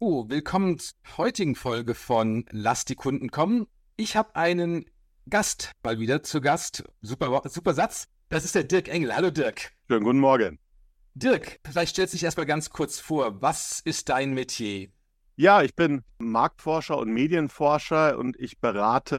Oh, 0.00 0.26
willkommen 0.28 0.78
zur 0.78 0.94
heutigen 1.16 1.56
Folge 1.56 1.96
von 1.96 2.44
Lass 2.52 2.84
die 2.84 2.94
Kunden 2.94 3.32
kommen. 3.32 3.66
Ich 3.96 4.14
habe 4.16 4.36
einen 4.36 4.84
Gast 5.28 5.72
mal 5.82 5.98
wieder 5.98 6.22
zu 6.22 6.40
Gast. 6.40 6.84
Super, 7.02 7.42
super 7.46 7.74
Satz. 7.74 8.06
Das 8.28 8.44
ist 8.44 8.54
der 8.54 8.62
Dirk 8.62 8.86
Engel. 8.86 9.12
Hallo 9.12 9.32
Dirk. 9.32 9.72
Schönen 9.88 10.04
guten 10.04 10.20
Morgen. 10.20 10.60
Dirk, 11.14 11.58
vielleicht 11.66 11.96
stellst 11.96 12.14
du 12.14 12.16
dich 12.16 12.22
erstmal 12.22 12.46
ganz 12.46 12.70
kurz 12.70 13.00
vor. 13.00 13.42
Was 13.42 13.80
ist 13.84 14.08
dein 14.08 14.34
Metier? 14.34 14.90
Ja, 15.34 15.62
ich 15.62 15.74
bin 15.74 16.04
Marktforscher 16.18 16.96
und 16.96 17.10
Medienforscher 17.10 18.18
und 18.18 18.38
ich 18.38 18.60
berate 18.60 19.18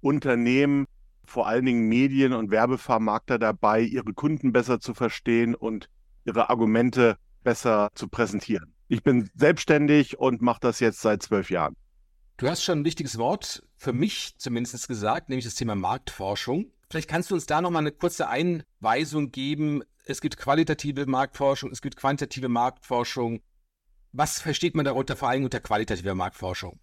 Unternehmen, 0.00 0.86
vor 1.24 1.48
allen 1.48 1.66
Dingen 1.66 1.88
Medien- 1.88 2.34
und 2.34 2.52
Werbevermarkter 2.52 3.40
dabei, 3.40 3.80
ihre 3.80 4.12
Kunden 4.12 4.52
besser 4.52 4.78
zu 4.78 4.94
verstehen 4.94 5.56
und 5.56 5.88
ihre 6.24 6.50
Argumente 6.50 7.16
besser 7.42 7.88
zu 7.96 8.06
präsentieren. 8.06 8.76
Ich 8.90 9.04
bin 9.04 9.30
selbstständig 9.36 10.18
und 10.18 10.42
mache 10.42 10.58
das 10.62 10.80
jetzt 10.80 11.00
seit 11.00 11.22
zwölf 11.22 11.48
Jahren. 11.48 11.76
Du 12.38 12.48
hast 12.48 12.64
schon 12.64 12.80
ein 12.80 12.84
wichtiges 12.84 13.18
Wort 13.18 13.62
für 13.76 13.92
mich 13.92 14.34
zumindest 14.36 14.88
gesagt, 14.88 15.28
nämlich 15.28 15.44
das 15.44 15.54
Thema 15.54 15.76
Marktforschung. 15.76 16.72
Vielleicht 16.90 17.08
kannst 17.08 17.30
du 17.30 17.36
uns 17.36 17.46
da 17.46 17.60
nochmal 17.60 17.82
eine 17.82 17.92
kurze 17.92 18.28
Einweisung 18.28 19.30
geben. 19.30 19.84
Es 20.06 20.20
gibt 20.20 20.36
qualitative 20.36 21.06
Marktforschung, 21.06 21.70
es 21.70 21.82
gibt 21.82 21.94
quantitative 21.94 22.48
Marktforschung. 22.48 23.42
Was 24.10 24.40
versteht 24.40 24.74
man 24.74 24.84
darunter 24.84 25.14
vor 25.14 25.28
allem 25.28 25.44
unter 25.44 25.60
qualitativer 25.60 26.16
Marktforschung? 26.16 26.80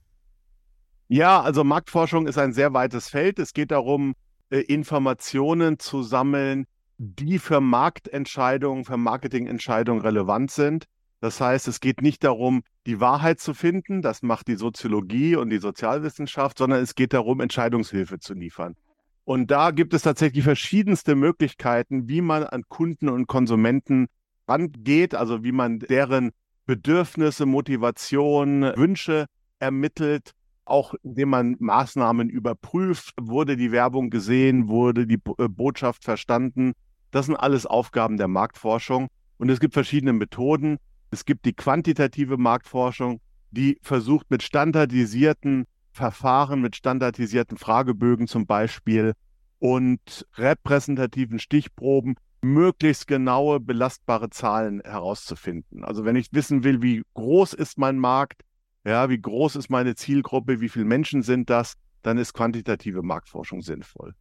Ja, 1.10 1.42
also 1.42 1.66
Marktforschung 1.66 2.26
ist 2.28 2.38
ein 2.38 2.54
sehr 2.54 2.72
weites 2.72 3.10
Feld. 3.10 3.38
Es 3.38 3.52
geht 3.52 3.72
darum, 3.72 4.16
äh, 4.50 4.60
Informationen 4.60 5.78
zu 5.78 6.04
sammeln, 6.04 6.68
die 6.98 7.38
für 7.38 7.60
Marktentscheidungen, 7.60 8.86
für 8.86 8.96
Marketingentscheidungen 8.96 10.02
relevant 10.02 10.52
sind. 10.52 10.86
Das 11.20 11.42
heißt, 11.42 11.68
es 11.68 11.80
geht 11.80 12.02
nicht 12.02 12.24
darum, 12.24 12.64
die 12.86 13.00
Wahrheit 13.00 13.40
zu 13.40 13.54
finden, 13.54 14.02
das 14.02 14.22
macht 14.22 14.48
die 14.48 14.56
Soziologie 14.56 15.36
und 15.36 15.50
die 15.50 15.58
Sozialwissenschaft, 15.58 16.58
sondern 16.58 16.82
es 16.82 16.94
geht 16.94 17.14
darum, 17.14 17.42
Entscheidungshilfe 17.42 18.20
zu 18.20 18.34
liefern. 18.34 18.76
Und 19.24 19.52
da 19.52 19.72
gibt 19.72 19.94
es 19.94 20.04
tatsächlich 20.04 20.44
verschiedenste 20.44 21.16
Möglichkeiten, 21.16 22.08
wie 22.08 22.22
man 22.22 22.44
an 22.44 22.64
Kunden 22.70 23.10
und 23.10 23.28
Konsumenten 23.28 24.08
rangeht, 24.48 25.16
also 25.16 25.44
wie 25.44 25.52
man 25.52 25.80
deren 25.80 26.32
Bedürfnisse, 26.66 27.46
Motivation, 27.46 28.62
Wünsche 28.76 29.26
ermittelt, 29.60 30.32
auch 30.66 30.94
indem 31.04 31.30
man 31.30 31.56
Maßnahmen 31.60 32.30
überprüft, 32.30 33.14
wurde 33.20 33.58
die 33.58 33.72
Werbung 33.72 34.10
gesehen, 34.10 34.68
wurde 34.68 35.08
die 35.08 35.20
äh, 35.38 35.48
Botschaft 35.48 36.04
verstanden. 36.04 36.74
Das 37.12 37.26
sind 37.26 37.36
alles 37.36 37.66
Aufgaben 37.66 38.18
der 38.18 38.28
Marktforschung. 38.28 39.08
Und 39.38 39.50
es 39.50 39.60
gibt 39.60 39.74
verschiedene 39.74 40.14
Methoden. 40.14 40.78
Es 41.18 41.26
gibt 41.26 41.48
die 41.48 41.54
quantitative 41.54 42.38
Marktforschung, 42.38 43.22
die 43.50 43.80
versucht 43.82 44.30
mit 44.30 44.44
standardisierten 44.44 45.66
Verfahren, 45.92 46.62
mit 46.62 46.76
standardisierten 46.76 47.58
Fragebögen 47.58 48.28
zum 48.28 48.46
Beispiel 48.46 49.14
und 49.58 50.28
repräsentativen 50.36 51.40
Stichproben 51.40 52.18
möglichst 52.44 53.08
genaue, 53.08 53.60
belastbare 53.60 54.30
Zahlen 54.30 54.80
herauszufinden. 54.82 55.84
Also 55.84 56.06
wenn 56.06 56.16
ich 56.16 56.28
wissen 56.34 56.64
will, 56.64 56.84
wie 56.84 57.02
groß 57.16 57.54
ist 57.54 57.80
mein 57.80 57.98
Markt, 57.98 58.44
ja, 58.86 59.10
wie 59.10 59.20
groß 59.20 59.56
ist 59.56 59.72
meine 59.72 59.96
Zielgruppe, 59.96 60.62
wie 60.62 60.70
viele 60.70 60.86
Menschen 60.86 61.24
sind 61.24 61.50
das, 61.50 61.74
dann 62.04 62.20
ist 62.20 62.36
quantitative 62.36 63.02
Marktforschung 63.02 63.64
sinnvoll. 63.64 64.14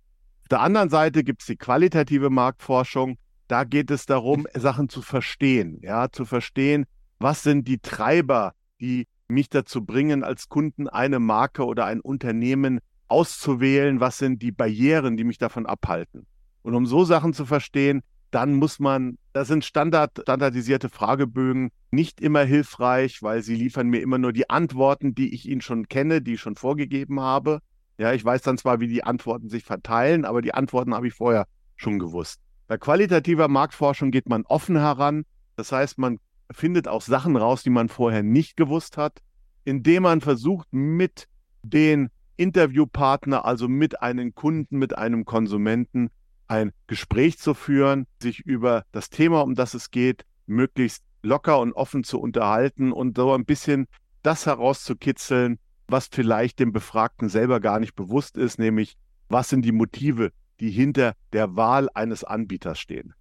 Auf 0.44 0.48
der 0.48 0.62
anderen 0.62 0.88
Seite 0.88 1.24
gibt 1.24 1.42
es 1.42 1.46
die 1.46 1.56
qualitative 1.56 2.30
Marktforschung, 2.30 3.18
da 3.48 3.64
geht 3.64 3.90
es 3.90 4.06
darum, 4.06 4.46
Sachen 4.54 4.88
zu 4.88 5.02
verstehen, 5.02 5.80
ja, 5.82 6.10
zu 6.10 6.24
verstehen, 6.24 6.86
was 7.18 7.42
sind 7.42 7.68
die 7.68 7.78
Treiber, 7.78 8.52
die 8.80 9.06
mich 9.28 9.48
dazu 9.48 9.84
bringen, 9.84 10.22
als 10.24 10.48
Kunden 10.48 10.88
eine 10.88 11.18
Marke 11.18 11.64
oder 11.64 11.86
ein 11.86 12.00
Unternehmen 12.00 12.80
auszuwählen, 13.08 14.00
was 14.00 14.18
sind 14.18 14.42
die 14.42 14.52
Barrieren, 14.52 15.16
die 15.16 15.24
mich 15.24 15.38
davon 15.38 15.66
abhalten. 15.66 16.26
Und 16.62 16.74
um 16.74 16.86
so 16.86 17.04
Sachen 17.04 17.32
zu 17.32 17.46
verstehen, 17.46 18.02
dann 18.30 18.54
muss 18.54 18.80
man, 18.80 19.18
das 19.32 19.48
sind 19.48 19.64
Standard, 19.64 20.18
standardisierte 20.22 20.88
Fragebögen, 20.88 21.70
nicht 21.90 22.20
immer 22.20 22.42
hilfreich, 22.42 23.22
weil 23.22 23.42
sie 23.42 23.54
liefern 23.54 23.88
mir 23.88 24.00
immer 24.00 24.18
nur 24.18 24.32
die 24.32 24.50
Antworten, 24.50 25.14
die 25.14 25.32
ich 25.32 25.48
ihnen 25.48 25.60
schon 25.60 25.88
kenne, 25.88 26.20
die 26.20 26.34
ich 26.34 26.40
schon 26.40 26.56
vorgegeben 26.56 27.20
habe. 27.20 27.60
Ja, 27.98 28.12
ich 28.12 28.24
weiß 28.24 28.42
dann 28.42 28.58
zwar, 28.58 28.80
wie 28.80 28.88
die 28.88 29.04
Antworten 29.04 29.48
sich 29.48 29.64
verteilen, 29.64 30.24
aber 30.24 30.42
die 30.42 30.52
Antworten 30.52 30.92
habe 30.92 31.06
ich 31.06 31.14
vorher 31.14 31.46
schon 31.76 31.98
gewusst. 31.98 32.40
Bei 32.68 32.78
qualitativer 32.78 33.48
Marktforschung 33.48 34.10
geht 34.10 34.28
man 34.28 34.44
offen 34.46 34.76
heran. 34.76 35.24
Das 35.54 35.72
heißt, 35.72 35.98
man 35.98 36.18
findet 36.50 36.88
auch 36.88 37.02
Sachen 37.02 37.36
raus, 37.36 37.62
die 37.62 37.70
man 37.70 37.88
vorher 37.88 38.22
nicht 38.22 38.56
gewusst 38.56 38.96
hat, 38.96 39.20
indem 39.64 40.04
man 40.04 40.20
versucht, 40.20 40.68
mit 40.72 41.28
den 41.62 42.10
Interviewpartner, 42.36 43.44
also 43.44 43.68
mit 43.68 44.02
einem 44.02 44.34
Kunden, 44.34 44.78
mit 44.78 44.96
einem 44.98 45.24
Konsumenten, 45.24 46.10
ein 46.48 46.72
Gespräch 46.86 47.38
zu 47.38 47.54
führen, 47.54 48.06
sich 48.20 48.40
über 48.40 48.84
das 48.92 49.10
Thema, 49.10 49.42
um 49.42 49.54
das 49.54 49.74
es 49.74 49.90
geht, 49.90 50.24
möglichst 50.46 51.02
locker 51.22 51.58
und 51.60 51.72
offen 51.72 52.04
zu 52.04 52.20
unterhalten 52.20 52.92
und 52.92 53.16
so 53.16 53.32
ein 53.32 53.44
bisschen 53.44 53.88
das 54.22 54.46
herauszukitzeln, 54.46 55.58
was 55.88 56.08
vielleicht 56.10 56.58
dem 56.60 56.72
Befragten 56.72 57.28
selber 57.28 57.60
gar 57.60 57.80
nicht 57.80 57.94
bewusst 57.94 58.36
ist, 58.36 58.58
nämlich 58.58 58.96
was 59.28 59.48
sind 59.48 59.64
die 59.64 59.72
Motive, 59.72 60.30
die 60.60 60.70
hinter 60.70 61.14
der 61.32 61.56
Wahl 61.56 61.88
eines 61.94 62.24
Anbieters 62.24 62.78
stehen. 62.78 63.14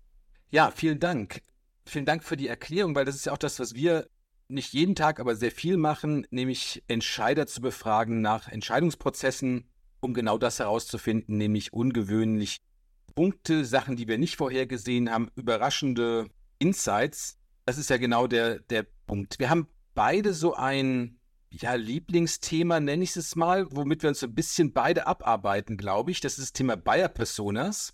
Ja, 0.52 0.72
vielen 0.72 1.00
Dank. 1.00 1.42
Vielen 1.86 2.06
Dank 2.06 2.24
für 2.24 2.38
die 2.38 2.48
Erklärung, 2.48 2.96
weil 2.96 3.06
das 3.06 3.16
ist 3.16 3.26
ja 3.26 3.34
auch 3.34 3.38
das, 3.38 3.60
was 3.60 3.76
wir 3.76 4.08
nicht 4.48 4.74
jeden 4.74 4.96
Tag, 4.96 5.20
aber 5.20 5.36
sehr 5.36 5.52
viel 5.52 5.78
machen, 5.78 6.26
nämlich 6.30 6.84
Entscheider 6.88 7.48
zu 7.48 7.62
befragen 7.62 8.22
nach 8.22 8.48
Entscheidungsprozessen, 8.48 9.66
um 10.00 10.14
genau 10.14 10.38
das 10.38 10.60
herauszufinden, 10.60 11.38
nämlich 11.38 11.74
ungewöhnlich 11.74 12.62
Punkte, 13.16 13.66
Sachen, 13.66 13.96
die 13.96 14.08
wir 14.08 14.18
nicht 14.18 14.36
vorhergesehen 14.36 15.10
haben, 15.10 15.30
überraschende 15.36 16.28
Insights. 16.60 17.38
Das 17.66 17.78
ist 17.78 17.90
ja 17.90 17.98
genau 17.98 18.28
der, 18.28 18.60
der 18.60 18.86
Punkt. 19.08 19.40
Wir 19.40 19.50
haben 19.50 19.68
beide 19.94 20.34
so 20.34 20.54
ein 20.54 21.18
ja, 21.62 21.76
Lieblingsthema, 21.76 22.80
nenne 22.80 23.04
ich 23.04 23.16
es 23.16 23.36
mal, 23.36 23.68
womit 23.72 24.04
wir 24.04 24.10
uns 24.10 24.20
so 24.20 24.28
ein 24.28 24.36
bisschen 24.36 24.74
beide 24.74 25.08
abarbeiten, 25.08 25.78
glaube 25.78 26.12
ich. 26.12 26.20
Das 26.20 26.34
ist 26.34 26.42
das 26.42 26.54
Thema 26.54 26.76
Buyer-Personas. 26.76 27.94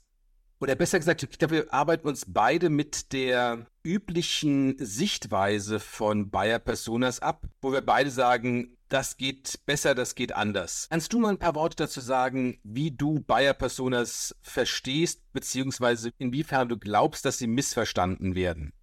Oder 0.60 0.76
besser 0.76 1.00
gesagt, 1.00 1.24
ich 1.24 1.40
glaube, 1.40 1.56
wir 1.56 1.74
arbeiten 1.74 2.08
uns 2.08 2.26
beide 2.28 2.70
mit 2.70 3.14
der 3.14 3.66
üblichen 3.84 4.76
Sichtweise 4.78 5.80
von 5.80 6.30
Buyer-Personas 6.30 7.20
ab, 7.20 7.48
wo 7.62 7.72
wir 7.72 7.82
beide 7.82 8.12
sagen, 8.12 8.78
das 8.88 9.18
geht 9.18 9.60
besser, 9.66 9.96
das 9.96 10.16
geht 10.16 10.34
anders. 10.34 10.88
Kannst 10.90 11.14
du 11.14 11.20
mal 11.20 11.30
ein 11.30 11.40
paar 11.40 11.56
Worte 11.56 11.78
dazu 11.78 12.02
sagen, 12.02 12.60
wie 12.64 12.92
du 12.92 13.22
Buyer-Personas 13.22 14.36
verstehst, 14.42 15.22
beziehungsweise 15.34 16.12
inwiefern 16.18 16.70
du 16.70 16.78
glaubst, 16.78 17.26
dass 17.26 17.38
sie 17.38 17.48
missverstanden 17.48 18.36
werden? 18.36 18.74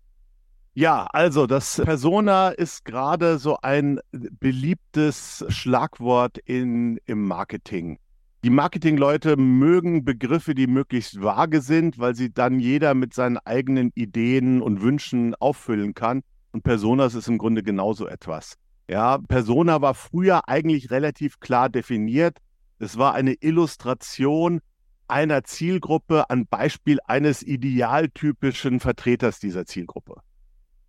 Ja, 0.79 1.09
also 1.13 1.49
das 1.49 1.83
Persona 1.85 2.51
ist 2.51 2.85
gerade 2.85 3.41
so 3.41 3.59
ein 3.63 3.99
beliebtes 4.13 5.45
Schlagwort 5.49 6.39
in, 6.39 7.01
im 7.05 7.27
Marketing. 7.27 7.99
Die 8.45 8.51
Marketingleute 8.51 9.37
mögen 9.37 10.05
Begriffe, 10.05 10.55
die 10.55 10.69
möglichst 10.69 11.21
vage 11.21 11.63
sind, 11.63 11.99
weil 11.99 12.15
sie 12.15 12.33
dann 12.33 12.61
jeder 12.61 12.95
mit 12.95 13.13
seinen 13.13 13.39
eigenen 13.39 13.91
Ideen 13.97 14.63
und 14.63 14.81
Wünschen 14.81 15.35
auffüllen 15.35 15.95
kann. 15.95 16.23
Und 16.53 16.63
Personas 16.63 17.17
ist 17.17 17.27
im 17.27 17.39
Grunde 17.39 17.65
genauso 17.65 18.07
etwas. 18.07 18.55
Ja, 18.89 19.19
Persona 19.19 19.83
war 19.83 19.95
früher 19.95 20.49
eigentlich 20.49 20.93
relativ 20.93 21.41
klar 21.41 21.69
definiert. 21.69 22.39
Es 22.79 22.97
war 22.97 23.15
eine 23.15 23.35
Illustration 23.41 24.61
einer 25.09 25.43
Zielgruppe 25.43 26.31
an 26.31 26.47
Beispiel 26.47 27.01
eines 27.05 27.43
idealtypischen 27.43 28.79
Vertreters 28.79 29.41
dieser 29.41 29.67
Zielgruppe. 29.67 30.23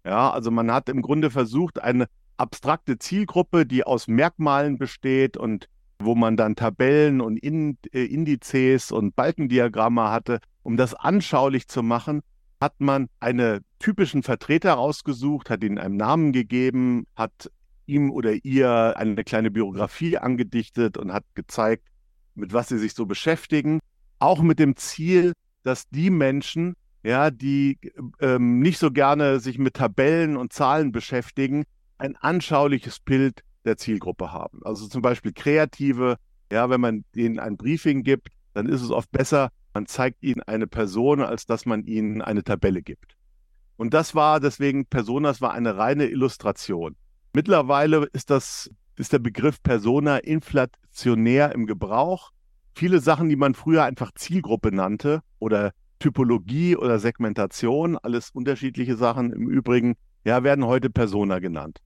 Ja, 0.10 0.32
also 0.32 0.50
man 0.50 0.72
hat 0.72 0.90
im 0.90 1.04
Grunde 1.04 1.30
versucht, 1.30 1.80
eine 1.84 2.08
abstrakte 2.36 2.98
Zielgruppe, 2.98 3.68
die 3.68 3.84
aus 3.84 4.08
Merkmalen 4.08 4.80
besteht 4.80 5.38
und 5.38 5.70
wo 6.00 6.16
man 6.16 6.36
dann 6.36 6.56
Tabellen 6.56 7.22
und 7.22 7.44
äh, 7.44 8.06
Indizes 8.06 8.92
und 8.92 9.16
Balkendiagramme 9.16 10.10
hatte, 10.10 10.40
um 10.64 10.78
das 10.78 10.96
anschaulich 10.96 11.68
zu 11.68 11.84
machen, 11.84 12.22
hat 12.60 12.74
man 12.80 13.08
einen 13.20 13.64
typischen 13.78 14.24
Vertreter 14.24 14.74
rausgesucht, 14.74 15.52
hat 15.52 15.64
ihnen 15.64 15.78
einen 15.78 15.98
Namen 15.98 16.32
gegeben, 16.32 17.06
hat 17.16 17.52
ihm 17.86 18.10
oder 18.10 18.34
ihr 18.44 18.98
eine 18.98 19.24
kleine 19.24 19.52
Biografie 19.52 20.18
angedichtet 20.18 20.98
und 20.98 21.14
hat 21.14 21.26
gezeigt, 21.36 21.84
mit 22.34 22.52
was 22.52 22.70
sie 22.70 22.80
sich 22.80 22.96
so 22.96 23.06
beschäftigen. 23.06 23.80
Auch 24.18 24.42
mit 24.42 24.58
dem 24.58 24.76
Ziel, 24.76 25.34
dass 25.62 25.88
die 25.90 26.10
Menschen, 26.10 26.74
ja, 27.04 27.32
die 27.32 27.80
ähm, 28.20 28.60
nicht 28.60 28.78
so 28.78 28.92
gerne 28.92 29.40
sich 29.40 29.58
mit 29.58 29.76
Tabellen 29.76 30.38
und 30.38 30.54
Zahlen 30.54 30.92
beschäftigen, 30.92 31.64
ein 31.98 32.16
anschauliches 32.16 33.00
Bild 33.00 33.44
der 33.66 33.78
Zielgruppe 33.78 34.32
haben. 34.32 34.60
Also 34.64 34.88
zum 34.88 35.02
Beispiel 35.02 35.34
Kreative, 35.34 36.18
ja, 36.52 36.70
wenn 36.70 36.82
man 36.82 37.06
denen 37.16 37.40
ein 37.40 37.58
Briefing 37.58 38.04
gibt, 38.04 38.30
dann 38.54 38.68
ist 38.68 38.82
es 38.82 38.90
oft 38.90 39.12
besser, 39.12 39.50
man 39.74 39.86
zeigt 39.86 40.24
ihnen 40.24 40.42
eine 40.42 40.68
Person, 40.68 41.22
als 41.22 41.46
dass 41.46 41.66
man 41.66 41.84
ihnen 41.84 42.22
eine 42.22 42.44
Tabelle 42.44 42.82
gibt. 42.82 43.16
Und 43.78 43.94
das 43.94 44.16
war 44.16 44.40
deswegen, 44.40 44.86
Personas 44.86 45.42
war 45.42 45.54
eine 45.54 45.78
reine 45.78 46.08
Illustration. 46.08 46.96
Mittlerweile 47.34 48.10
ist 48.12 48.30
das, 48.30 48.70
ist 48.98 49.14
der 49.14 49.20
Begriff 49.20 49.62
Persona 49.62 50.18
inflationär 50.18 51.54
im 51.54 51.66
Gebrauch. 51.66 52.32
Viele 52.76 53.00
Sachen, 53.00 53.30
die 53.30 53.36
man 53.36 53.54
früher 53.54 53.84
einfach 53.84 54.12
Zielgruppe 54.16 54.74
nannte 54.74 55.22
oder 55.38 55.72
Typologie 56.00 56.76
oder 56.76 57.00
Segmentation, 57.00 57.98
alles 57.98 58.32
unterschiedliche 58.32 58.96
Sachen 58.96 59.32
im 59.32 59.50
Übrigen, 59.50 59.96
ja, 60.24 60.44
werden 60.44 60.66
heute 60.66 60.90
Persona 60.90 61.40
genannt. 61.40 61.80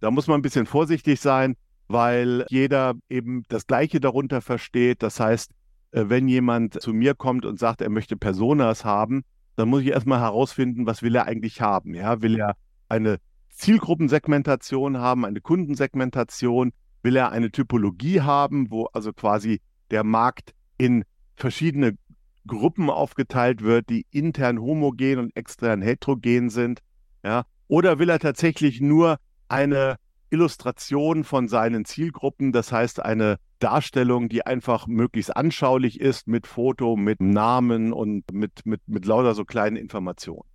Da 0.00 0.10
muss 0.10 0.26
man 0.26 0.38
ein 0.38 0.42
bisschen 0.42 0.66
vorsichtig 0.66 1.20
sein, 1.20 1.56
weil 1.88 2.44
jeder 2.48 2.94
eben 3.08 3.44
das 3.48 3.66
Gleiche 3.66 4.00
darunter 4.00 4.40
versteht. 4.40 5.02
Das 5.02 5.20
heißt, 5.20 5.52
äh, 5.92 6.04
wenn 6.08 6.28
jemand 6.28 6.80
zu 6.80 6.92
mir 6.92 7.14
kommt 7.14 7.44
und 7.44 7.58
sagt, 7.58 7.80
er 7.80 7.90
möchte 7.90 8.16
Personas 8.16 8.84
haben, 8.84 9.22
dann 9.56 9.68
muss 9.68 9.82
ich 9.82 9.88
erstmal 9.88 10.20
herausfinden, 10.20 10.86
was 10.86 11.02
will 11.02 11.14
er 11.14 11.26
eigentlich 11.26 11.60
haben. 11.60 11.94
Ja, 11.94 12.20
will 12.20 12.38
er 12.38 12.56
eine 12.88 13.18
Zielgruppensegmentation 13.50 14.98
haben, 14.98 15.24
eine 15.24 15.40
Kundensegmentation? 15.40 16.72
Will 17.02 17.16
er 17.16 17.32
eine 17.32 17.50
Typologie 17.50 18.20
haben, 18.20 18.70
wo 18.70 18.86
also 18.86 19.12
quasi 19.12 19.60
der 19.90 20.04
Markt 20.04 20.52
in 20.76 21.04
verschiedene 21.36 21.96
Gruppen 22.46 22.90
aufgeteilt 22.90 23.62
wird, 23.62 23.88
die 23.90 24.06
intern 24.10 24.60
homogen 24.60 25.18
und 25.18 25.36
extern 25.36 25.82
heterogen 25.82 26.50
sind? 26.50 26.80
Ja? 27.24 27.44
Oder 27.68 27.98
will 27.98 28.08
er 28.08 28.18
tatsächlich 28.18 28.80
nur 28.80 29.18
eine 29.48 29.96
Illustration 30.30 31.24
von 31.24 31.48
seinen 31.48 31.84
Zielgruppen, 31.84 32.52
das 32.52 32.72
heißt 32.72 33.00
eine 33.00 33.38
Darstellung, 33.58 34.28
die 34.28 34.44
einfach 34.44 34.86
möglichst 34.86 35.36
anschaulich 35.36 36.00
ist 36.00 36.26
mit 36.26 36.46
Foto, 36.46 36.96
mit 36.96 37.20
Namen 37.20 37.92
und 37.92 38.32
mit, 38.32 38.66
mit, 38.66 38.80
mit 38.86 39.06
lauter 39.06 39.34
so 39.34 39.44
kleinen 39.44 39.76
Informationen. 39.76 40.48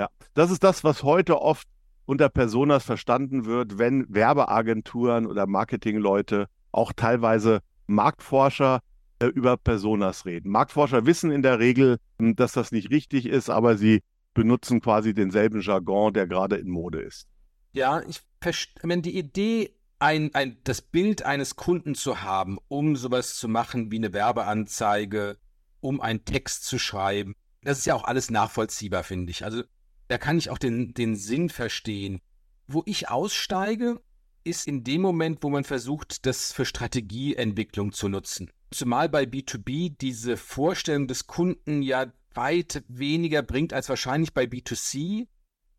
Ja, 0.00 0.08
das 0.34 0.50
ist 0.50 0.64
das, 0.64 0.82
was 0.82 1.02
heute 1.02 1.40
oft 1.40 1.68
unter 2.04 2.28
Personas 2.28 2.84
verstanden 2.84 3.44
wird, 3.44 3.78
wenn 3.78 4.06
Werbeagenturen 4.08 5.26
oder 5.26 5.46
Marketingleute, 5.46 6.46
auch 6.72 6.92
teilweise 6.92 7.60
Marktforscher 7.86 8.80
äh, 9.22 9.26
über 9.26 9.56
Personas 9.56 10.26
reden. 10.26 10.50
Marktforscher 10.50 11.06
wissen 11.06 11.30
in 11.30 11.42
der 11.42 11.58
Regel, 11.58 11.98
hm, 12.18 12.36
dass 12.36 12.52
das 12.52 12.72
nicht 12.72 12.90
richtig 12.90 13.26
ist, 13.26 13.48
aber 13.48 13.76
sie 13.76 14.00
benutzen 14.34 14.80
quasi 14.80 15.14
denselben 15.14 15.60
Jargon, 15.60 16.12
der 16.12 16.26
gerade 16.26 16.56
in 16.56 16.68
Mode 16.68 17.00
ist. 17.00 17.28
Ja, 17.72 18.02
ich 18.02 18.20
verstehe, 18.40 19.00
die 19.00 19.16
Idee, 19.16 19.74
ein, 19.98 20.34
ein, 20.34 20.58
das 20.64 20.82
Bild 20.82 21.22
eines 21.22 21.56
Kunden 21.56 21.94
zu 21.94 22.22
haben, 22.22 22.58
um 22.68 22.96
sowas 22.96 23.36
zu 23.36 23.48
machen 23.48 23.90
wie 23.92 23.96
eine 23.96 24.12
Werbeanzeige, 24.12 25.38
um 25.80 26.00
einen 26.00 26.24
Text 26.24 26.64
zu 26.64 26.78
schreiben, 26.78 27.34
das 27.62 27.78
ist 27.78 27.86
ja 27.86 27.94
auch 27.94 28.04
alles 28.04 28.30
nachvollziehbar, 28.30 29.04
finde 29.04 29.30
ich. 29.30 29.44
Also 29.44 29.62
da 30.08 30.18
kann 30.18 30.38
ich 30.38 30.50
auch 30.50 30.58
den, 30.58 30.94
den 30.94 31.16
Sinn 31.16 31.48
verstehen. 31.48 32.20
Wo 32.66 32.82
ich 32.86 33.08
aussteige, 33.08 34.00
ist 34.44 34.66
in 34.66 34.82
dem 34.82 35.00
Moment, 35.00 35.42
wo 35.42 35.50
man 35.50 35.64
versucht, 35.64 36.26
das 36.26 36.52
für 36.52 36.64
Strategieentwicklung 36.64 37.92
zu 37.92 38.08
nutzen. 38.08 38.50
Zumal 38.72 39.08
bei 39.08 39.24
B2B 39.24 39.96
diese 40.00 40.36
Vorstellung 40.36 41.06
des 41.06 41.26
Kunden 41.26 41.82
ja 41.82 42.12
weit 42.34 42.82
weniger 42.88 43.42
bringt 43.42 43.72
als 43.72 43.88
wahrscheinlich 43.88 44.32
bei 44.32 44.44
B2C. 44.44 45.26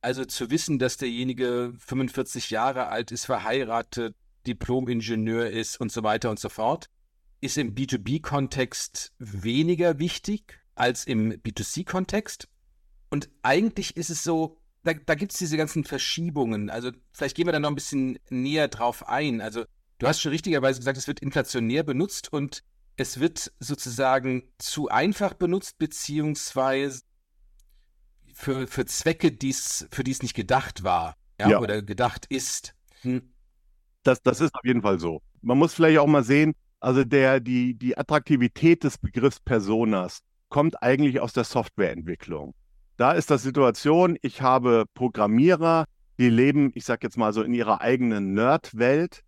Also 0.02 0.26
zu 0.26 0.50
wissen, 0.50 0.80
dass 0.80 0.98
derjenige 0.98 1.74
45 1.80 2.50
Jahre 2.50 2.88
alt 2.88 3.12
ist, 3.12 3.26
verheiratet, 3.26 4.16
Diplom-Ingenieur 4.46 5.50
ist 5.50 5.80
und 5.80 5.92
so 5.92 6.04
weiter 6.04 6.30
und 6.30 6.40
so 6.40 6.50
fort, 6.50 6.90
ist 7.40 7.58
im 7.58 7.74
B2B-Kontext 7.74 9.14
weniger 9.20 10.00
wichtig 10.00 10.60
als 10.76 11.06
im 11.06 11.32
B2C-Kontext. 11.32 12.48
Und 13.10 13.30
eigentlich 13.42 13.96
ist 13.96 14.10
es 14.10 14.24
so, 14.24 14.58
da, 14.84 14.94
da 14.94 15.16
gibt 15.16 15.32
es 15.32 15.38
diese 15.38 15.58
ganzen 15.58 15.84
Verschiebungen. 15.84 16.70
Also 16.70 16.92
vielleicht 17.12 17.36
gehen 17.36 17.48
wir 17.48 17.54
da 17.54 17.60
noch 17.60 17.70
ein 17.70 17.76
bisschen 17.76 18.20
näher 18.30 18.68
drauf 18.68 19.08
ein. 19.08 19.40
Also 19.40 19.66
du 20.00 20.08
hast 20.08 20.22
schon 20.22 20.32
richtigerweise 20.32 20.80
gesagt, 20.80 20.98
es 20.98 21.08
wird 21.08 21.22
inflationär 21.22 21.84
benutzt 21.84 22.32
und 22.34 22.64
es 22.96 23.20
wird 23.20 23.52
sozusagen 23.60 24.44
zu 24.58 24.90
einfach 24.90 25.34
benutzt, 25.34 25.78
beziehungsweise 25.78 27.02
für, 28.34 28.68
für 28.68 28.86
Zwecke, 28.86 29.32
die's, 29.32 29.88
für 29.92 30.04
die 30.04 30.12
es 30.12 30.22
nicht 30.22 30.36
gedacht 30.36 30.84
war 30.84 31.16
ja, 31.40 31.50
ja. 31.50 31.60
oder 31.60 31.82
gedacht 31.82 32.26
ist. 32.30 32.76
Hm. 33.02 33.34
Das, 34.04 34.22
das 34.22 34.42
ist 34.42 34.54
auf 34.54 34.66
jeden 34.66 34.82
Fall 34.82 35.00
so. 35.00 35.22
Man 35.42 35.58
muss 35.58 35.74
vielleicht 35.74 36.00
auch 36.00 36.08
mal 36.08 36.24
sehen, 36.24 36.54
also 36.80 37.04
der, 37.04 37.40
die, 37.40 37.76
die 37.76 37.98
Attraktivität 37.98 38.84
des 38.84 38.98
Begriffs 38.98 39.40
Personas 39.40 40.20
kommt 40.50 40.82
eigentlich 40.84 41.20
aus 41.20 41.34
der 41.34 41.46
Softwareentwicklung. 41.46 42.54
Da 42.98 43.14
ist 43.14 43.32
das 43.32 43.42
Situation, 43.42 44.18
ich 44.22 44.42
habe 44.42 44.86
Programmierer, 44.94 45.86
die 46.20 46.30
leben, 46.30 46.72
ich 46.76 46.86
sage 46.86 47.00
jetzt 47.04 47.18
mal 47.18 47.34
so, 47.34 47.42
in 47.42 47.54
ihrer 47.54 47.82
eigenen 47.82 48.34
Nerd-Welt. 48.34 49.24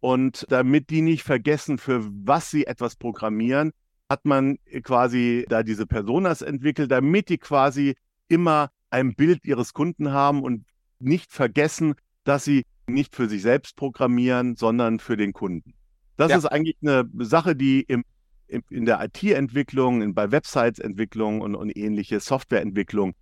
Und 0.00 0.46
damit 0.48 0.90
die 0.90 1.02
nicht 1.02 1.22
vergessen, 1.22 1.78
für 1.78 2.08
was 2.10 2.50
sie 2.50 2.66
etwas 2.66 2.96
programmieren, 2.96 3.72
hat 4.08 4.24
man 4.24 4.58
quasi 4.82 5.44
da 5.48 5.62
diese 5.62 5.86
Personas 5.86 6.42
entwickelt, 6.42 6.90
damit 6.90 7.28
die 7.28 7.38
quasi 7.38 7.94
immer 8.28 8.70
ein 8.90 9.14
Bild 9.14 9.44
ihres 9.44 9.72
Kunden 9.72 10.10
haben 10.10 10.42
und 10.42 10.64
nicht 10.98 11.32
vergessen, 11.32 11.94
dass 12.24 12.44
sie 12.44 12.64
nicht 12.86 13.14
für 13.14 13.28
sich 13.28 13.42
selbst 13.42 13.76
programmieren, 13.76 14.56
sondern 14.56 14.98
für 14.98 15.16
den 15.16 15.32
Kunden. 15.32 15.74
Das 16.16 16.30
ja. 16.30 16.38
ist 16.38 16.46
eigentlich 16.46 16.76
eine 16.82 17.08
Sache, 17.18 17.54
die 17.54 17.82
im 17.82 18.04
in 18.50 18.84
der 18.84 19.02
IT-Entwicklung, 19.04 20.14
bei 20.14 20.30
Websites-Entwicklung 20.30 21.40
und, 21.40 21.54
und 21.54 21.76
ähnliche 21.76 22.20
Softwareentwicklung. 22.20 23.14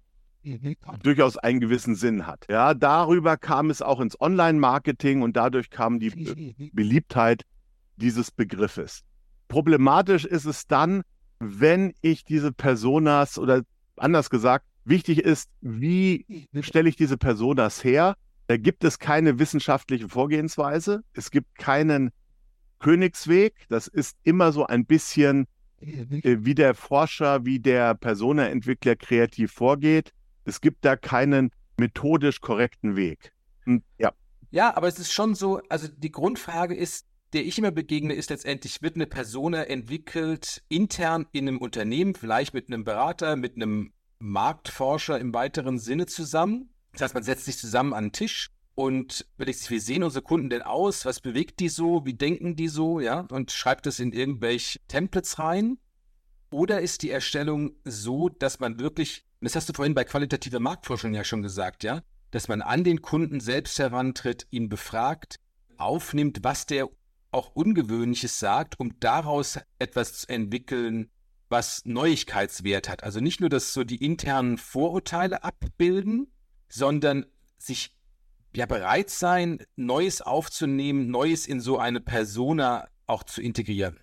Durchaus 1.02 1.37
einen 1.37 1.61
gewissen 1.61 1.94
Sinn 1.94 2.26
hat. 2.26 2.46
Ja, 2.49 2.75
darüber 2.75 3.37
kam 3.37 3.70
es 3.70 3.82
auch 3.82 4.00
ins 4.00 4.20
Online-Marketing 4.20 5.23
und 5.23 5.37
dadurch 5.37 5.70
kam 5.70 5.99
die 6.00 6.11
Be 6.11 6.70
Beliebtheit 6.73 7.44
dieses 7.96 8.31
Begriffes. 8.31 9.02
Problematisch 9.49 10.25
ist 10.25 10.44
es 10.44 10.67
dann, 10.67 11.02
wenn 11.40 11.93
ich 12.00 12.25
diese 12.25 12.52
Personas 12.52 13.38
oder 13.38 13.62
anders 13.96 14.31
gesagt, 14.31 14.67
wichtig 14.85 15.20
ist, 15.20 15.50
wie 15.61 16.49
stelle 16.61 16.88
ich 16.88 16.96
diese 16.96 17.17
Personas 17.17 17.82
her? 17.84 18.17
Da 18.46 18.56
gibt 18.56 18.84
es 18.84 18.99
keine 18.99 19.38
wissenschaftliche 19.38 20.08
Vorgehensweise. 20.08 21.02
Es 21.12 21.31
gibt 21.31 21.58
keinen 21.58 22.11
Königsweg. 22.79 23.55
Das 23.69 23.88
ist 23.88 24.17
immer 24.23 24.52
so 24.52 24.67
ein 24.67 24.87
bisschen, 24.87 25.46
äh, 25.81 26.38
wie 26.41 26.55
der 26.55 26.75
Forscher, 26.75 27.44
wie 27.44 27.61
der 27.61 27.94
Personaentwickler 27.94 28.96
kreativ 28.96 29.52
vorgeht. 29.52 30.12
Es 30.48 30.60
gibt 30.60 30.84
da 30.84 30.96
keinen 30.96 31.50
methodisch 31.76 32.40
korrekten 32.40 32.96
Weg. 32.96 33.32
Und, 33.66 33.84
ja. 33.98 34.12
Ja, 34.50 34.76
aber 34.76 34.88
es 34.88 34.98
ist 34.98 35.12
schon 35.12 35.34
so, 35.34 35.60
also 35.68 35.88
die 35.88 36.10
Grundfrage 36.10 36.74
ist, 36.74 37.06
der 37.34 37.44
ich 37.44 37.58
immer 37.58 37.70
begegne, 37.70 38.14
ist 38.14 38.31
letztendlich, 38.31 38.81
wird 38.81 38.96
eine 38.96 39.06
Persona 39.06 39.64
entwickelt 39.64 40.62
intern 40.69 41.26
in 41.32 41.46
einem 41.46 41.58
Unternehmen, 41.58 42.14
vielleicht 42.14 42.55
mit 42.55 42.69
einem 42.69 42.84
Berater, 42.84 43.36
mit 43.36 43.56
einem 43.56 43.93
Marktforscher 44.19 45.19
im 45.19 45.34
weiteren 45.34 45.78
Sinne 45.78 46.06
zusammen. 46.06 46.70
Das 46.93 47.02
heißt, 47.02 47.14
man 47.14 47.22
setzt 47.22 47.44
sich 47.44 47.58
zusammen 47.58 47.93
an 47.93 48.06
den 48.06 48.12
Tisch 48.12 48.50
und 48.74 49.26
überlegt 49.36 49.58
sich, 49.58 49.70
wie 49.70 49.78
sehen 49.81 50.02
unsere 50.02 50.22
Kunden 50.22 50.48
denn 50.48 50.62
aus? 50.62 51.05
Was 51.05 51.20
bewegt 51.20 51.60
die 51.60 51.69
so? 51.69 52.06
Wie 52.06 52.14
denken 52.14 52.56
die 52.56 52.69
so? 52.69 53.00
Ja, 53.00 53.26
und 53.31 53.52
schreibt 53.52 53.86
es 53.86 54.00
in 54.00 54.12
irgendwelche 54.12 54.78
Templates 54.88 55.38
rein. 55.38 55.78
Oder 56.50 56.81
ist 56.81 57.02
die 57.02 57.10
Erstellung 57.10 57.72
so, 57.84 58.31
dass 58.31 58.58
man 58.60 58.81
wirklich, 58.81 59.26
das 59.40 59.56
hast 59.56 59.68
du 59.68 59.72
vorhin 59.72 59.94
bei 59.94 60.04
qualitativer 60.04 60.60
Marktforschung 60.60 61.14
ja 61.14 61.24
schon 61.24 61.42
gesagt, 61.42 61.84
ja, 61.84 62.02
dass 62.30 62.48
man 62.48 62.62
an 62.62 62.84
den 62.84 63.02
Kunden 63.02 63.40
selbst 63.40 63.78
herantritt, 63.78 64.46
ihn 64.50 64.68
befragt, 64.68 65.36
aufnimmt, 65.76 66.40
was 66.42 66.66
der 66.66 66.88
auch 67.30 67.54
Ungewöhnliches 67.54 68.38
sagt, 68.38 68.80
um 68.80 68.98
daraus 69.00 69.58
etwas 69.78 70.14
zu 70.20 70.28
entwickeln, 70.28 71.10
was 71.48 71.82
Neuigkeitswert 71.84 72.88
hat. 72.88 73.04
Also 73.04 73.20
nicht 73.20 73.40
nur, 73.40 73.48
dass 73.48 73.72
so 73.72 73.84
die 73.84 74.04
internen 74.04 74.58
Vorurteile 74.58 75.44
abbilden, 75.44 76.30
sondern 76.68 77.26
sich 77.58 77.94
ja 78.54 78.66
bereit 78.66 79.10
sein, 79.10 79.64
Neues 79.76 80.20
aufzunehmen, 80.20 81.10
Neues 81.10 81.46
in 81.46 81.60
so 81.60 81.78
eine 81.78 82.00
Persona 82.00 82.88
auch 83.06 83.24
zu 83.24 83.40
integrieren? 83.40 83.98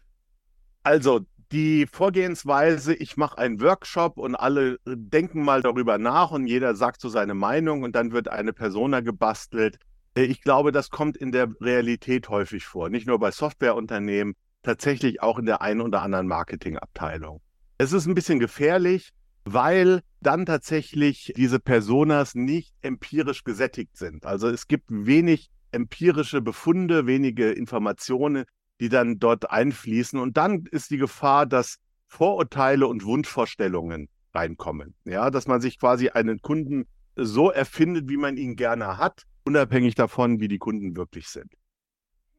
Also 0.84 1.26
die 1.56 1.88
Vorgehensweise, 1.90 2.94
ich 2.94 3.16
mache 3.16 3.38
einen 3.38 3.62
Workshop 3.62 4.18
und 4.18 4.36
alle 4.36 4.78
denken 4.86 5.42
mal 5.42 5.62
darüber 5.62 5.98
nach 5.98 6.32
und 6.32 6.48
jeder 6.48 6.76
sagt 6.76 7.00
so 7.00 7.08
seine 7.08 7.34
Meinung 7.34 7.84
und 7.84 7.96
dann 7.96 8.12
wird 8.12 8.28
eine 8.28 8.52
Persona 8.52 9.00
gebastelt. 9.00 9.80
Äh, 10.18 10.24
ich 10.24 10.42
glaube, 10.42 10.74
das 10.74 10.90
kommt 10.90 11.16
in 11.16 11.32
der 11.32 11.48
Realität 11.62 12.28
häufig 12.28 12.66
vor, 12.66 12.90
nicht 12.90 13.08
nur 13.08 13.20
bei 13.20 13.32
Softwareunternehmen, 13.32 14.36
tatsächlich 14.64 15.22
auch 15.22 15.40
in 15.40 15.46
der 15.46 15.62
einen 15.62 15.80
oder 15.80 16.02
anderen 16.02 16.28
Marketingabteilung. 16.28 17.40
Es 17.78 17.94
ist 17.94 18.06
ein 18.06 18.16
bisschen 18.16 18.40
gefährlich, 18.40 19.12
weil 19.46 20.02
dann 20.20 20.46
tatsächlich 20.46 21.32
diese 21.38 21.62
Personas 21.62 22.36
nicht 22.36 22.74
empirisch 22.82 23.46
gesättigt 23.46 23.96
sind. 23.96 24.26
Also 24.26 24.50
es 24.50 24.68
gibt 24.68 24.88
wenig 24.90 25.50
empirische 25.72 26.42
Befunde, 26.42 27.08
wenige 27.08 27.52
Informationen, 27.52 28.44
die 28.80 28.90
dann 28.90 29.20
dort 29.20 29.50
einfließen. 29.50 30.20
Und 30.20 30.38
dann 30.38 30.66
ist 30.72 30.92
die 30.92 30.98
Gefahr, 30.98 31.46
dass 31.46 31.78
Vorurteile 32.08 32.88
und 32.88 33.04
Wunschvorstellungen 33.04 34.10
reinkommen. 34.34 34.96
Ja, 35.06 35.30
dass 35.30 35.48
man 35.48 35.62
sich 35.62 35.80
quasi 35.80 36.10
einen 36.10 36.42
Kunden 36.42 36.88
so 37.16 37.50
erfindet, 37.50 38.10
wie 38.10 38.18
man 38.18 38.38
ihn 38.38 38.56
gerne 38.56 38.98
hat 38.98 39.26
unabhängig 39.46 39.96
davon, 39.96 40.40
wie 40.40 40.48
die 40.48 40.58
Kunden 40.58 40.98
wirklich 40.98 41.28
sind. 41.28 41.54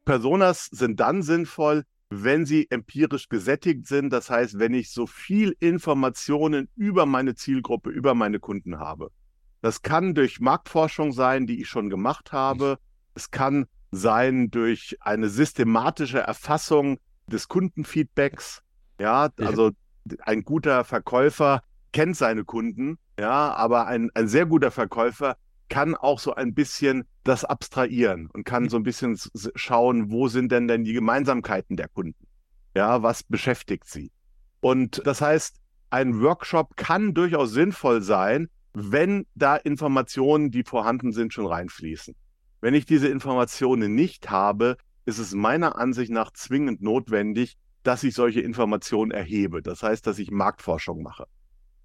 Personas 0.05 0.67
sind 0.67 1.01
dann 1.01 1.23
sinnvoll, 1.23 1.85
wenn 2.11 2.47
sie 2.47 2.71
empirisch 2.71 3.29
gesättigt 3.29 3.87
sind. 3.87 4.11
Das 4.13 4.31
heißt, 4.31 4.59
wenn 4.59 4.75
ich 4.75 4.91
so 4.93 5.07
viel 5.07 5.57
Informationen 5.59 6.69
über 6.77 7.07
meine 7.07 7.35
Zielgruppe, 7.35 7.91
über 7.91 8.15
meine 8.15 8.39
Kunden 8.39 8.79
habe. 8.79 9.11
Das 9.63 9.83
kann 9.83 10.15
durch 10.15 10.39
Marktforschung 10.39 11.13
sein, 11.13 11.47
die 11.47 11.61
ich 11.61 11.69
schon 11.69 11.91
gemacht 11.91 12.33
habe. 12.33 12.79
Es 13.15 13.31
kann 13.31 13.67
sein 13.91 14.51
durch 14.51 14.97
eine 15.01 15.29
systematische 15.29 16.19
Erfassung 16.19 16.99
des 17.27 17.49
Kundenfeedbacks. 17.49 18.63
Ja, 19.01 19.31
also 19.39 19.73
ein 20.21 20.43
guter 20.43 20.85
Verkäufer 20.85 21.63
kennt 21.93 22.17
seine 22.17 22.45
Kunden, 22.45 22.99
ja, 23.19 23.55
aber 23.55 23.87
ein, 23.87 24.11
ein 24.15 24.29
sehr 24.29 24.47
guter 24.47 24.71
Verkäufer 24.71 25.37
kann 25.69 25.95
auch 25.95 26.19
so 26.19 26.35
ein 26.35 26.55
bisschen 26.55 27.05
das 27.25 27.45
abstrahieren 27.45 28.29
und 28.33 28.45
kann 28.45 28.69
so 28.69 28.77
ein 28.77 28.83
bisschen 28.83 29.19
schauen, 29.55 30.11
wo 30.11 30.29
sind 30.29 30.53
denn 30.53 30.69
denn 30.69 30.85
die 30.85 30.93
Gemeinsamkeiten 30.93 31.77
der 31.77 31.89
Kunden? 31.89 32.27
Ja, 32.77 33.03
was 33.03 33.23
beschäftigt 33.25 33.89
sie? 33.89 34.13
Und 34.61 35.03
das 35.07 35.21
heißt, 35.21 35.57
ein 35.91 36.21
Workshop 36.21 36.77
kann 36.77 37.15
durchaus 37.15 37.53
sinnvoll 37.53 38.03
sein, 38.03 38.49
wenn 38.75 39.27
da 39.35 39.57
Informationen, 39.57 40.51
die 40.51 40.63
vorhanden 40.63 41.13
sind, 41.13 41.33
schon 41.33 41.47
reinfließen. 41.47 42.15
Wenn 42.61 42.75
ich 42.75 42.87
diese 42.87 43.09
Informationen 43.09 43.95
nicht 43.95 44.31
habe, 44.31 44.77
ist 45.05 45.19
es 45.19 45.35
meiner 45.35 45.79
Ansicht 45.79 46.11
nach 46.11 46.33
zwingend 46.33 46.83
notwendig, 46.83 47.57
dass 47.83 48.03
ich 48.03 48.15
solche 48.15 48.41
Informationen 48.41 49.13
erhebe. 49.13 49.63
Das 49.63 49.83
heißt, 49.83 50.07
dass 50.07 50.19
ich 50.19 50.31
Marktforschung 50.31 51.03
mache. 51.03 51.27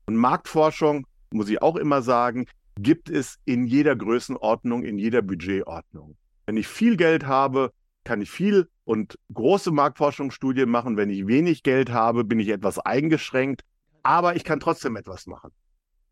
Und 0.07 0.15
Marktforschung, 0.15 1.05
muss 1.31 1.49
ich 1.49 1.61
auch 1.61 1.75
immer 1.75 2.01
sagen, 2.01 2.47
gibt 2.79 3.09
es 3.09 3.37
in 3.45 3.67
jeder 3.67 3.95
Größenordnung, 3.95 4.83
in 4.83 4.97
jeder 4.97 5.21
Budgetordnung. 5.21 6.17
Wenn 6.45 6.57
ich 6.57 6.67
viel 6.67 6.97
Geld 6.97 7.25
habe, 7.27 7.71
kann 8.03 8.21
ich 8.21 8.31
viel 8.31 8.67
und 8.83 9.17
große 9.33 9.71
Marktforschungsstudien 9.71 10.69
machen. 10.69 10.97
Wenn 10.97 11.09
ich 11.09 11.27
wenig 11.27 11.63
Geld 11.63 11.91
habe, 11.91 12.23
bin 12.23 12.39
ich 12.39 12.49
etwas 12.49 12.79
eingeschränkt, 12.79 13.61
aber 14.03 14.35
ich 14.35 14.43
kann 14.43 14.59
trotzdem 14.59 14.95
etwas 14.95 15.27
machen. 15.27 15.51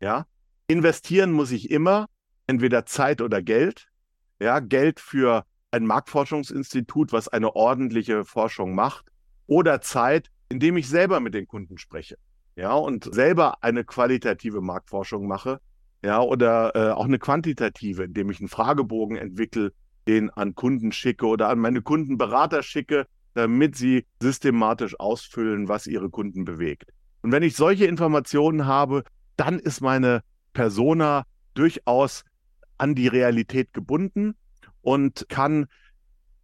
Ja? 0.00 0.26
Investieren 0.68 1.32
muss 1.32 1.50
ich 1.50 1.70
immer, 1.70 2.06
entweder 2.46 2.86
Zeit 2.86 3.20
oder 3.20 3.42
Geld. 3.42 3.88
Ja, 4.40 4.60
Geld 4.60 5.00
für 5.00 5.44
ein 5.70 5.86
Marktforschungsinstitut, 5.86 7.12
was 7.12 7.28
eine 7.28 7.54
ordentliche 7.54 8.24
Forschung 8.24 8.74
macht, 8.74 9.06
oder 9.46 9.80
Zeit, 9.80 10.30
indem 10.48 10.76
ich 10.76 10.88
selber 10.88 11.20
mit 11.20 11.34
den 11.34 11.46
Kunden 11.46 11.78
spreche. 11.78 12.16
Ja, 12.56 12.72
und 12.74 13.12
selber 13.14 13.62
eine 13.62 13.84
qualitative 13.84 14.60
Marktforschung 14.60 15.26
mache 15.26 15.60
ja, 16.02 16.20
oder 16.20 16.74
äh, 16.74 16.92
auch 16.92 17.04
eine 17.04 17.18
quantitative, 17.18 18.04
indem 18.04 18.30
ich 18.30 18.40
einen 18.40 18.48
Fragebogen 18.48 19.16
entwickle, 19.16 19.72
den 20.08 20.30
an 20.30 20.54
Kunden 20.54 20.92
schicke 20.92 21.26
oder 21.26 21.48
an 21.48 21.58
meine 21.58 21.82
Kundenberater 21.82 22.62
schicke, 22.62 23.06
damit 23.34 23.76
sie 23.76 24.06
systematisch 24.20 24.98
ausfüllen, 24.98 25.68
was 25.68 25.86
ihre 25.86 26.10
Kunden 26.10 26.44
bewegt. 26.44 26.90
Und 27.22 27.32
wenn 27.32 27.42
ich 27.42 27.54
solche 27.54 27.84
Informationen 27.84 28.66
habe, 28.66 29.04
dann 29.36 29.58
ist 29.58 29.82
meine 29.82 30.22
Persona 30.52 31.24
durchaus 31.54 32.24
an 32.80 32.94
die 32.94 33.08
Realität 33.08 33.72
gebunden 33.72 34.34
und 34.80 35.26
kann 35.28 35.66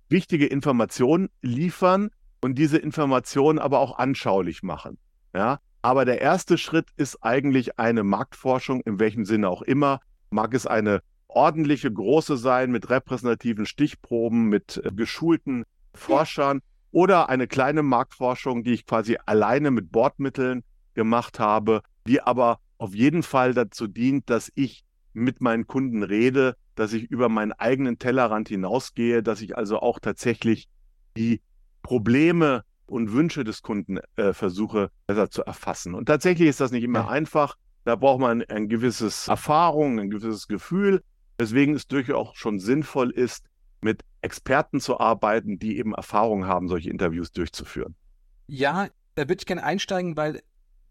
wichtige 0.08 0.46
Informationen 0.46 1.30
liefern 1.40 2.10
und 2.40 2.56
diese 2.56 2.78
Informationen 2.78 3.58
aber 3.58 3.80
auch 3.80 3.98
anschaulich 3.98 4.62
machen. 4.62 4.98
Ja, 5.34 5.60
aber 5.82 6.04
der 6.04 6.20
erste 6.20 6.58
Schritt 6.58 6.88
ist 6.96 7.22
eigentlich 7.22 7.78
eine 7.78 8.02
Marktforschung, 8.02 8.80
in 8.82 8.98
welchem 8.98 9.24
Sinne 9.24 9.48
auch 9.48 9.62
immer. 9.62 10.00
Mag 10.30 10.54
es 10.54 10.66
eine 10.66 11.00
ordentliche, 11.28 11.92
große 11.92 12.36
sein 12.36 12.70
mit 12.70 12.90
repräsentativen 12.90 13.66
Stichproben, 13.66 14.48
mit 14.48 14.80
äh, 14.84 14.90
geschulten 14.90 15.64
Forschern 15.94 16.60
oder 16.90 17.28
eine 17.28 17.46
kleine 17.46 17.82
Marktforschung, 17.82 18.64
die 18.64 18.72
ich 18.72 18.86
quasi 18.86 19.18
alleine 19.26 19.70
mit 19.70 19.90
Bordmitteln 19.92 20.64
gemacht 20.94 21.38
habe, 21.38 21.82
die 22.06 22.20
aber 22.20 22.60
auf 22.78 22.94
jeden 22.94 23.22
Fall 23.22 23.54
dazu 23.54 23.86
dient, 23.86 24.30
dass 24.30 24.50
ich 24.54 24.85
mit 25.16 25.40
meinen 25.40 25.66
Kunden 25.66 26.02
rede, 26.02 26.56
dass 26.74 26.92
ich 26.92 27.10
über 27.10 27.28
meinen 27.28 27.52
eigenen 27.52 27.98
Tellerrand 27.98 28.48
hinausgehe, 28.48 29.22
dass 29.22 29.40
ich 29.40 29.56
also 29.56 29.80
auch 29.80 29.98
tatsächlich 29.98 30.68
die 31.16 31.40
Probleme 31.82 32.64
und 32.84 33.12
Wünsche 33.12 33.42
des 33.42 33.62
Kunden 33.62 33.98
äh, 34.16 34.34
versuche 34.34 34.90
besser 35.06 35.30
zu 35.30 35.42
erfassen. 35.42 35.94
Und 35.94 36.06
tatsächlich 36.06 36.48
ist 36.48 36.60
das 36.60 36.70
nicht 36.70 36.84
immer 36.84 37.00
ja. 37.00 37.08
einfach. 37.08 37.56
Da 37.84 37.96
braucht 37.96 38.20
man 38.20 38.42
ein 38.42 38.68
gewisses 38.68 39.28
Erfahrung, 39.28 39.98
ein 39.98 40.10
gewisses 40.10 40.48
Gefühl, 40.48 41.02
weswegen 41.38 41.74
es 41.74 41.86
durchaus 41.86 42.16
auch 42.16 42.36
schon 42.36 42.58
sinnvoll 42.58 43.10
ist, 43.10 43.46
mit 43.80 44.02
Experten 44.20 44.80
zu 44.80 45.00
arbeiten, 45.00 45.58
die 45.58 45.78
eben 45.78 45.94
Erfahrung 45.94 46.46
haben, 46.46 46.68
solche 46.68 46.90
Interviews 46.90 47.32
durchzuführen. 47.32 47.94
Ja, 48.48 48.88
da 49.14 49.22
würde 49.22 49.40
ich 49.40 49.46
gerne 49.46 49.64
einsteigen, 49.64 50.16
weil 50.16 50.42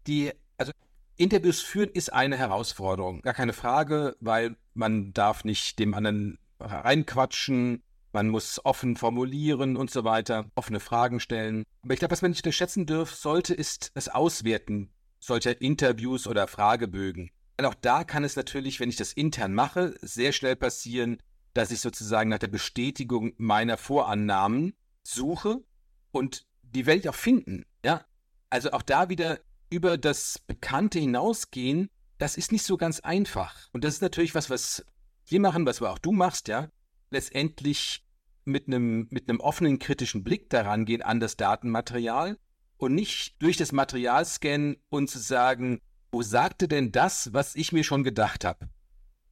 die, 0.06 0.32
also 0.58 0.72
Interviews 1.16 1.62
führen 1.62 1.90
ist 1.90 2.12
eine 2.12 2.36
Herausforderung, 2.36 3.22
gar 3.22 3.34
keine 3.34 3.52
Frage, 3.52 4.16
weil 4.20 4.56
man 4.74 5.12
darf 5.12 5.44
nicht 5.44 5.78
dem 5.78 5.94
anderen 5.94 6.38
reinquatschen, 6.60 7.82
man 8.12 8.28
muss 8.28 8.64
offen 8.64 8.96
formulieren 8.96 9.76
und 9.76 9.90
so 9.90 10.04
weiter, 10.04 10.46
offene 10.54 10.80
Fragen 10.80 11.20
stellen. 11.20 11.64
Aber 11.82 11.94
ich 11.94 11.98
glaube, 11.98 12.12
was 12.12 12.22
man 12.22 12.30
nicht 12.30 12.40
unterschätzen 12.40 12.86
dürfen 12.86 13.14
sollte, 13.14 13.54
ist 13.54 13.90
das 13.94 14.08
Auswerten 14.08 14.90
solcher 15.18 15.60
Interviews 15.60 16.26
oder 16.26 16.46
Fragebögen. 16.46 17.30
Denn 17.58 17.66
auch 17.66 17.74
da 17.74 18.04
kann 18.04 18.24
es 18.24 18.36
natürlich, 18.36 18.80
wenn 18.80 18.88
ich 18.88 18.96
das 18.96 19.12
intern 19.12 19.54
mache, 19.54 19.94
sehr 20.00 20.32
schnell 20.32 20.56
passieren, 20.56 21.18
dass 21.54 21.70
ich 21.70 21.80
sozusagen 21.80 22.28
nach 22.28 22.38
der 22.38 22.48
Bestätigung 22.48 23.32
meiner 23.38 23.78
Vorannahmen 23.78 24.74
suche 25.02 25.62
und 26.10 26.46
die 26.62 26.82
ich 26.82 27.08
auch 27.08 27.14
finden. 27.14 27.64
Ja, 27.84 28.04
also 28.50 28.72
auch 28.72 28.82
da 28.82 29.08
wieder 29.08 29.38
über 29.70 29.98
das 29.98 30.38
Bekannte 30.38 30.98
hinausgehen, 30.98 31.90
das 32.18 32.36
ist 32.36 32.52
nicht 32.52 32.64
so 32.64 32.76
ganz 32.76 33.00
einfach. 33.00 33.54
Und 33.72 33.84
das 33.84 33.94
ist 33.94 34.02
natürlich 34.02 34.34
was, 34.34 34.50
was 34.50 34.84
wir 35.26 35.40
machen, 35.40 35.66
was 35.66 35.82
auch 35.82 35.98
du 35.98 36.12
machst, 36.12 36.48
ja. 36.48 36.68
Letztendlich 37.10 38.04
mit 38.44 38.68
einem, 38.68 39.08
mit 39.10 39.28
einem 39.28 39.40
offenen 39.40 39.78
kritischen 39.78 40.24
Blick 40.24 40.50
daran 40.50 40.84
gehen 40.84 41.02
an 41.02 41.20
das 41.20 41.36
Datenmaterial 41.36 42.38
und 42.78 42.94
nicht 42.94 43.40
durch 43.42 43.56
das 43.56 43.72
Material 43.72 44.24
scannen 44.24 44.76
und 44.88 45.10
zu 45.10 45.18
sagen, 45.18 45.80
wo 46.12 46.22
sagte 46.22 46.68
denn 46.68 46.92
das, 46.92 47.32
was 47.32 47.54
ich 47.56 47.72
mir 47.72 47.84
schon 47.84 48.04
gedacht 48.04 48.44
habe? 48.44 48.68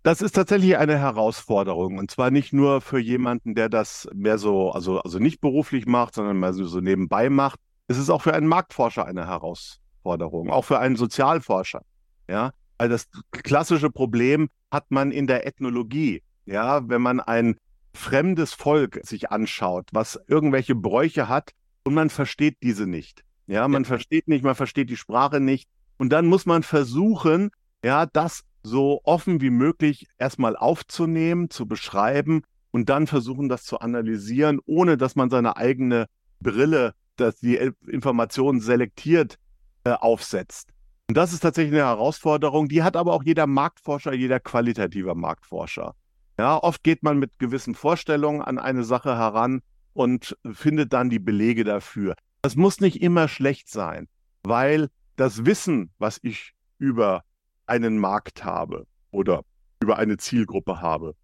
Das 0.03 0.21
ist 0.21 0.33
tatsächlich 0.33 0.77
eine 0.77 0.99
Herausforderung 0.99 1.97
und 1.97 2.11
zwar 2.11 2.31
nicht 2.31 2.53
nur 2.53 2.83
für 2.83 2.99
jemanden, 2.99 3.55
der 3.55 3.71
das 3.71 4.07
mehr 4.13 4.37
so, 4.37 4.71
also, 4.71 5.01
also 5.01 5.19
nicht 5.19 5.41
beruflich 5.41 5.87
macht, 5.87 6.15
sondern 6.15 6.39
mehr 6.39 6.53
so, 6.53 6.67
so 6.67 6.81
nebenbei 6.81 7.31
macht. 7.31 7.59
Es 7.87 7.97
ist 7.97 8.11
auch 8.11 8.21
für 8.21 8.35
einen 8.35 8.47
Marktforscher 8.47 9.07
eine 9.07 9.27
Herausforderung, 9.27 9.84
auch 10.05 10.65
für 10.65 10.79
einen 10.79 10.97
Sozialforscher. 10.97 11.83
Ja, 12.29 12.53
also 12.79 12.93
das 12.93 13.09
klassische 13.43 13.91
Problem 13.91 14.49
hat 14.71 14.91
man 14.91 15.13
in 15.13 15.27
der 15.27 15.47
Ethnologie. 15.47 16.23
Ja, 16.47 16.89
wenn 16.89 17.03
man 17.03 17.21
ein 17.21 17.57
fremdes 17.95 18.53
Volk 18.53 19.01
sich 19.03 19.31
anschaut, 19.31 19.89
was 19.93 20.21
irgendwelche 20.27 20.75
Bräuche 20.75 21.29
hat 21.29 21.53
und 21.85 21.95
man 21.95 22.11
versteht 22.11 22.59
diese 22.63 22.87
nicht. 22.87 23.25
Ja, 23.47 23.69
man 23.69 23.83
ja. 23.83 23.89
versteht 23.89 24.29
nicht, 24.29 24.45
man 24.45 24.55
versteht 24.55 24.91
die 24.91 24.97
Sprache 24.97 25.41
nicht. 25.41 25.69
Und 25.97 26.11
dann 26.11 26.27
muss 26.27 26.45
man 26.47 26.63
versuchen, 26.63 27.51
ja, 27.85 28.07
das 28.07 28.43
so 28.63 29.01
offen 29.05 29.41
wie 29.41 29.51
möglich 29.51 30.07
erstmal 30.19 30.57
aufzunehmen, 30.57 31.51
zu 31.51 31.67
beschreiben 31.67 32.43
und 32.71 32.89
dann 32.89 33.07
versuchen, 33.07 33.49
das 33.49 33.65
zu 33.65 33.79
analysieren, 33.79 34.59
ohne 34.65 34.97
dass 34.97 35.15
man 35.15 35.31
seine 35.31 35.57
eigene 35.57 36.07
Brille, 36.41 36.95
dass 37.17 37.39
die 37.39 37.57
Informationen 37.87 38.61
selektiert, 38.61 39.39
äh, 39.85 39.91
aufsetzt. 39.91 40.71
Und 41.09 41.17
das 41.17 41.33
ist 41.33 41.41
tatsächlich 41.41 41.75
eine 41.75 41.87
Herausforderung, 41.87 42.69
die 42.69 42.83
hat 42.83 42.97
aber 42.97 43.13
auch 43.13 43.23
jeder 43.23 43.47
Marktforscher, 43.47 44.15
jeder 44.15 44.41
qualitativer 44.41 45.15
Marktforscher. 45.15 45.95
Ja, 46.39 46.57
oft 46.57 46.83
geht 46.83 47.03
man 47.03 47.19
mit 47.19 47.39
gewissen 47.39 47.75
Vorstellungen 47.75 48.43
an 48.43 48.59
eine 48.59 48.85
Sache 48.85 49.17
heran 49.17 49.61
und 49.93 50.37
findet 50.53 50.93
dann 50.93 51.11
die 51.11 51.19
Belege 51.19 51.65
dafür. 51.65 52.17
Das 52.43 52.57
muss 52.57 52.81
nicht 52.81 53.03
immer 53.03 53.29
schlecht 53.29 53.69
sein, 53.69 54.09
weil 54.43 54.89
das 55.17 55.45
Wissen, 55.45 55.91
was 55.99 56.19
ich 56.23 56.53
über 56.79 57.23
einen 57.67 57.99
Markt 57.99 58.45
habe 58.45 58.87
oder 59.11 59.43
über 59.81 59.99
eine 59.99 60.17
Zielgruppe 60.17 60.81
habe, 60.81 61.15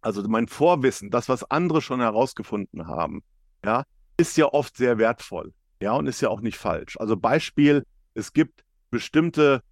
also 0.00 0.22
mein 0.26 0.48
Vorwissen, 0.48 1.10
das, 1.10 1.28
was 1.28 1.50
andere 1.50 1.82
schon 1.82 2.00
herausgefunden 2.00 2.86
haben, 2.86 3.22
ja, 3.64 3.84
ist 4.16 4.36
ja 4.36 4.46
oft 4.46 4.76
sehr 4.76 4.98
wertvoll. 4.98 5.52
Ja, 5.80 5.92
und 5.94 6.06
ist 6.06 6.20
ja 6.20 6.28
auch 6.28 6.40
nicht 6.40 6.58
falsch. 6.58 6.96
Also 6.98 7.16
Beispiel, 7.16 7.86
es 8.14 8.32
gibt 8.32 8.64
bestimmte 8.90 9.62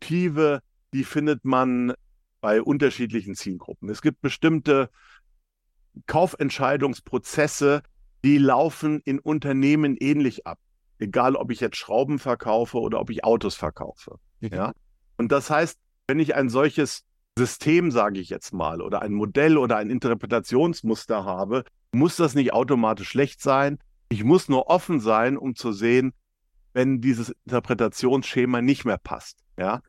Motive, 0.00 0.60
die 0.94 1.04
findet 1.04 1.44
man 1.44 1.92
bei 2.40 2.62
unterschiedlichen 2.62 3.34
Zielgruppen. 3.34 3.90
Es 3.90 4.00
gibt 4.00 4.22
bestimmte 4.22 4.88
Kaufentscheidungsprozesse, 6.06 7.82
die 8.24 8.38
laufen 8.38 9.00
in 9.04 9.18
Unternehmen 9.18 9.96
ähnlich 9.98 10.46
ab. 10.46 10.58
Egal, 10.98 11.36
ob 11.36 11.50
ich 11.50 11.60
jetzt 11.60 11.76
Schrauben 11.76 12.18
verkaufe 12.18 12.78
oder 12.78 13.00
ob 13.00 13.10
ich 13.10 13.24
Autos 13.24 13.56
verkaufe. 13.56 14.16
Mhm. 14.40 14.48
Ja? 14.52 14.72
Und 15.18 15.32
das 15.32 15.50
heißt, 15.50 15.78
wenn 16.06 16.18
ich 16.18 16.34
ein 16.34 16.48
solches 16.48 17.04
System, 17.38 17.90
sage 17.90 18.20
ich 18.20 18.30
jetzt 18.30 18.52
mal, 18.52 18.80
oder 18.80 19.02
ein 19.02 19.12
Modell 19.12 19.58
oder 19.58 19.76
ein 19.76 19.90
Interpretationsmuster 19.90 21.24
habe, 21.24 21.64
muss 21.92 22.16
das 22.16 22.34
nicht 22.34 22.52
automatisch 22.52 23.08
schlecht 23.08 23.42
sein. 23.42 23.78
Ich 24.10 24.24
muss 24.24 24.48
nur 24.48 24.66
offen 24.66 25.00
sein, 25.00 25.38
um 25.38 25.54
zu 25.54 25.72
sehen, 25.72 26.12
wenn 26.72 27.00
dieses 27.00 27.30
Interpretationsschema 27.46 28.60
nicht 28.60 28.84
mehr 28.84 28.98
passt. 28.98 29.38
Ja, 29.56 29.82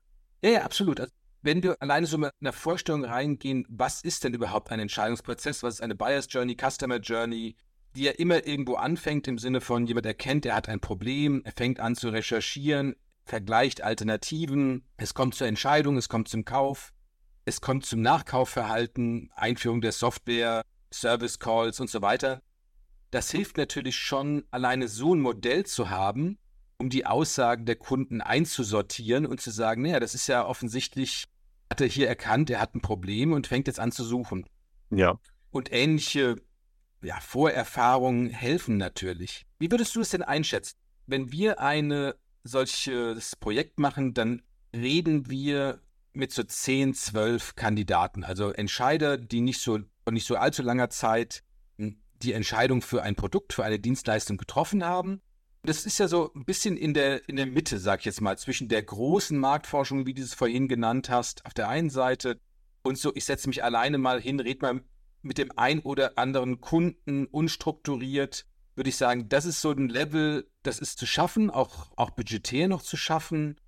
ja, 0.43 0.51
ja 0.51 0.61
absolut. 0.63 0.99
Also, 0.99 1.11
wenn 1.41 1.63
wir 1.63 1.75
alleine 1.81 2.05
so 2.05 2.19
mit 2.19 2.31
einer 2.39 2.53
Vorstellung 2.53 3.03
reingehen, 3.03 3.65
was 3.67 4.03
ist 4.03 4.23
denn 4.23 4.33
überhaupt 4.33 4.71
ein 4.71 4.79
Entscheidungsprozess? 4.79 5.63
Was 5.63 5.75
ist 5.75 5.81
eine 5.81 5.95
Bias 5.95 6.27
Journey, 6.29 6.55
Customer 6.55 6.99
Journey, 6.99 7.55
die 7.95 8.03
ja 8.03 8.11
immer 8.11 8.45
irgendwo 8.45 8.75
anfängt 8.75 9.27
im 9.27 9.39
Sinne 9.39 9.59
von 9.59 9.87
jemand 9.87 10.05
erkennt, 10.05 10.45
er 10.45 10.55
hat 10.55 10.69
ein 10.69 10.79
Problem, 10.79 11.41
er 11.43 11.51
fängt 11.51 11.79
an 11.79 11.95
zu 11.95 12.09
recherchieren, 12.09 12.95
vergleicht 13.25 13.81
Alternativen, 13.81 14.85
es 14.97 15.13
kommt 15.13 15.35
zur 15.35 15.47
Entscheidung, 15.47 15.97
es 15.97 16.09
kommt 16.09 16.27
zum 16.27 16.45
Kauf, 16.45 16.93
es 17.45 17.59
kommt 17.59 17.85
zum 17.85 18.01
Nachkaufverhalten, 18.01 19.31
Einführung 19.35 19.81
der 19.81 19.91
Software, 19.91 20.63
Service 20.93 21.39
Calls 21.39 21.79
und 21.79 21.89
so 21.89 22.01
weiter. 22.01 22.41
Das 23.11 23.31
hilft 23.31 23.57
natürlich 23.57 23.97
schon, 23.97 24.45
alleine 24.51 24.87
so 24.87 25.13
ein 25.13 25.21
Modell 25.21 25.65
zu 25.65 25.89
haben, 25.89 26.37
um 26.77 26.89
die 26.89 27.05
Aussagen 27.05 27.65
der 27.65 27.75
Kunden 27.75 28.21
einzusortieren 28.21 29.25
und 29.25 29.41
zu 29.41 29.51
sagen, 29.51 29.83
naja, 29.83 29.99
das 29.99 30.15
ist 30.15 30.27
ja 30.27 30.45
offensichtlich, 30.45 31.27
hat 31.69 31.81
er 31.81 31.87
hier 31.87 32.07
erkannt, 32.07 32.49
er 32.49 32.59
hat 32.59 32.73
ein 32.73 32.81
Problem 32.81 33.33
und 33.33 33.47
fängt 33.47 33.67
jetzt 33.67 33.79
an 33.79 33.91
zu 33.91 34.03
suchen. 34.03 34.45
Ja. 34.89 35.19
Und 35.51 35.71
ähnliche 35.71 36.37
ja, 37.03 37.19
Vorerfahrungen 37.19 38.29
helfen 38.29 38.77
natürlich. 38.77 39.45
Wie 39.59 39.69
würdest 39.69 39.95
du 39.95 40.01
es 40.01 40.09
denn 40.09 40.23
einschätzen? 40.23 40.77
Wenn 41.05 41.31
wir 41.31 41.59
ein 41.59 42.13
solches 42.43 43.35
Projekt 43.35 43.79
machen, 43.79 44.13
dann 44.13 44.41
reden 44.73 45.29
wir 45.29 45.81
mit 46.13 46.31
so 46.31 46.43
10, 46.43 46.93
12 46.93 47.55
Kandidaten, 47.55 48.23
also 48.23 48.51
Entscheider, 48.51 49.17
die 49.17 49.41
nicht 49.41 49.61
so 49.61 49.79
nicht 50.09 50.27
so 50.27 50.35
allzu 50.35 50.61
langer 50.61 50.89
Zeit 50.89 51.43
hm, 51.77 52.01
die 52.23 52.33
Entscheidung 52.33 52.81
für 52.81 53.03
ein 53.03 53.15
Produkt, 53.15 53.53
für 53.53 53.63
eine 53.63 53.79
Dienstleistung 53.79 54.37
getroffen 54.37 54.83
haben 54.83 55.21
das 55.63 55.85
ist 55.85 55.99
ja 55.99 56.07
so 56.07 56.31
ein 56.35 56.45
bisschen 56.45 56.75
in 56.75 56.93
der, 56.93 57.27
in 57.29 57.35
der 57.35 57.45
Mitte, 57.45 57.77
sag 57.77 57.99
ich 57.99 58.05
jetzt 58.05 58.21
mal, 58.21 58.37
zwischen 58.37 58.67
der 58.67 58.81
großen 58.81 59.37
Marktforschung, 59.37 60.05
wie 60.05 60.13
du 60.13 60.21
es 60.21 60.33
vorhin 60.33 60.67
genannt 60.67 61.09
hast, 61.09 61.45
auf 61.45 61.53
der 61.53 61.69
einen 61.69 61.89
Seite 61.89 62.39
und 62.83 62.97
so, 62.97 63.11
ich 63.13 63.25
setze 63.25 63.47
mich 63.47 63.63
alleine 63.63 63.99
mal 63.99 64.19
hin, 64.19 64.39
red 64.39 64.61
mal 64.61 64.81
mit 65.21 65.37
dem 65.37 65.51
ein 65.55 65.79
oder 65.81 66.17
anderen 66.17 66.61
Kunden 66.61 67.27
unstrukturiert, 67.27 68.47
würde 68.75 68.89
ich 68.89 68.97
sagen, 68.97 69.29
das 69.29 69.45
ist 69.45 69.61
so 69.61 69.71
ein 69.71 69.89
Level, 69.89 70.49
das 70.63 70.79
ist 70.79 70.97
zu 70.97 71.05
schaffen, 71.05 71.51
auch, 71.51 71.91
auch 71.95 72.09
budgetär 72.09 72.67
noch 72.67 72.81
zu 72.81 72.97
schaffen 72.97 73.59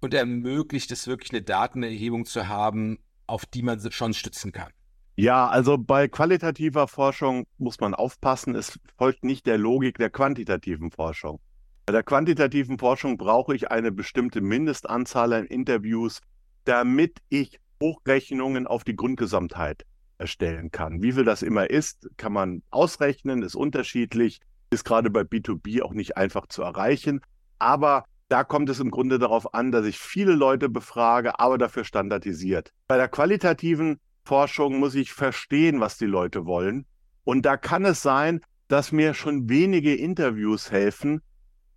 und 0.00 0.14
ermöglicht 0.14 0.92
es 0.92 1.08
wirklich 1.08 1.32
eine 1.32 1.42
Datenerhebung 1.42 2.26
zu 2.26 2.46
haben, 2.46 3.00
auf 3.26 3.44
die 3.44 3.62
man 3.62 3.80
schon 3.90 4.14
stützen 4.14 4.52
kann. 4.52 4.72
Ja, 5.20 5.48
also 5.48 5.76
bei 5.76 6.08
qualitativer 6.08 6.88
Forschung 6.88 7.46
muss 7.58 7.78
man 7.78 7.94
aufpassen, 7.94 8.54
es 8.54 8.80
folgt 8.96 9.22
nicht 9.22 9.44
der 9.44 9.58
Logik 9.58 9.98
der 9.98 10.08
quantitativen 10.08 10.90
Forschung. 10.90 11.40
Bei 11.84 11.92
der 11.92 12.02
quantitativen 12.02 12.78
Forschung 12.78 13.18
brauche 13.18 13.54
ich 13.54 13.70
eine 13.70 13.92
bestimmte 13.92 14.40
Mindestanzahl 14.40 15.34
an 15.34 15.44
Interviews, 15.44 16.22
damit 16.64 17.18
ich 17.28 17.60
Hochrechnungen 17.82 18.66
auf 18.66 18.82
die 18.82 18.96
Grundgesamtheit 18.96 19.84
erstellen 20.16 20.70
kann. 20.70 21.02
Wie 21.02 21.12
viel 21.12 21.24
das 21.24 21.42
immer 21.42 21.68
ist, 21.68 22.08
kann 22.16 22.32
man 22.32 22.62
ausrechnen, 22.70 23.42
ist 23.42 23.56
unterschiedlich, 23.56 24.40
ist 24.70 24.86
gerade 24.86 25.10
bei 25.10 25.20
B2B 25.20 25.82
auch 25.82 25.92
nicht 25.92 26.16
einfach 26.16 26.46
zu 26.46 26.62
erreichen. 26.62 27.20
Aber 27.58 28.06
da 28.30 28.42
kommt 28.42 28.70
es 28.70 28.80
im 28.80 28.90
Grunde 28.90 29.18
darauf 29.18 29.52
an, 29.52 29.70
dass 29.70 29.84
ich 29.84 29.98
viele 29.98 30.32
Leute 30.32 30.70
befrage, 30.70 31.38
aber 31.38 31.58
dafür 31.58 31.84
standardisiert. 31.84 32.72
Bei 32.88 32.96
der 32.96 33.08
qualitativen 33.08 34.00
Forschung 34.30 34.78
muss 34.78 34.94
ich 34.94 35.12
verstehen, 35.12 35.80
was 35.80 35.98
die 35.98 36.06
Leute 36.06 36.46
wollen. 36.46 36.86
Und 37.24 37.44
da 37.44 37.56
kann 37.56 37.84
es 37.84 38.00
sein, 38.00 38.40
dass 38.68 38.92
mir 38.92 39.12
schon 39.12 39.48
wenige 39.48 39.92
Interviews 39.92 40.70
helfen, 40.70 41.20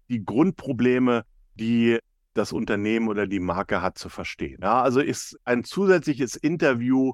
die 0.07 0.23
Grundprobleme, 0.23 1.25
die 1.55 1.97
das 2.35 2.51
Unternehmen 2.51 3.07
oder 3.07 3.25
die 3.25 3.39
Marke 3.39 3.81
hat, 3.81 3.97
zu 3.97 4.07
verstehen. 4.07 4.59
Ja, 4.61 4.83
also 4.83 4.99
ist 4.99 5.35
ein 5.45 5.63
zusätzliches 5.63 6.35
Interview 6.35 7.13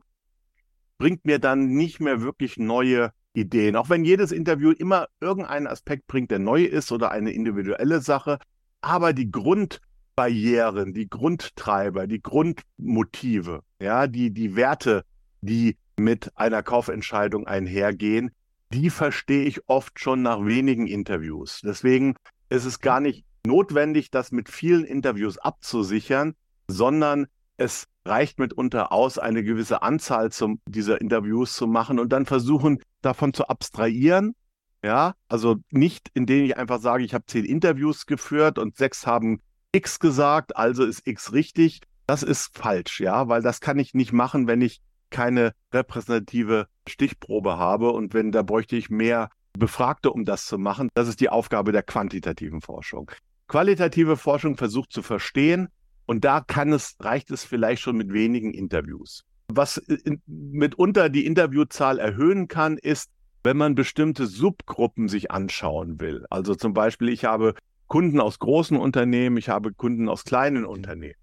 bringt 0.97 1.23
mir 1.23 1.39
dann 1.39 1.69
nicht 1.69 2.01
mehr 2.01 2.19
wirklich 2.19 2.57
neue 2.57 3.13
Ideen. 3.31 3.77
Auch 3.77 3.87
wenn 3.87 4.03
jedes 4.03 4.33
Interview 4.33 4.71
immer 4.71 5.07
irgendeinen 5.21 5.67
Aspekt 5.67 6.05
bringt, 6.07 6.31
der 6.31 6.39
neu 6.39 6.65
ist 6.65 6.91
oder 6.91 7.11
eine 7.11 7.31
individuelle 7.31 8.01
Sache. 8.01 8.39
Aber 8.81 9.13
die 9.13 9.31
Grundbarrieren, 9.31 10.93
die 10.93 11.07
Grundtreiber, 11.07 12.07
die 12.07 12.21
Grundmotive, 12.21 13.61
ja, 13.81 14.05
die, 14.07 14.31
die 14.31 14.57
Werte, 14.57 15.05
die 15.41 15.77
mit 15.97 16.31
einer 16.35 16.63
Kaufentscheidung 16.63 17.47
einhergehen, 17.47 18.31
die 18.71 18.89
verstehe 18.89 19.43
ich 19.43 19.67
oft 19.67 19.99
schon 19.99 20.21
nach 20.21 20.45
wenigen 20.45 20.87
Interviews. 20.87 21.61
Deswegen 21.63 22.15
ist 22.49 22.65
es 22.65 22.79
gar 22.79 22.99
nicht 22.99 23.25
notwendig, 23.45 24.11
das 24.11 24.31
mit 24.31 24.49
vielen 24.49 24.85
Interviews 24.85 25.37
abzusichern, 25.37 26.35
sondern 26.67 27.27
es 27.57 27.87
reicht 28.05 28.39
mitunter 28.39 28.91
aus, 28.91 29.17
eine 29.17 29.43
gewisse 29.43 29.81
Anzahl 29.81 30.31
zum, 30.31 30.61
dieser 30.67 31.01
Interviews 31.01 31.53
zu 31.53 31.67
machen 31.67 31.99
und 31.99 32.09
dann 32.09 32.25
versuchen, 32.25 32.79
davon 33.01 33.33
zu 33.33 33.47
abstrahieren. 33.47 34.35
Ja, 34.83 35.13
also 35.27 35.57
nicht, 35.71 36.09
indem 36.13 36.45
ich 36.45 36.57
einfach 36.57 36.79
sage, 36.79 37.03
ich 37.03 37.13
habe 37.13 37.25
zehn 37.25 37.43
Interviews 37.43 38.05
geführt 38.05 38.57
und 38.57 38.77
sechs 38.77 39.05
haben 39.05 39.41
X 39.73 39.99
gesagt, 39.99 40.55
also 40.55 40.85
ist 40.85 41.05
X 41.05 41.33
richtig. 41.33 41.81
Das 42.07 42.23
ist 42.23 42.57
falsch, 42.57 43.01
ja, 43.01 43.27
weil 43.27 43.41
das 43.41 43.59
kann 43.59 43.77
ich 43.77 43.93
nicht 43.93 44.13
machen, 44.13 44.47
wenn 44.47 44.61
ich 44.61 44.81
keine 45.09 45.53
repräsentative 45.73 46.67
Stichprobe 46.87 47.57
habe 47.57 47.91
und 47.91 48.13
wenn 48.13 48.31
da 48.31 48.41
bräuchte 48.41 48.75
ich 48.75 48.89
mehr 48.89 49.29
Befragte, 49.57 50.11
um 50.11 50.25
das 50.25 50.45
zu 50.45 50.57
machen. 50.57 50.89
Das 50.93 51.07
ist 51.07 51.19
die 51.19 51.29
Aufgabe 51.29 51.71
der 51.71 51.83
quantitativen 51.83 52.61
Forschung. 52.61 53.11
Qualitative 53.47 54.15
Forschung 54.15 54.57
versucht 54.57 54.91
zu 54.91 55.01
verstehen 55.01 55.69
und 56.05 56.23
da 56.23 56.41
kann 56.41 56.71
es, 56.71 56.95
reicht 56.99 57.31
es 57.31 57.43
vielleicht 57.43 57.81
schon 57.81 57.97
mit 57.97 58.13
wenigen 58.13 58.53
Interviews. 58.53 59.23
Was 59.47 59.77
in, 59.77 60.21
mitunter 60.27 61.09
die 61.09 61.25
Interviewzahl 61.25 61.99
erhöhen 61.99 62.47
kann, 62.47 62.77
ist, 62.77 63.09
wenn 63.43 63.57
man 63.57 63.75
bestimmte 63.75 64.27
Subgruppen 64.27 65.07
sich 65.07 65.31
anschauen 65.31 65.99
will. 65.99 66.25
Also 66.29 66.55
zum 66.55 66.73
Beispiel, 66.73 67.09
ich 67.09 67.25
habe 67.25 67.55
Kunden 67.87 68.19
aus 68.19 68.37
großen 68.39 68.77
Unternehmen, 68.77 69.37
ich 69.37 69.49
habe 69.49 69.73
Kunden 69.73 70.09
aus 70.09 70.23
kleinen 70.23 70.65
Unternehmen. 70.65 71.15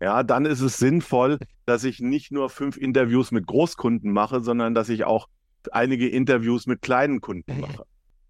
Ja, 0.00 0.22
dann 0.22 0.46
ist 0.46 0.60
es 0.60 0.78
sinnvoll, 0.78 1.38
dass 1.66 1.84
ich 1.84 2.00
nicht 2.00 2.30
nur 2.30 2.50
fünf 2.50 2.76
Interviews 2.76 3.32
mit 3.32 3.46
Großkunden 3.46 4.12
mache, 4.12 4.40
sondern 4.40 4.74
dass 4.74 4.88
ich 4.88 5.04
auch 5.04 5.28
einige 5.70 6.08
Interviews 6.08 6.66
mit 6.66 6.82
kleinen 6.82 7.20
Kunden 7.20 7.60
mache. 7.60 7.84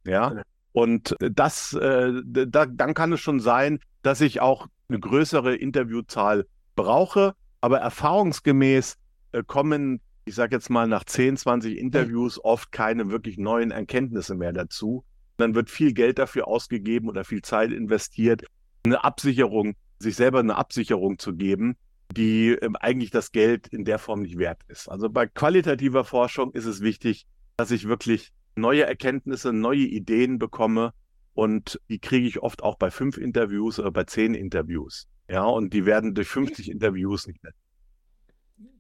Ja. 0.05 0.43
Und 0.73 1.15
das, 1.21 1.75
äh, 1.75 2.13
da, 2.25 2.67
dann 2.67 2.95
kann 2.95 3.13
es 3.13 3.21
schon 3.21 3.41
sein, 3.41 3.79
dass 4.03 4.21
ich 4.21 4.41
auch 4.41 4.67
eine 4.89 4.99
größere 4.99 5.55
Interviewzahl 5.55 6.47
brauche. 6.75 7.35
Aber 7.61 7.79
erfahrungsgemäß 7.79 8.97
äh, 9.33 9.43
kommen, 9.47 10.01
ich 10.25 10.35
sage 10.35 10.57
jetzt 10.57 10.71
mal, 10.71 10.89
nach 10.89 11.05
10, 11.05 11.37
20 11.37 11.77
Interviews 11.77 12.43
oft 12.43 12.73
keine 12.73 13.11
wirklich 13.11 13.39
neuen 13.39 13.71
Erkenntnisse 13.71 14.35
mehr 14.35 14.53
dazu. 14.53 15.05
Dann 15.37 15.55
wird 15.55 15.71
viel 15.71 15.93
Geld 15.93 16.19
dafür 16.19 16.49
ausgegeben 16.49 17.09
oder 17.09 17.25
viel 17.25 17.43
Zeit 17.43 17.71
investiert, 17.71 18.45
eine 18.85 19.05
Absicherung 19.05 19.75
sich 20.03 20.17
selber 20.17 20.41
eine 20.41 20.57
Absicherung 20.57 21.19
zu 21.19 21.35
geben, 21.35 21.77
die 22.13 22.51
ähm, 22.51 22.77
eigentlich 22.77 23.11
das 23.11 23.33
Geld 23.33 23.69
in 23.69 23.85
der 23.85 23.99
Form 23.99 24.23
nicht 24.23 24.39
wert 24.39 24.61
ist. 24.69 24.89
Also 24.89 25.09
bei 25.09 25.27
qualitativer 25.27 26.05
Forschung 26.05 26.53
ist 26.53 26.67
es 26.67 26.81
wichtig, 26.81 27.27
dass 27.57 27.71
ich 27.71 27.89
wirklich 27.89 28.33
neue 28.57 28.85
Erkenntnisse, 28.85 29.53
neue 29.53 29.87
Ideen 29.87 30.39
bekomme 30.39 30.93
und 31.35 31.81
die 31.89 31.99
kriege 31.99 32.27
ich 32.27 32.43
oft 32.43 32.63
auch 32.63 32.77
bei 32.77 32.91
fünf 32.91 33.17
Interviews 33.17 33.79
oder 33.79 33.91
bei 33.91 34.05
zehn 34.05 34.35
Interviews. 34.35 35.09
Ja, 35.29 35.45
und 35.45 35.73
die 35.73 35.87
werden 35.87 36.15
durch 36.15 36.29
50 36.29 36.71
Interviews 36.71 37.27
nicht 37.27 37.43
mehr. 37.43 37.53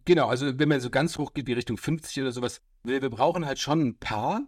Genau, 0.05 0.29
also 0.29 0.59
wenn 0.59 0.69
man 0.69 0.81
so 0.81 0.91
ganz 0.91 1.17
hoch 1.17 1.33
geht 1.33 1.47
wie 1.47 1.53
Richtung 1.53 1.77
50 1.77 2.23
oder 2.23 2.33
sowas, 2.33 2.61
wir, 2.83 3.01
wir 3.01 3.11
brauchen 3.11 3.47
halt 3.47 3.59
schon 3.59 3.81
ein 3.81 3.97
paar. 3.97 4.43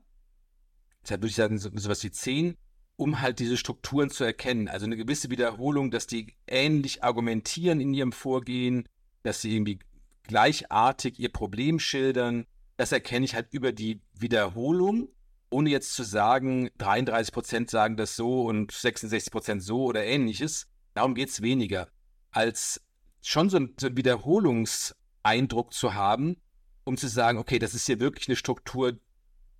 Deshalb 1.02 1.20
würde 1.20 1.30
ich 1.30 1.36
sagen, 1.36 1.58
so, 1.58 1.70
sowas 1.72 2.02
wie 2.02 2.10
zehn, 2.10 2.56
um 2.96 3.20
halt 3.20 3.38
diese 3.38 3.56
Strukturen 3.56 4.10
zu 4.10 4.24
erkennen. 4.24 4.68
Also 4.68 4.86
eine 4.86 4.96
gewisse 4.96 5.30
Wiederholung, 5.30 5.90
dass 5.90 6.06
die 6.06 6.34
ähnlich 6.46 7.02
argumentieren 7.02 7.80
in 7.80 7.92
ihrem 7.94 8.12
Vorgehen, 8.12 8.88
dass 9.22 9.40
sie 9.40 9.54
irgendwie 9.54 9.80
gleichartig 10.24 11.18
ihr 11.18 11.32
Problem 11.32 11.78
schildern. 11.78 12.46
Das 12.76 12.92
erkenne 12.92 13.24
ich 13.24 13.34
halt 13.34 13.52
über 13.52 13.72
die 13.72 14.00
Wiederholung, 14.18 15.08
ohne 15.50 15.70
jetzt 15.70 15.94
zu 15.94 16.02
sagen, 16.02 16.70
33 16.78 17.32
Prozent 17.32 17.70
sagen 17.70 17.96
das 17.96 18.16
so 18.16 18.44
und 18.44 18.72
66 18.72 19.32
Prozent 19.32 19.62
so 19.62 19.84
oder 19.84 20.04
ähnliches. 20.04 20.66
Darum 20.94 21.14
geht 21.14 21.28
es 21.28 21.42
weniger, 21.42 21.88
als 22.30 22.80
schon 23.22 23.50
so, 23.50 23.56
ein, 23.58 23.74
so 23.78 23.88
einen 23.88 23.96
Wiederholungseindruck 23.96 25.72
zu 25.72 25.94
haben, 25.94 26.36
um 26.84 26.96
zu 26.96 27.08
sagen, 27.08 27.38
okay, 27.38 27.58
das 27.58 27.74
ist 27.74 27.86
hier 27.86 27.98
wirklich 27.98 28.28
eine 28.28 28.36
Struktur, 28.36 28.98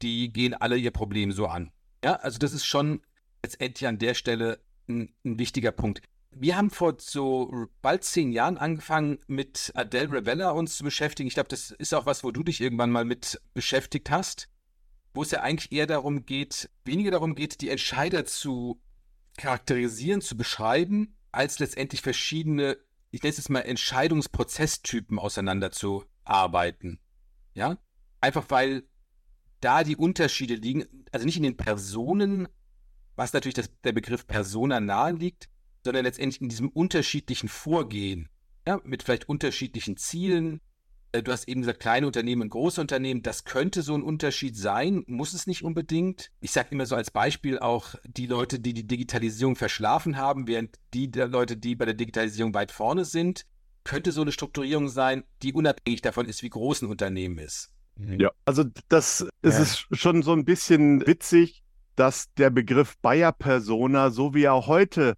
die 0.03 0.33
gehen 0.33 0.55
alle 0.55 0.77
ihr 0.77 0.91
Problem 0.91 1.33
so 1.33 1.47
an. 1.47 1.73
Ja, 2.05 2.17
also 2.17 2.39
das 2.39 2.53
ist 2.53 2.67
schon 2.67 3.01
letztendlich 3.45 3.87
an 3.87 3.99
der 3.99 4.15
Stelle 4.15 4.59
ein, 4.89 5.13
ein 5.25 5.39
wichtiger 5.39 5.71
Punkt. 5.71 6.01
Wir 6.31 6.57
haben 6.57 6.71
vor 6.71 6.97
so 6.99 7.69
bald 7.83 8.03
zehn 8.03 8.33
Jahren 8.33 8.59
angefangen, 8.59 9.19
mit 9.29 9.71
Adele 9.75 10.11
Revella 10.11 10.51
uns 10.51 10.77
zu 10.77 10.83
beschäftigen. 10.83 11.29
Ich 11.29 11.35
glaube, 11.35 11.51
das 11.51 11.71
ist 11.71 11.95
auch 11.95 12.07
was, 12.07 12.25
wo 12.25 12.33
du 12.33 12.43
dich 12.43 12.61
irgendwann 12.61 12.91
mal 12.91 13.05
mit 13.05 13.41
beschäftigt 13.53 14.11
hast, 14.11 14.49
wo 15.13 15.23
es 15.23 15.31
ja 15.31 15.43
eigentlich 15.43 15.71
eher 15.73 15.87
darum 15.87 16.25
geht, 16.25 16.71
weniger 16.85 17.13
darum 17.13 17.35
geht, 17.35 17.61
die 17.61 17.69
Entscheider 17.69 18.25
zu 18.25 18.81
charakterisieren, 19.37 20.23
zu 20.23 20.37
beschreiben, 20.37 21.15
als 21.31 21.59
letztendlich 21.59 22.01
verschiedene, 22.01 22.79
ich 23.11 23.23
nenne 23.23 23.31
es 23.31 23.37
jetzt 23.37 23.51
mal 23.51 23.61
Entscheidungsprozesstypen 23.61 25.19
auseinanderzuarbeiten. 25.19 26.99
Ja? 27.53 27.79
Einfach 28.21 28.47
weil 28.49 28.85
da 29.61 29.85
die 29.85 29.97
Unterschiede 29.97 30.55
liegen, 30.55 30.85
also 31.13 31.27
nicht 31.27 31.37
in 31.37 31.43
den 31.43 31.57
Personen, 31.57 32.49
was 33.17 33.33
natürlich 33.33 33.55
das, 33.55 33.71
der 33.83 33.93
Begriff 33.93 34.27
Persona 34.27 34.81
nahe 34.81 35.13
liegt, 35.13 35.49
sondern 35.85 36.05
letztendlich 36.05 36.41
in 36.41 36.49
diesem 36.49 36.69
unterschiedlichen 36.69 37.49
Vorgehen, 37.49 38.29
ja, 38.67 38.81
mit 38.85 39.03
vielleicht 39.03 39.29
unterschiedlichen 39.29 39.97
Zielen. 39.97 40.61
Äh, 41.13 41.23
du 41.23 41.31
hast 41.31 41.47
eben 41.47 41.61
gesagt, 41.61 41.81
kleine 41.81 42.07
Unternehmen 42.07 42.43
und 42.43 42.51
große 42.51 42.81
Unternehmen, 42.81 43.23
das 43.23 43.45
könnte 43.45 43.83
so 43.83 43.95
ein 43.95 44.03
Unterschied 44.03 44.57
sein, 44.57 45.05
muss 45.07 45.35
es 45.35 45.47
nicht 45.47 45.63
unbedingt. 45.63 46.31
Ich 46.41 46.53
sage 46.53 46.69
immer 46.71 46.87
so 46.87 46.97
als 46.97 47.11
Beispiel 47.11 47.59
auch 47.59 47.95
die 48.05 48.27
Leute, 48.27 48.59
die 48.59 48.73
die 48.73 48.87
Digitalisierung 48.87 49.57
verschlafen 49.57 50.17
haben, 50.17 50.47
während 50.47 50.79
die 50.95 51.11
der 51.11 51.29
Leute, 51.29 51.57
die 51.57 51.75
bei 51.77 51.85
der 51.85 51.95
Digitalisierung 51.95 52.55
weit 52.55 52.73
vorne 52.73 53.05
sind, 53.05 53.45
könnte 53.85 54.13
so 54.13 54.23
eine 54.23 54.33
Strukturierung 54.33 54.89
sein, 54.89 55.25
die 55.43 55.53
unabhängig 55.53 56.01
davon 56.01 56.27
ist, 56.27 56.43
wie 56.43 56.49
groß 56.49 56.83
ein 56.83 56.91
Unternehmen 56.91 57.39
ist. 57.39 57.71
Ja, 57.97 58.31
also 58.45 58.65
das 58.89 59.27
ja. 59.43 59.51
ist 59.51 59.87
schon 59.93 60.23
so 60.23 60.33
ein 60.33 60.45
bisschen 60.45 61.07
witzig, 61.07 61.64
dass 61.97 62.33
der 62.35 62.51
Begriff 62.51 62.97
Bayer-Persona, 62.99 64.11
so 64.11 64.35
wie 64.35 64.45
er 64.45 64.67
heute 64.67 65.15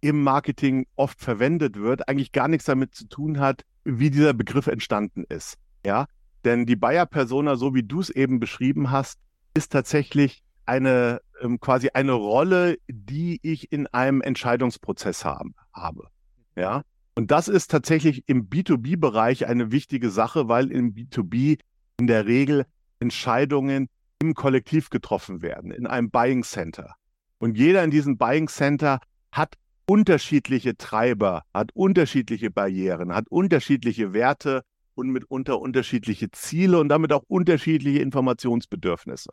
im 0.00 0.22
Marketing 0.22 0.86
oft 0.96 1.20
verwendet 1.20 1.76
wird, 1.76 2.08
eigentlich 2.08 2.32
gar 2.32 2.48
nichts 2.48 2.64
damit 2.64 2.94
zu 2.94 3.06
tun 3.06 3.38
hat, 3.38 3.64
wie 3.84 4.10
dieser 4.10 4.32
Begriff 4.32 4.66
entstanden 4.66 5.24
ist. 5.28 5.58
Ja, 5.84 6.06
denn 6.44 6.66
die 6.66 6.76
Bayer-Persona, 6.76 7.56
so 7.56 7.74
wie 7.74 7.82
du 7.82 8.00
es 8.00 8.10
eben 8.10 8.40
beschrieben 8.40 8.90
hast, 8.90 9.18
ist 9.54 9.72
tatsächlich 9.72 10.42
eine 10.64 11.20
ähm, 11.40 11.58
quasi 11.58 11.90
eine 11.94 12.12
Rolle, 12.12 12.78
die 12.88 13.40
ich 13.42 13.72
in 13.72 13.86
einem 13.88 14.20
Entscheidungsprozess 14.20 15.24
haben, 15.24 15.54
habe. 15.74 16.08
Ja, 16.56 16.82
und 17.14 17.30
das 17.30 17.48
ist 17.48 17.70
tatsächlich 17.70 18.24
im 18.28 18.48
B2B-Bereich 18.48 19.46
eine 19.46 19.72
wichtige 19.72 20.10
Sache, 20.10 20.48
weil 20.48 20.70
im 20.70 20.94
B2B 20.94 21.58
in 21.98 22.06
der 22.06 22.26
Regel 22.26 22.66
Entscheidungen 23.00 23.88
im 24.20 24.34
Kollektiv 24.34 24.90
getroffen 24.90 25.42
werden, 25.42 25.70
in 25.70 25.86
einem 25.86 26.10
Buying 26.10 26.44
Center. 26.44 26.94
Und 27.38 27.56
jeder 27.56 27.82
in 27.82 27.90
diesem 27.90 28.18
Buying 28.18 28.48
Center 28.48 29.00
hat 29.32 29.56
unterschiedliche 29.86 30.76
Treiber, 30.76 31.42
hat 31.54 31.70
unterschiedliche 31.72 32.50
Barrieren, 32.50 33.14
hat 33.14 33.28
unterschiedliche 33.28 34.12
Werte 34.12 34.62
und 34.94 35.08
mitunter 35.08 35.58
unterschiedliche 35.58 36.30
Ziele 36.30 36.78
und 36.78 36.90
damit 36.90 37.12
auch 37.12 37.22
unterschiedliche 37.28 38.00
Informationsbedürfnisse. 38.00 39.30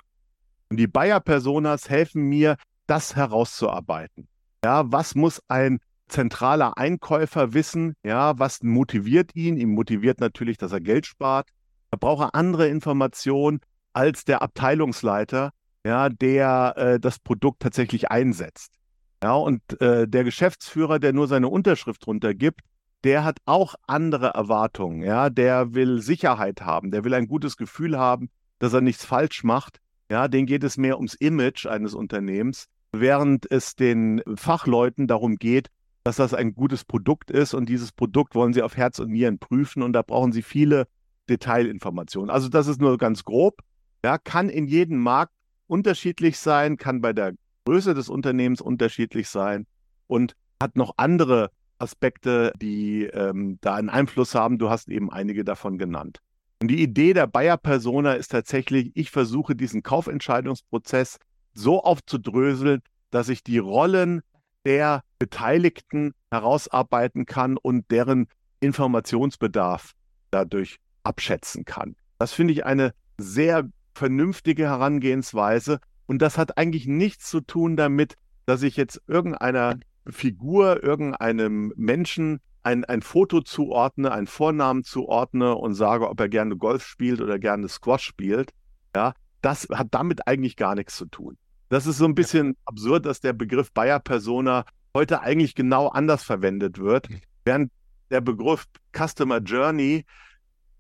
Und 0.69 0.77
die 0.77 0.87
Bayer-Personas 0.87 1.89
helfen 1.89 2.23
mir, 2.23 2.55
das 2.87 3.17
herauszuarbeiten. 3.17 4.29
Ja, 4.63 4.89
was 4.89 5.13
muss 5.13 5.41
ein 5.49 5.79
zentraler 6.07 6.77
Einkäufer 6.77 7.53
wissen? 7.53 7.95
Ja, 8.03 8.39
was 8.39 8.63
motiviert 8.63 9.35
ihn? 9.35 9.57
Ihn 9.57 9.71
motiviert 9.71 10.21
natürlich, 10.21 10.57
dass 10.57 10.71
er 10.71 10.79
Geld 10.79 11.05
spart. 11.05 11.49
Er 11.91 11.97
braucht 11.97 12.33
andere 12.33 12.69
Informationen 12.69 13.59
als 13.97 14.25
der 14.25 14.43
Abteilungsleiter, 14.43 15.53
ja, 15.83 16.09
der 16.09 16.73
äh, 16.77 16.99
das 16.99 17.17
Produkt 17.17 17.63
tatsächlich 17.63 18.11
einsetzt. 18.11 18.75
Ja, 19.23 19.33
und 19.33 19.81
äh, 19.81 20.07
der 20.07 20.23
Geschäftsführer, 20.23 20.99
der 20.99 21.13
nur 21.13 21.27
seine 21.27 21.47
Unterschrift 21.49 22.05
drunter 22.05 22.35
gibt, 22.35 22.61
der 23.03 23.23
hat 23.23 23.39
auch 23.45 23.73
andere 23.87 24.27
Erwartungen. 24.27 25.01
Ja, 25.01 25.31
der 25.31 25.73
will 25.73 25.99
Sicherheit 26.03 26.61
haben, 26.61 26.91
der 26.91 27.05
will 27.05 27.15
ein 27.15 27.27
gutes 27.27 27.57
Gefühl 27.57 27.97
haben, 27.97 28.29
dass 28.59 28.73
er 28.73 28.81
nichts 28.81 29.03
falsch 29.03 29.43
macht. 29.43 29.79
Ja, 30.11 30.27
denen 30.27 30.45
geht 30.45 30.63
es 30.63 30.77
mehr 30.77 30.97
ums 30.97 31.15
Image 31.15 31.65
eines 31.65 31.95
Unternehmens, 31.95 32.67
während 32.91 33.49
es 33.49 33.75
den 33.75 34.21
Fachleuten 34.35 35.07
darum 35.07 35.37
geht, 35.37 35.69
dass 36.03 36.17
das 36.17 36.35
ein 36.35 36.53
gutes 36.53 36.85
Produkt 36.85 37.31
ist 37.31 37.55
und 37.55 37.67
dieses 37.67 37.91
Produkt 37.93 38.35
wollen 38.35 38.53
sie 38.53 38.61
auf 38.61 38.77
Herz 38.77 38.99
und 38.99 39.09
Nieren 39.09 39.39
prüfen 39.39 39.81
und 39.81 39.93
da 39.93 40.03
brauchen 40.03 40.33
sie 40.33 40.43
viele 40.43 40.85
Detailinformationen. 41.31 42.29
Also 42.29 42.47
das 42.47 42.67
ist 42.67 42.79
nur 42.79 42.99
ganz 42.99 43.23
grob. 43.23 43.63
Ja, 44.03 44.17
kann 44.17 44.49
in 44.49 44.67
jedem 44.67 44.99
Markt 44.99 45.33
unterschiedlich 45.67 46.37
sein, 46.37 46.77
kann 46.77 47.01
bei 47.01 47.13
der 47.13 47.33
Größe 47.65 47.93
des 47.93 48.09
Unternehmens 48.09 48.61
unterschiedlich 48.61 49.29
sein 49.29 49.65
und 50.07 50.35
hat 50.61 50.75
noch 50.75 50.93
andere 50.97 51.51
Aspekte, 51.79 52.53
die 52.61 53.03
ähm, 53.03 53.57
da 53.61 53.75
einen 53.75 53.89
Einfluss 53.89 54.33
haben. 54.33 54.57
Du 54.57 54.69
hast 54.69 54.89
eben 54.89 55.11
einige 55.11 55.43
davon 55.43 55.77
genannt. 55.77 56.19
Und 56.61 56.69
die 56.69 56.81
Idee 56.81 57.13
der 57.13 57.27
Bayer-Persona 57.27 58.13
ist 58.13 58.31
tatsächlich, 58.31 58.91
ich 58.95 59.11
versuche 59.11 59.55
diesen 59.55 59.83
Kaufentscheidungsprozess 59.83 61.17
so 61.53 61.83
aufzudröseln, 61.83 62.81
dass 63.11 63.29
ich 63.29 63.43
die 63.43 63.59
Rollen 63.59 64.21
der 64.65 65.03
Beteiligten 65.19 66.13
herausarbeiten 66.31 67.25
kann 67.25 67.57
und 67.57 67.89
deren 67.91 68.27
Informationsbedarf 68.59 69.93
dadurch 70.31 70.77
abschätzen 71.03 71.63
kann. 71.63 71.95
Das 72.17 72.33
finde 72.33 72.53
ich 72.53 72.65
eine 72.65 72.93
sehr 73.17 73.69
vernünftige 73.97 74.65
Herangehensweise 74.65 75.79
und 76.05 76.21
das 76.21 76.37
hat 76.37 76.57
eigentlich 76.57 76.87
nichts 76.87 77.29
zu 77.29 77.41
tun 77.41 77.75
damit, 77.75 78.15
dass 78.45 78.63
ich 78.63 78.77
jetzt 78.77 79.01
irgendeiner 79.07 79.77
Figur, 80.07 80.81
irgendeinem 80.81 81.73
Menschen 81.75 82.39
ein, 82.63 82.85
ein 82.85 83.01
Foto 83.01 83.41
zuordne, 83.41 84.11
einen 84.11 84.27
Vornamen 84.27 84.83
zuordne 84.83 85.55
und 85.55 85.73
sage, 85.73 86.09
ob 86.09 86.19
er 86.19 86.29
gerne 86.29 86.57
Golf 86.57 86.85
spielt 86.85 87.21
oder 87.21 87.39
gerne 87.39 87.67
Squash 87.67 88.03
spielt. 88.03 88.51
Ja, 88.95 89.13
das 89.41 89.67
hat 89.73 89.87
damit 89.91 90.27
eigentlich 90.27 90.55
gar 90.55 90.75
nichts 90.75 90.95
zu 90.95 91.05
tun. 91.05 91.37
Das 91.69 91.85
ist 91.85 91.97
so 91.97 92.05
ein 92.05 92.15
bisschen 92.15 92.55
absurd, 92.65 93.05
dass 93.05 93.19
der 93.19 93.33
Begriff 93.33 93.71
Bayer-Persona 93.73 94.65
heute 94.93 95.21
eigentlich 95.21 95.55
genau 95.55 95.87
anders 95.87 96.23
verwendet 96.23 96.79
wird, 96.79 97.09
hm. 97.09 97.21
während 97.45 97.71
der 98.09 98.21
Begriff 98.21 98.65
Customer 98.93 99.39
Journey 99.39 100.05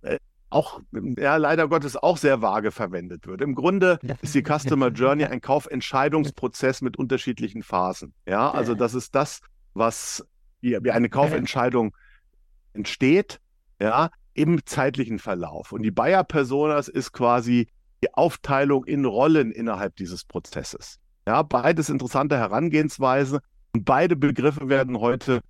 äh, 0.01 0.17
auch, 0.49 0.81
ja, 1.17 1.35
leider 1.35 1.67
Gottes 1.67 1.97
auch 1.97 2.17
sehr 2.17 2.41
vage 2.41 2.71
verwendet 2.71 3.27
wird. 3.27 3.41
Im 3.41 3.55
Grunde 3.55 3.99
ist 4.21 4.33
die 4.33 4.43
Customer 4.43 4.89
Journey 4.89 5.25
ein 5.25 5.41
Kaufentscheidungsprozess 5.41 6.81
mit 6.81 6.97
unterschiedlichen 6.97 7.63
Phasen. 7.63 8.13
Ja, 8.25 8.51
also 8.51 8.73
das 8.73 8.93
ist 8.93 9.13
das, 9.13 9.41
was 9.73 10.25
wie, 10.61 10.77
eine 10.89 11.09
Kaufentscheidung 11.09 11.95
entsteht, 12.73 13.39
ja, 13.81 14.09
im 14.33 14.65
zeitlichen 14.65 15.19
Verlauf. 15.19 15.71
Und 15.71 15.83
die 15.83 15.91
Bayer 15.91 16.23
Personas 16.23 16.87
ist 16.87 17.11
quasi 17.11 17.67
die 18.03 18.13
Aufteilung 18.13 18.85
in 18.85 19.05
Rollen 19.05 19.51
innerhalb 19.51 19.95
dieses 19.95 20.23
Prozesses. 20.23 20.99
Ja, 21.25 21.41
beides 21.41 21.89
interessante 21.89 22.37
Herangehensweise 22.37 23.41
und 23.73 23.83
beide 23.83 24.15
Begriffe 24.15 24.69
werden 24.69 24.99
heute 24.99 25.41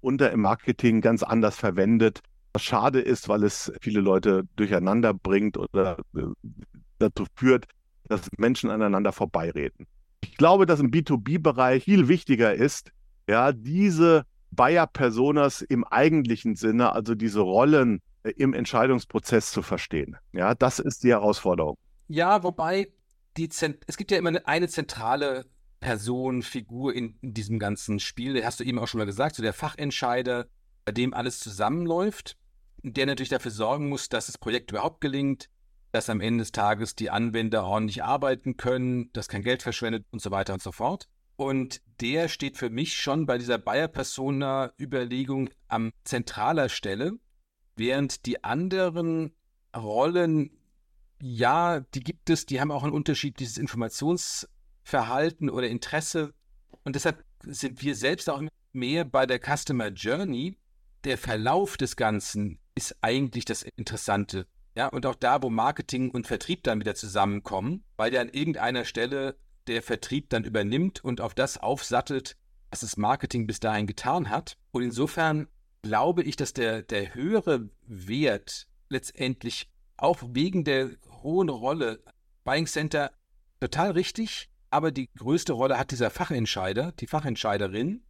unter 0.00 0.30
im 0.30 0.40
Marketing 0.40 1.00
ganz 1.00 1.22
anders 1.22 1.56
verwendet 1.56 2.20
was 2.52 2.62
schade 2.62 3.00
ist, 3.00 3.28
weil 3.28 3.44
es 3.44 3.72
viele 3.80 4.00
Leute 4.00 4.44
durcheinander 4.56 5.14
bringt 5.14 5.56
oder 5.56 5.98
äh, 6.16 6.22
dazu 6.98 7.26
führt, 7.34 7.66
dass 8.08 8.28
Menschen 8.36 8.70
aneinander 8.70 9.12
vorbeireden. 9.12 9.86
Ich 10.22 10.36
glaube, 10.36 10.66
dass 10.66 10.80
im 10.80 10.90
B2B-Bereich 10.90 11.84
viel 11.84 12.08
wichtiger 12.08 12.54
ist, 12.54 12.92
ja, 13.28 13.52
diese 13.52 14.24
Buyer-Personas 14.50 15.62
im 15.62 15.84
eigentlichen 15.84 16.56
Sinne, 16.56 16.92
also 16.92 17.14
diese 17.14 17.40
Rollen 17.40 18.00
äh, 18.22 18.30
im 18.30 18.54
Entscheidungsprozess 18.54 19.50
zu 19.50 19.62
verstehen. 19.62 20.16
Ja, 20.32 20.54
das 20.54 20.78
ist 20.78 21.04
die 21.04 21.10
Herausforderung. 21.10 21.76
Ja, 22.08 22.42
wobei 22.42 22.88
die 23.36 23.48
Zent 23.48 23.78
es 23.86 23.96
gibt 23.96 24.10
ja 24.10 24.18
immer 24.18 24.32
eine 24.44 24.68
zentrale 24.68 25.46
Person, 25.80 26.42
Figur 26.42 26.94
in, 26.94 27.16
in 27.22 27.34
diesem 27.34 27.58
ganzen 27.58 27.98
Spiel. 27.98 28.44
Hast 28.44 28.60
du 28.60 28.64
eben 28.64 28.78
auch 28.78 28.86
schon 28.86 28.98
mal 28.98 29.04
gesagt, 29.04 29.36
so 29.36 29.42
der 29.42 29.52
Fachentscheider, 29.52 30.46
bei 30.84 30.92
dem 30.92 31.14
alles 31.14 31.40
zusammenläuft 31.40 32.36
der 32.82 33.06
natürlich 33.06 33.28
dafür 33.28 33.50
sorgen 33.50 33.88
muss, 33.88 34.08
dass 34.08 34.26
das 34.26 34.38
Projekt 34.38 34.70
überhaupt 34.70 35.00
gelingt, 35.00 35.48
dass 35.92 36.10
am 36.10 36.20
Ende 36.20 36.42
des 36.42 36.52
Tages 36.52 36.96
die 36.96 37.10
Anwender 37.10 37.64
ordentlich 37.64 38.02
arbeiten 38.02 38.56
können, 38.56 39.12
dass 39.12 39.28
kein 39.28 39.42
Geld 39.42 39.62
verschwendet 39.62 40.06
und 40.10 40.20
so 40.22 40.30
weiter 40.30 40.54
und 40.54 40.62
so 40.62 40.72
fort. 40.72 41.08
Und 41.36 41.82
der 42.00 42.28
steht 42.28 42.56
für 42.56 42.70
mich 42.70 42.96
schon 42.96 43.26
bei 43.26 43.38
dieser 43.38 43.58
Bayer-Persona-Überlegung 43.58 45.50
an 45.68 45.92
zentraler 46.04 46.68
Stelle, 46.68 47.12
während 47.76 48.26
die 48.26 48.42
anderen 48.44 49.34
Rollen, 49.76 50.50
ja, 51.20 51.80
die 51.94 52.00
gibt 52.00 52.30
es, 52.30 52.46
die 52.46 52.60
haben 52.60 52.70
auch 52.70 52.84
ein 52.84 52.92
unterschiedliches 52.92 53.58
Informationsverhalten 53.58 55.50
oder 55.50 55.68
Interesse. 55.68 56.34
Und 56.84 56.96
deshalb 56.96 57.24
sind 57.44 57.82
wir 57.82 57.94
selbst 57.94 58.28
auch 58.28 58.42
mehr 58.72 59.04
bei 59.04 59.26
der 59.26 59.40
Customer 59.40 59.88
Journey. 59.88 60.58
Der 61.04 61.18
Verlauf 61.18 61.76
des 61.76 61.96
Ganzen 61.96 62.58
ist 62.74 62.96
eigentlich 63.00 63.44
das 63.44 63.62
Interessante. 63.62 64.46
Ja, 64.74 64.88
und 64.88 65.04
auch 65.04 65.14
da, 65.14 65.42
wo 65.42 65.50
Marketing 65.50 66.10
und 66.10 66.26
Vertrieb 66.26 66.62
dann 66.62 66.80
wieder 66.80 66.94
zusammenkommen, 66.94 67.84
weil 67.96 68.12
ja 68.14 68.20
an 68.20 68.30
irgendeiner 68.30 68.84
Stelle 68.84 69.36
der 69.66 69.82
Vertrieb 69.82 70.30
dann 70.30 70.44
übernimmt 70.44 71.04
und 71.04 71.20
auf 71.20 71.34
das 71.34 71.58
aufsattelt, 71.58 72.36
was 72.70 72.80
das 72.80 72.96
Marketing 72.96 73.46
bis 73.46 73.60
dahin 73.60 73.86
getan 73.86 74.30
hat. 74.30 74.56
Und 74.70 74.82
insofern 74.82 75.48
glaube 75.82 76.22
ich, 76.22 76.36
dass 76.36 76.54
der, 76.54 76.82
der 76.82 77.14
höhere 77.14 77.68
Wert 77.86 78.66
letztendlich 78.88 79.70
auch 79.96 80.18
wegen 80.26 80.64
der 80.64 80.90
hohen 81.22 81.48
Rolle 81.48 82.02
Buying 82.44 82.66
Center 82.66 83.12
total 83.60 83.92
richtig, 83.92 84.48
aber 84.70 84.90
die 84.90 85.10
größte 85.12 85.52
Rolle 85.52 85.78
hat 85.78 85.90
dieser 85.90 86.10
Fachentscheider, 86.10 86.92
die 86.92 87.06
Fachentscheiderin. 87.06 88.02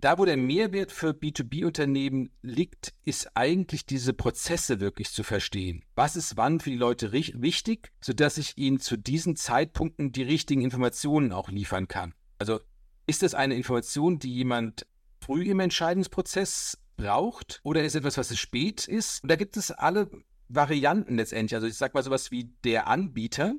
Da, 0.00 0.16
wo 0.16 0.24
der 0.24 0.38
Mehrwert 0.38 0.92
für 0.92 1.10
B2B-Unternehmen 1.10 2.30
liegt, 2.40 2.94
ist 3.04 3.36
eigentlich 3.36 3.84
diese 3.84 4.14
Prozesse 4.14 4.80
wirklich 4.80 5.10
zu 5.10 5.22
verstehen. 5.22 5.84
Was 5.94 6.16
ist 6.16 6.38
wann 6.38 6.58
für 6.58 6.70
die 6.70 6.76
Leute 6.76 7.12
wichtig, 7.12 7.92
sodass 8.00 8.38
ich 8.38 8.56
ihnen 8.56 8.80
zu 8.80 8.96
diesen 8.96 9.36
Zeitpunkten 9.36 10.10
die 10.10 10.22
richtigen 10.22 10.62
Informationen 10.62 11.32
auch 11.32 11.50
liefern 11.50 11.86
kann. 11.86 12.14
Also 12.38 12.60
ist 13.06 13.22
das 13.22 13.34
eine 13.34 13.54
Information, 13.56 14.18
die 14.18 14.32
jemand 14.32 14.86
früh 15.20 15.50
im 15.50 15.60
Entscheidungsprozess 15.60 16.78
braucht 16.96 17.60
oder 17.62 17.84
ist 17.84 17.94
etwas, 17.94 18.16
was 18.16 18.30
es 18.30 18.38
spät 18.38 18.88
ist? 18.88 19.22
Und 19.22 19.30
da 19.30 19.36
gibt 19.36 19.58
es 19.58 19.70
alle 19.70 20.10
Varianten 20.48 21.16
letztendlich. 21.16 21.54
Also 21.56 21.66
ich 21.66 21.76
sage 21.76 21.92
mal 21.92 22.02
sowas 22.02 22.30
wie 22.30 22.44
der 22.64 22.86
Anbieter 22.86 23.52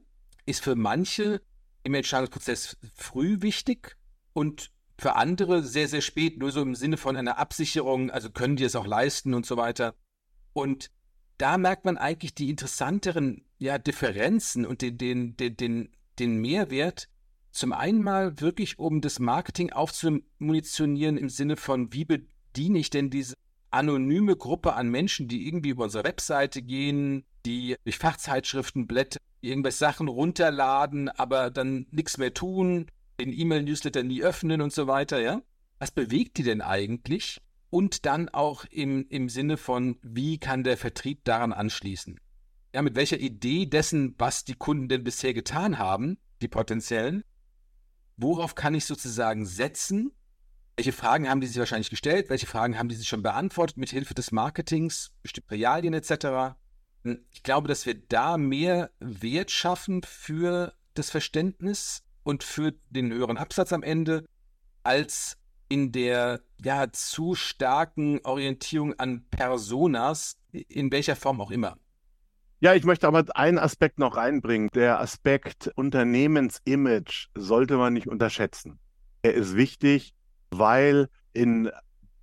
ist 0.47 0.63
für 0.63 0.75
manche 0.75 1.43
im 1.83 1.93
Entscheidungsprozess 1.93 2.77
früh 2.95 3.43
wichtig 3.43 3.95
und 4.33 4.71
für 5.01 5.15
andere 5.15 5.63
sehr, 5.63 5.87
sehr 5.87 6.01
spät, 6.01 6.37
nur 6.37 6.51
so 6.51 6.61
im 6.61 6.75
Sinne 6.75 6.95
von 6.95 7.17
einer 7.17 7.39
Absicherung, 7.39 8.11
also 8.11 8.29
können 8.29 8.55
die 8.55 8.65
es 8.65 8.75
auch 8.75 8.85
leisten 8.85 9.33
und 9.33 9.47
so 9.47 9.57
weiter. 9.57 9.95
Und 10.53 10.91
da 11.39 11.57
merkt 11.57 11.85
man 11.85 11.97
eigentlich 11.97 12.35
die 12.35 12.51
interessanteren 12.51 13.43
ja, 13.57 13.79
Differenzen 13.79 14.63
und 14.63 14.83
den, 14.83 14.99
den, 14.99 15.35
den, 15.37 15.57
den, 15.57 15.89
den 16.19 16.39
Mehrwert. 16.39 17.09
Zum 17.49 17.73
einen 17.73 18.03
mal 18.03 18.39
wirklich, 18.41 18.77
um 18.77 19.01
das 19.01 19.17
Marketing 19.17 19.71
aufzumunitionieren 19.71 21.17
im 21.17 21.29
Sinne 21.29 21.57
von, 21.57 21.91
wie 21.91 22.05
bediene 22.05 22.77
ich 22.77 22.91
denn 22.91 23.09
diese 23.09 23.33
anonyme 23.71 24.35
Gruppe 24.35 24.73
an 24.73 24.89
Menschen, 24.89 25.27
die 25.27 25.47
irgendwie 25.47 25.69
über 25.69 25.85
unsere 25.85 26.03
Webseite 26.03 26.61
gehen, 26.61 27.25
die 27.47 27.75
durch 27.85 27.97
Fachzeitschriften 27.97 28.85
blättern, 28.85 29.23
irgendwelche 29.39 29.79
Sachen 29.79 30.09
runterladen, 30.09 31.09
aber 31.09 31.49
dann 31.49 31.87
nichts 31.89 32.19
mehr 32.19 32.35
tun, 32.35 32.85
den 33.25 33.37
E-Mail-Newsletter 33.37 34.03
nie 34.03 34.23
öffnen 34.23 34.61
und 34.61 34.73
so 34.73 34.87
weiter, 34.87 35.19
ja? 35.19 35.41
Was 35.79 35.91
bewegt 35.91 36.37
die 36.37 36.43
denn 36.43 36.61
eigentlich? 36.61 37.41
Und 37.69 38.05
dann 38.05 38.29
auch 38.29 38.65
im, 38.65 39.07
im 39.09 39.29
Sinne 39.29 39.57
von, 39.57 39.97
wie 40.01 40.37
kann 40.37 40.63
der 40.63 40.77
Vertrieb 40.77 41.23
daran 41.23 41.53
anschließen? 41.53 42.19
Ja, 42.73 42.81
mit 42.81 42.95
welcher 42.95 43.19
Idee 43.19 43.65
dessen, 43.65 44.15
was 44.17 44.43
die 44.43 44.55
Kunden 44.55 44.89
denn 44.89 45.03
bisher 45.03 45.33
getan 45.33 45.77
haben, 45.77 46.17
die 46.41 46.47
potenziellen, 46.47 47.23
worauf 48.17 48.55
kann 48.55 48.75
ich 48.75 48.85
sozusagen 48.85 49.45
setzen? 49.45 50.11
Welche 50.75 50.93
Fragen 50.93 51.29
haben 51.29 51.41
die 51.41 51.47
sich 51.47 51.59
wahrscheinlich 51.59 51.89
gestellt? 51.89 52.29
Welche 52.29 52.47
Fragen 52.47 52.77
haben 52.77 52.89
die 52.89 52.95
sich 52.95 53.07
schon 53.07 53.23
beantwortet 53.23 53.77
mit 53.77 53.89
Hilfe 53.89 54.13
des 54.13 54.31
Marketings, 54.31 55.11
bestimmte 55.21 55.51
Realien 55.51 55.93
etc.? 55.93 56.55
Ich 57.31 57.43
glaube, 57.43 57.67
dass 57.67 57.85
wir 57.85 57.95
da 57.95 58.37
mehr 58.37 58.91
Wert 58.99 59.51
schaffen 59.51 60.03
für 60.03 60.73
das 60.93 61.09
Verständnis 61.09 62.03
und 62.23 62.43
für 62.43 62.73
den 62.89 63.11
höheren 63.11 63.37
Absatz 63.37 63.73
am 63.73 63.83
Ende, 63.83 64.25
als 64.83 65.37
in 65.69 65.91
der 65.91 66.41
ja 66.61 66.91
zu 66.91 67.33
starken 67.33 68.19
Orientierung 68.23 68.93
an 68.99 69.25
Personas, 69.29 70.37
in 70.51 70.91
welcher 70.91 71.15
Form 71.15 71.39
auch 71.39 71.51
immer. 71.51 71.77
Ja, 72.59 72.75
ich 72.75 72.83
möchte 72.83 73.07
aber 73.07 73.25
einen 73.35 73.57
Aspekt 73.57 73.97
noch 73.97 74.17
reinbringen. 74.17 74.69
Der 74.75 74.99
Aspekt 74.99 75.71
Unternehmensimage 75.75 77.29
sollte 77.33 77.77
man 77.77 77.93
nicht 77.93 78.07
unterschätzen. 78.07 78.79
Er 79.23 79.33
ist 79.33 79.55
wichtig, 79.55 80.13
weil 80.51 81.09
in 81.33 81.71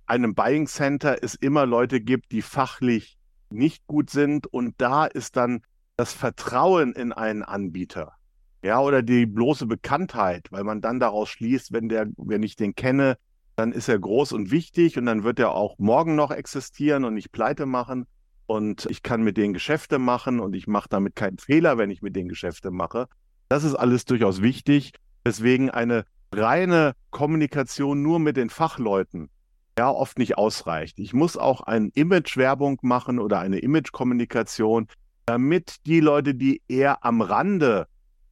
einem 0.05 0.35
Buying 0.35 0.67
Center 0.67 1.17
es 1.21 1.35
immer 1.35 1.65
Leute 1.65 1.99
gibt, 1.99 2.31
die 2.31 2.41
fachlich 2.41 3.17
nicht 3.49 3.85
gut 3.87 4.09
sind. 4.09 4.47
Und 4.47 4.75
da 4.77 5.05
ist 5.05 5.35
dann 5.35 5.61
das 5.97 6.13
Vertrauen 6.13 6.93
in 6.93 7.11
einen 7.11 7.43
Anbieter, 7.43 8.13
ja, 8.61 8.79
oder 8.81 9.01
die 9.01 9.25
bloße 9.25 9.65
Bekanntheit, 9.65 10.47
weil 10.51 10.63
man 10.63 10.81
dann 10.81 10.99
daraus 10.99 11.29
schließt, 11.29 11.71
wenn 11.71 11.89
der, 11.89 12.07
wenn 12.17 12.43
ich 12.43 12.55
den 12.55 12.75
kenne, 12.75 13.17
dann 13.55 13.71
ist 13.71 13.89
er 13.89 13.99
groß 13.99 14.33
und 14.33 14.51
wichtig 14.51 14.97
und 14.97 15.05
dann 15.05 15.23
wird 15.23 15.39
er 15.39 15.51
auch 15.51 15.77
morgen 15.79 16.15
noch 16.15 16.31
existieren 16.31 17.03
und 17.05 17.13
nicht 17.13 17.31
pleite 17.31 17.65
machen. 17.65 18.05
Und 18.47 18.87
ich 18.89 19.03
kann 19.03 19.21
mit 19.21 19.37
denen 19.37 19.53
Geschäfte 19.53 19.99
machen 19.99 20.39
und 20.39 20.55
ich 20.55 20.65
mache 20.65 20.89
damit 20.89 21.15
keinen 21.15 21.37
Fehler, 21.37 21.77
wenn 21.77 21.91
ich 21.91 22.01
mit 22.01 22.15
denen 22.15 22.29
Geschäfte 22.29 22.71
mache. 22.71 23.07
Das 23.47 23.63
ist 23.63 23.75
alles 23.75 24.05
durchaus 24.05 24.41
wichtig. 24.41 24.93
Deswegen 25.25 25.69
eine 25.69 26.05
reine 26.33 26.93
Kommunikation 27.11 28.01
nur 28.01 28.19
mit 28.19 28.37
den 28.37 28.49
Fachleuten 28.49 29.29
ja 29.77 29.89
oft 29.89 30.19
nicht 30.19 30.37
ausreicht. 30.37 30.99
Ich 30.99 31.13
muss 31.13 31.37
auch 31.37 31.61
eine 31.61 31.89
Image-Werbung 31.93 32.79
machen 32.81 33.17
oder 33.17 33.39
eine 33.39 33.59
Image-Kommunikation, 33.59 34.87
damit 35.25 35.77
die 35.85 36.01
Leute, 36.01 36.35
die 36.35 36.61
eher 36.67 37.05
am 37.05 37.21
Rande 37.21 37.87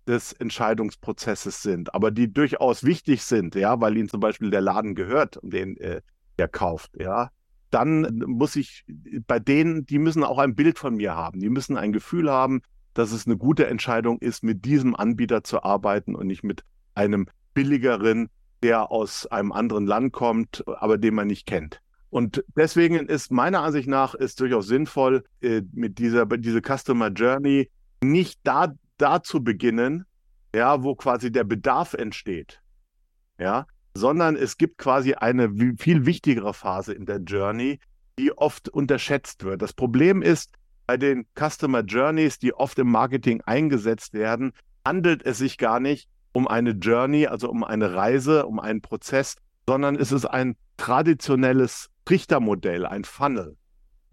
des 0.07 0.33
Entscheidungsprozesses 0.33 1.61
sind, 1.61 1.93
aber 1.93 2.11
die 2.11 2.31
durchaus 2.31 2.83
wichtig 2.83 3.23
sind, 3.23 3.55
ja, 3.55 3.79
weil 3.81 3.97
ihnen 3.97 4.09
zum 4.09 4.19
Beispiel 4.19 4.49
der 4.49 4.61
Laden 4.61 4.95
gehört, 4.95 5.39
den 5.43 5.77
äh, 5.77 6.01
er 6.37 6.47
kauft, 6.47 6.91
ja, 6.99 7.29
dann 7.69 8.23
muss 8.25 8.55
ich 8.55 8.85
bei 9.27 9.39
denen, 9.39 9.85
die 9.85 9.99
müssen 9.99 10.23
auch 10.23 10.37
ein 10.37 10.55
Bild 10.55 10.79
von 10.79 10.95
mir 10.95 11.15
haben. 11.15 11.41
Die 11.41 11.49
müssen 11.49 11.75
ein 11.75 11.91
Gefühl 11.91 12.31
haben, 12.31 12.61
dass 12.93 13.11
es 13.11 13.25
eine 13.25 13.35
gute 13.35 13.67
Entscheidung 13.67 14.19
ist, 14.19 14.43
mit 14.43 14.63
diesem 14.63 14.95
Anbieter 14.95 15.43
zu 15.43 15.63
arbeiten 15.63 16.15
und 16.15 16.27
nicht 16.27 16.43
mit 16.43 16.63
einem 16.95 17.27
billigeren 17.53 18.29
der 18.63 18.91
aus 18.91 19.27
einem 19.27 19.51
anderen 19.51 19.85
Land 19.85 20.13
kommt, 20.13 20.63
aber 20.67 20.97
den 20.97 21.13
man 21.13 21.27
nicht 21.27 21.45
kennt. 21.45 21.81
Und 22.09 22.43
deswegen 22.55 22.95
ist 22.95 23.31
meiner 23.31 23.61
Ansicht 23.61 23.87
nach 23.87 24.15
ist 24.15 24.39
durchaus 24.39 24.67
sinnvoll, 24.67 25.25
äh, 25.41 25.61
mit 25.73 25.99
dieser 25.99 26.25
diese 26.25 26.61
Customer 26.61 27.09
Journey 27.09 27.69
nicht 28.01 28.39
da, 28.43 28.73
da 28.97 29.21
zu 29.23 29.43
beginnen, 29.43 30.05
ja, 30.55 30.83
wo 30.83 30.95
quasi 30.95 31.31
der 31.31 31.43
Bedarf 31.43 31.93
entsteht, 31.93 32.61
ja, 33.39 33.67
sondern 33.93 34.35
es 34.35 34.57
gibt 34.57 34.77
quasi 34.77 35.13
eine 35.13 35.51
viel 35.77 36.05
wichtigere 36.05 36.53
Phase 36.53 36.93
in 36.93 37.05
der 37.05 37.17
Journey, 37.17 37.79
die 38.17 38.35
oft 38.37 38.69
unterschätzt 38.69 39.43
wird. 39.43 39.61
Das 39.61 39.73
Problem 39.73 40.21
ist, 40.21 40.53
bei 40.85 40.97
den 40.97 41.27
Customer 41.37 41.81
Journeys, 41.81 42.39
die 42.39 42.53
oft 42.53 42.79
im 42.79 42.89
Marketing 42.89 43.41
eingesetzt 43.41 44.13
werden, 44.13 44.53
handelt 44.85 45.25
es 45.25 45.37
sich 45.37 45.57
gar 45.57 45.79
nicht 45.79 46.09
um 46.31 46.47
eine 46.47 46.71
Journey, 46.71 47.27
also 47.27 47.49
um 47.49 47.63
eine 47.63 47.93
Reise, 47.93 48.45
um 48.45 48.59
einen 48.59 48.81
Prozess, 48.81 49.35
sondern 49.67 49.95
es 49.95 50.11
ist 50.11 50.25
ein 50.25 50.55
traditionelles 50.77 51.89
Trichtermodell, 52.05 52.85
ein 52.85 53.03
Funnel. 53.03 53.57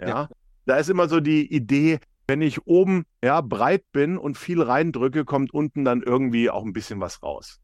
Ja? 0.00 0.08
ja. 0.08 0.28
Da 0.66 0.76
ist 0.76 0.90
immer 0.90 1.08
so 1.08 1.20
die 1.20 1.52
Idee, 1.54 2.00
wenn 2.26 2.42
ich 2.42 2.66
oben 2.66 3.04
ja, 3.22 3.40
breit 3.40 3.84
bin 3.92 4.16
und 4.16 4.38
viel 4.38 4.62
reindrücke, 4.62 5.24
kommt 5.24 5.52
unten 5.52 5.84
dann 5.84 6.02
irgendwie 6.02 6.50
auch 6.50 6.64
ein 6.64 6.72
bisschen 6.72 7.00
was 7.00 7.22
raus. 7.22 7.60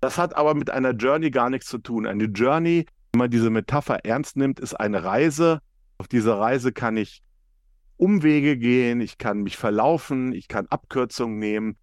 Das 0.00 0.18
hat 0.18 0.36
aber 0.36 0.54
mit 0.54 0.70
einer 0.70 0.90
Journey 0.90 1.30
gar 1.30 1.48
nichts 1.48 1.66
zu 1.68 1.78
tun. 1.78 2.06
Eine 2.06 2.24
Journey, 2.24 2.86
wenn 3.12 3.18
man 3.18 3.30
diese 3.30 3.50
Metapher 3.50 4.04
ernst 4.04 4.36
nimmt, 4.36 4.60
ist 4.60 4.74
eine 4.74 5.04
Reise. 5.04 5.60
Auf 5.96 6.08
dieser 6.08 6.38
Reise 6.38 6.72
kann 6.72 6.96
ich 6.96 7.22
Umwege 7.96 8.58
gehen, 8.58 9.00
ich 9.00 9.18
kann 9.18 9.42
mich 9.42 9.56
verlaufen, 9.56 10.32
ich 10.32 10.48
kann 10.48 10.66
Abkürzungen 10.66 11.38
nehmen, 11.38 11.76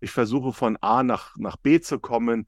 ich 0.00 0.10
versuche 0.10 0.52
von 0.52 0.76
A 0.80 1.02
nach, 1.02 1.36
nach 1.36 1.56
B 1.56 1.80
zu 1.80 2.00
kommen. 2.00 2.46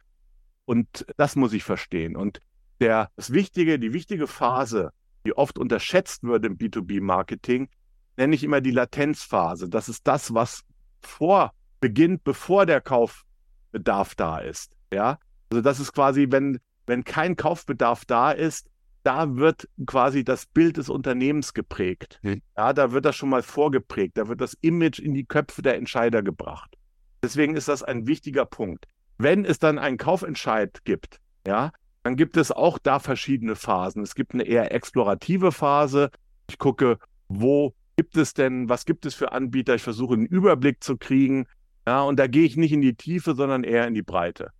Und 0.64 1.06
das 1.16 1.36
muss 1.36 1.52
ich 1.52 1.62
verstehen. 1.62 2.16
Und 2.16 2.40
der, 2.80 3.10
das 3.14 3.32
Wichtige, 3.32 3.78
die 3.78 3.92
wichtige 3.92 4.26
Phase, 4.26 4.90
die 5.26 5.36
oft 5.36 5.58
unterschätzt 5.58 6.24
wird 6.24 6.44
im 6.44 6.56
B2B-Marketing, 6.56 7.68
nenne 8.16 8.34
ich 8.34 8.44
immer 8.44 8.60
die 8.60 8.70
Latenzphase. 8.70 9.68
Das 9.68 9.88
ist 9.88 10.06
das, 10.06 10.34
was 10.34 10.62
vor 11.02 11.52
beginnt, 11.80 12.24
bevor 12.24 12.66
der 12.66 12.80
Kaufbedarf 12.80 14.14
da 14.14 14.38
ist. 14.38 14.76
Ja, 14.92 15.18
also 15.50 15.62
das 15.62 15.80
ist 15.80 15.92
quasi, 15.92 16.28
wenn, 16.30 16.60
wenn 16.86 17.04
kein 17.04 17.36
Kaufbedarf 17.36 18.04
da 18.04 18.30
ist, 18.32 18.70
da 19.02 19.36
wird 19.36 19.68
quasi 19.86 20.24
das 20.24 20.46
Bild 20.46 20.78
des 20.78 20.88
Unternehmens 20.88 21.52
geprägt. 21.52 22.18
Hm. 22.22 22.40
Ja, 22.56 22.72
da 22.72 22.92
wird 22.92 23.04
das 23.04 23.16
schon 23.16 23.28
mal 23.28 23.42
vorgeprägt. 23.42 24.16
Da 24.16 24.28
wird 24.28 24.40
das 24.40 24.54
Image 24.62 24.98
in 24.98 25.12
die 25.12 25.26
Köpfe 25.26 25.60
der 25.60 25.76
Entscheider 25.76 26.22
gebracht. 26.22 26.76
Deswegen 27.22 27.54
ist 27.54 27.68
das 27.68 27.82
ein 27.82 28.06
wichtiger 28.06 28.46
Punkt. 28.46 28.86
Wenn 29.18 29.44
es 29.44 29.58
dann 29.58 29.78
einen 29.78 29.98
Kaufentscheid 29.98 30.84
gibt, 30.84 31.20
ja, 31.46 31.70
dann 32.02 32.16
gibt 32.16 32.36
es 32.36 32.50
auch 32.50 32.78
da 32.78 32.98
verschiedene 32.98 33.56
Phasen. 33.56 34.02
Es 34.02 34.14
gibt 34.14 34.34
eine 34.34 34.44
eher 34.44 34.72
explorative 34.72 35.52
Phase. 35.52 36.10
Ich 36.48 36.58
gucke, 36.58 36.98
wo 37.28 37.74
gibt 37.96 38.16
es 38.16 38.34
denn, 38.34 38.68
was 38.68 38.84
gibt 38.84 39.06
es 39.06 39.14
für 39.14 39.32
Anbieter? 39.32 39.74
Ich 39.74 39.82
versuche 39.82 40.14
einen 40.14 40.26
Überblick 40.26 40.82
zu 40.82 40.96
kriegen. 40.96 41.46
Ja, 41.86 42.02
und 42.02 42.18
da 42.18 42.26
gehe 42.26 42.44
ich 42.44 42.56
nicht 42.56 42.72
in 42.72 42.80
die 42.80 42.94
Tiefe, 42.94 43.34
sondern 43.34 43.64
eher 43.64 43.86
in 43.86 43.94
die 43.94 44.02
Breite. 44.02 44.50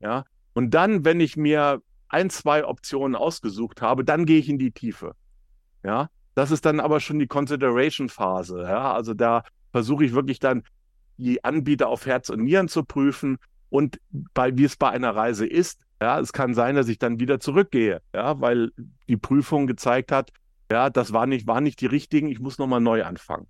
Ja, 0.00 0.24
und 0.54 0.74
dann, 0.74 1.04
wenn 1.04 1.20
ich 1.20 1.36
mir 1.36 1.80
ein, 2.08 2.30
zwei 2.30 2.64
Optionen 2.64 3.16
ausgesucht 3.16 3.82
habe, 3.82 4.04
dann 4.04 4.26
gehe 4.26 4.38
ich 4.38 4.48
in 4.48 4.58
die 4.58 4.72
Tiefe. 4.72 5.14
Ja, 5.84 6.08
das 6.34 6.50
ist 6.50 6.64
dann 6.64 6.80
aber 6.80 7.00
schon 7.00 7.18
die 7.18 7.26
Consideration-Phase. 7.26 8.62
Ja, 8.62 8.92
also 8.92 9.14
da 9.14 9.44
versuche 9.72 10.04
ich 10.04 10.14
wirklich 10.14 10.38
dann 10.38 10.62
die 11.16 11.44
Anbieter 11.44 11.88
auf 11.88 12.06
Herz 12.06 12.28
und 12.28 12.42
Nieren 12.42 12.68
zu 12.68 12.84
prüfen 12.84 13.38
und 13.70 14.00
bei, 14.10 14.56
wie 14.56 14.64
es 14.64 14.76
bei 14.76 14.90
einer 14.90 15.14
Reise 15.14 15.46
ist, 15.46 15.80
Ja, 16.00 16.20
es 16.20 16.32
kann 16.32 16.54
sein, 16.54 16.74
dass 16.74 16.88
ich 16.88 16.98
dann 16.98 17.18
wieder 17.20 17.40
zurückgehe, 17.40 18.02
ja, 18.14 18.40
weil 18.40 18.72
die 19.08 19.16
Prüfung 19.16 19.66
gezeigt 19.66 20.12
hat, 20.12 20.32
ja, 20.74 20.90
das 20.90 21.12
war 21.12 21.26
nicht, 21.26 21.46
war 21.46 21.60
nicht 21.60 21.80
die 21.80 21.86
richtigen, 21.86 22.26
ich 22.26 22.40
muss 22.40 22.58
nochmal 22.58 22.80
neu 22.80 23.04
anfangen. 23.04 23.46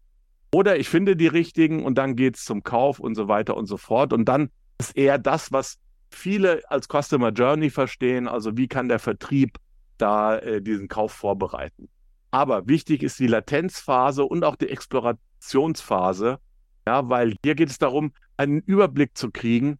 Oder 0.52 0.76
ich 0.76 0.90
finde 0.90 1.16
die 1.16 1.26
richtigen 1.26 1.82
und 1.82 1.96
dann 1.96 2.16
geht 2.16 2.37
es 2.37 2.44
zum 2.44 2.62
Kauf 2.62 3.00
und 3.00 3.14
so 3.14 3.28
weiter 3.28 3.56
und 3.56 3.64
so 3.64 3.78
fort. 3.78 4.12
Und 4.12 4.26
dann 4.26 4.50
ist 4.78 4.94
eher 4.94 5.16
das, 5.16 5.50
was 5.50 5.78
viele 6.10 6.60
als 6.68 6.87
Customer 6.87 7.30
Journey 7.30 7.70
verstehen, 7.70 8.28
also 8.28 8.58
wie 8.58 8.68
kann 8.68 8.90
der 8.90 8.98
Vertrieb 8.98 9.56
da 9.96 10.37
äh, 10.37 10.60
diesen 10.60 10.87
Kauf 10.88 11.12
vorbereiten. 11.12 11.88
Aber 12.30 12.68
wichtig 12.68 13.02
ist 13.02 13.18
die 13.18 13.26
Latenzphase 13.26 14.22
und 14.24 14.44
auch 14.44 14.56
die 14.56 14.68
Explorationsphase, 14.68 16.38
ja, 16.87 17.08
weil 17.08 17.37
hier 17.42 17.54
geht 17.54 17.70
es 17.70 17.78
darum, 17.78 18.12
einen 18.37 18.60
Überblick 18.60 19.16
zu 19.16 19.30
kriegen 19.30 19.78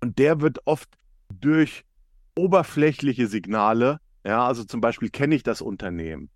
und 0.00 0.18
der 0.18 0.40
wird 0.40 0.58
oft 0.64 0.88
durch 1.30 1.84
oberflächliche 2.36 3.28
Signale, 3.28 4.00
ja, 4.26 4.44
also 4.44 4.64
zum 4.64 4.80
Beispiel 4.80 5.10
kenne 5.10 5.36
ich 5.36 5.44
das 5.44 5.60
Unternehmen, 5.62 6.30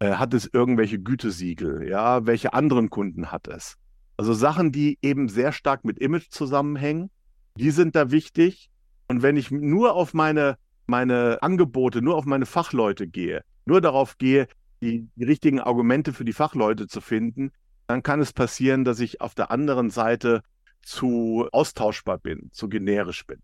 äh, 0.00 0.14
hat 0.14 0.34
es 0.34 0.50
irgendwelche 0.52 0.98
Gütesiegel, 0.98 1.88
ja, 1.88 2.26
welche 2.26 2.52
anderen 2.52 2.90
Kunden 2.90 3.30
hat 3.30 3.46
es. 3.48 3.76
Also 4.16 4.34
Sachen, 4.34 4.72
die 4.72 4.98
eben 5.02 5.28
sehr 5.28 5.52
stark 5.52 5.84
mit 5.84 5.98
Image 5.98 6.28
zusammenhängen, 6.30 7.10
die 7.56 7.70
sind 7.70 7.94
da 7.94 8.10
wichtig. 8.10 8.70
Und 9.08 9.22
wenn 9.22 9.36
ich 9.36 9.50
nur 9.50 9.94
auf 9.94 10.12
meine, 10.12 10.56
meine 10.86 11.38
Angebote, 11.42 12.02
nur 12.02 12.16
auf 12.16 12.24
meine 12.24 12.46
Fachleute 12.46 13.06
gehe, 13.06 13.42
nur 13.64 13.80
darauf 13.80 14.18
gehe, 14.18 14.46
die, 14.82 15.08
die 15.14 15.24
richtigen 15.24 15.60
Argumente 15.60 16.12
für 16.12 16.24
die 16.24 16.32
Fachleute 16.32 16.86
zu 16.86 17.00
finden, 17.00 17.52
dann 17.86 18.02
kann 18.02 18.20
es 18.20 18.32
passieren, 18.32 18.84
dass 18.84 19.00
ich 19.00 19.20
auf 19.20 19.34
der 19.34 19.50
anderen 19.50 19.90
Seite 19.90 20.42
zu 20.82 21.48
austauschbar 21.52 22.18
bin, 22.18 22.50
zu 22.52 22.68
generisch 22.68 23.26
bin. 23.26 23.40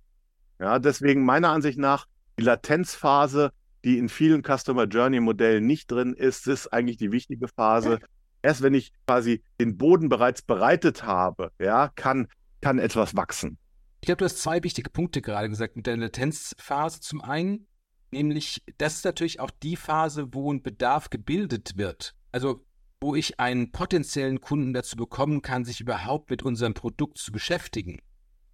Ja, 0.58 0.78
deswegen 0.78 1.24
meiner 1.24 1.50
Ansicht 1.50 1.78
nach 1.78 2.06
die 2.38 2.44
Latenzphase, 2.44 3.52
die 3.86 3.98
in 3.98 4.08
vielen 4.08 4.42
Customer 4.42 4.84
Journey 4.84 5.20
Modellen 5.20 5.64
nicht 5.64 5.90
drin 5.90 6.12
ist, 6.12 6.48
ist 6.48 6.72
eigentlich 6.72 6.96
die 6.96 7.12
wichtige 7.12 7.46
Phase. 7.46 8.00
Erst 8.42 8.60
wenn 8.62 8.74
ich 8.74 8.92
quasi 9.06 9.44
den 9.60 9.78
Boden 9.78 10.08
bereits 10.08 10.42
bereitet 10.42 11.04
habe, 11.04 11.52
ja, 11.60 11.90
kann, 11.94 12.26
kann 12.60 12.80
etwas 12.80 13.14
wachsen. 13.14 13.58
Ich 14.00 14.06
glaube, 14.06 14.18
du 14.18 14.24
hast 14.24 14.38
zwei 14.38 14.62
wichtige 14.64 14.90
Punkte 14.90 15.22
gerade 15.22 15.48
gesagt 15.48 15.76
mit 15.76 15.86
der 15.86 15.96
Latenzphase. 15.96 17.00
Zum 17.00 17.20
einen, 17.22 17.68
nämlich, 18.10 18.60
das 18.76 18.96
ist 18.96 19.04
natürlich 19.04 19.38
auch 19.38 19.50
die 19.50 19.76
Phase, 19.76 20.34
wo 20.34 20.52
ein 20.52 20.62
Bedarf 20.62 21.08
gebildet 21.08 21.76
wird. 21.76 22.14
Also, 22.32 22.66
wo 23.00 23.14
ich 23.14 23.38
einen 23.38 23.70
potenziellen 23.70 24.40
Kunden 24.40 24.72
dazu 24.72 24.96
bekommen 24.96 25.42
kann, 25.42 25.64
sich 25.64 25.80
überhaupt 25.80 26.30
mit 26.30 26.42
unserem 26.42 26.74
Produkt 26.74 27.18
zu 27.18 27.30
beschäftigen 27.30 28.00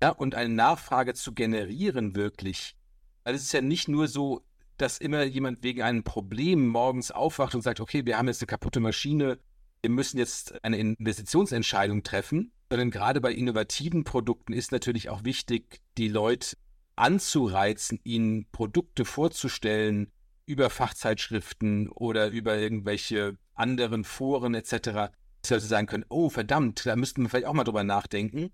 ja, 0.03 0.11
und 0.11 0.35
eine 0.35 0.53
Nachfrage 0.53 1.15
zu 1.15 1.33
generieren 1.33 2.17
wirklich. 2.17 2.77
Weil 3.25 3.35
es 3.35 3.43
ist 3.43 3.53
ja 3.53 3.63
nicht 3.63 3.89
nur 3.89 4.09
so, 4.09 4.45
dass 4.83 4.99
immer 4.99 5.23
jemand 5.23 5.63
wegen 5.63 5.81
einem 5.83 6.03
Problem 6.03 6.67
morgens 6.67 7.13
aufwacht 7.13 7.55
und 7.55 7.63
sagt, 7.63 7.79
okay, 7.79 8.05
wir 8.05 8.19
haben 8.19 8.27
jetzt 8.27 8.43
eine 8.43 8.49
kaputte 8.49 8.81
Maschine, 8.81 9.39
wir 9.81 9.91
müssen 9.91 10.19
jetzt 10.19 10.65
eine 10.65 10.77
Investitionsentscheidung 10.77 12.03
treffen, 12.03 12.53
sondern 12.69 12.91
gerade 12.91 13.21
bei 13.21 13.33
innovativen 13.33 14.03
Produkten 14.03 14.53
ist 14.53 14.73
natürlich 14.73 15.09
auch 15.09 15.25
wichtig, 15.25 15.81
die 15.99 16.09
Leute 16.09 16.57
anzureizen, 16.97 18.01
ihnen 18.03 18.51
Produkte 18.51 19.05
vorzustellen 19.05 20.11
über 20.47 20.69
Fachzeitschriften 20.69 21.89
oder 21.89 22.31
über 22.31 22.59
irgendwelche 22.59 23.37
anderen 23.55 24.03
Foren 24.03 24.55
etc., 24.55 25.13
dass 25.43 25.63
sie 25.63 25.69
sagen 25.69 25.87
können, 25.87 26.07
oh 26.09 26.29
verdammt, 26.29 26.87
da 26.87 26.97
müssten 26.97 27.23
wir 27.23 27.29
vielleicht 27.29 27.47
auch 27.47 27.53
mal 27.53 27.65
drüber 27.65 27.85
nachdenken 27.85 28.53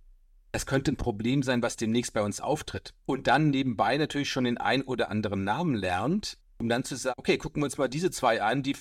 es 0.52 0.66
könnte 0.66 0.92
ein 0.92 0.96
Problem 0.96 1.42
sein, 1.42 1.62
was 1.62 1.76
demnächst 1.76 2.12
bei 2.12 2.22
uns 2.22 2.40
auftritt. 2.40 2.94
Und 3.06 3.26
dann 3.26 3.50
nebenbei 3.50 3.96
natürlich 3.96 4.30
schon 4.30 4.44
den 4.44 4.58
ein 4.58 4.82
oder 4.82 5.10
anderen 5.10 5.44
Namen 5.44 5.74
lernt, 5.74 6.38
um 6.58 6.68
dann 6.68 6.84
zu 6.84 6.96
sagen, 6.96 7.14
okay, 7.18 7.38
gucken 7.38 7.62
wir 7.62 7.66
uns 7.66 7.78
mal 7.78 7.88
diese 7.88 8.10
zwei 8.10 8.42
an, 8.42 8.62
die, 8.62 8.76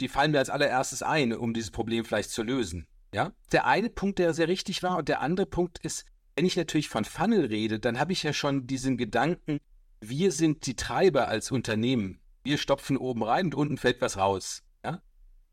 die 0.00 0.08
fallen 0.08 0.32
mir 0.32 0.38
als 0.38 0.50
allererstes 0.50 1.02
ein, 1.02 1.32
um 1.32 1.54
dieses 1.54 1.70
Problem 1.70 2.04
vielleicht 2.04 2.30
zu 2.30 2.42
lösen. 2.42 2.86
Ja? 3.14 3.32
Der 3.52 3.66
eine 3.66 3.90
Punkt, 3.90 4.18
der 4.18 4.34
sehr 4.34 4.48
richtig 4.48 4.82
war, 4.82 4.98
und 4.98 5.08
der 5.08 5.20
andere 5.20 5.46
Punkt 5.46 5.78
ist, 5.78 6.04
wenn 6.34 6.46
ich 6.46 6.56
natürlich 6.56 6.88
von 6.88 7.04
Funnel 7.04 7.46
rede, 7.46 7.78
dann 7.78 7.98
habe 7.98 8.12
ich 8.12 8.22
ja 8.22 8.32
schon 8.32 8.66
diesen 8.66 8.96
Gedanken, 8.96 9.58
wir 10.00 10.32
sind 10.32 10.66
die 10.66 10.76
Treiber 10.76 11.28
als 11.28 11.50
Unternehmen. 11.50 12.20
Wir 12.42 12.58
stopfen 12.58 12.96
oben 12.96 13.22
rein 13.22 13.46
und 13.46 13.54
unten 13.54 13.76
fällt 13.76 14.00
was 14.00 14.16
raus. 14.16 14.62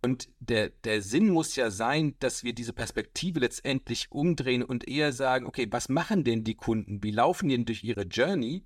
Und 0.02 0.30
der, 0.40 0.70
der 0.70 1.02
Sinn 1.02 1.30
muss 1.30 1.56
ja 1.56 1.72
sein, 1.72 2.16
dass 2.20 2.44
wir 2.44 2.54
diese 2.54 2.72
Perspektive 2.72 3.42
letztendlich 3.42 4.12
umdrehen 4.12 4.64
und 4.64 4.88
eher 4.88 5.12
sagen, 5.12 5.46
okay, 5.46 5.68
was 5.70 5.90
machen 5.90 6.24
denn 6.24 6.44
die 6.44 6.56
Kunden? 6.56 7.04
Wie 7.04 7.12
laufen 7.12 7.50
die 7.50 7.58
denn 7.58 7.66
durch 7.66 7.84
ihre 7.84 8.04
Journey? 8.04 8.64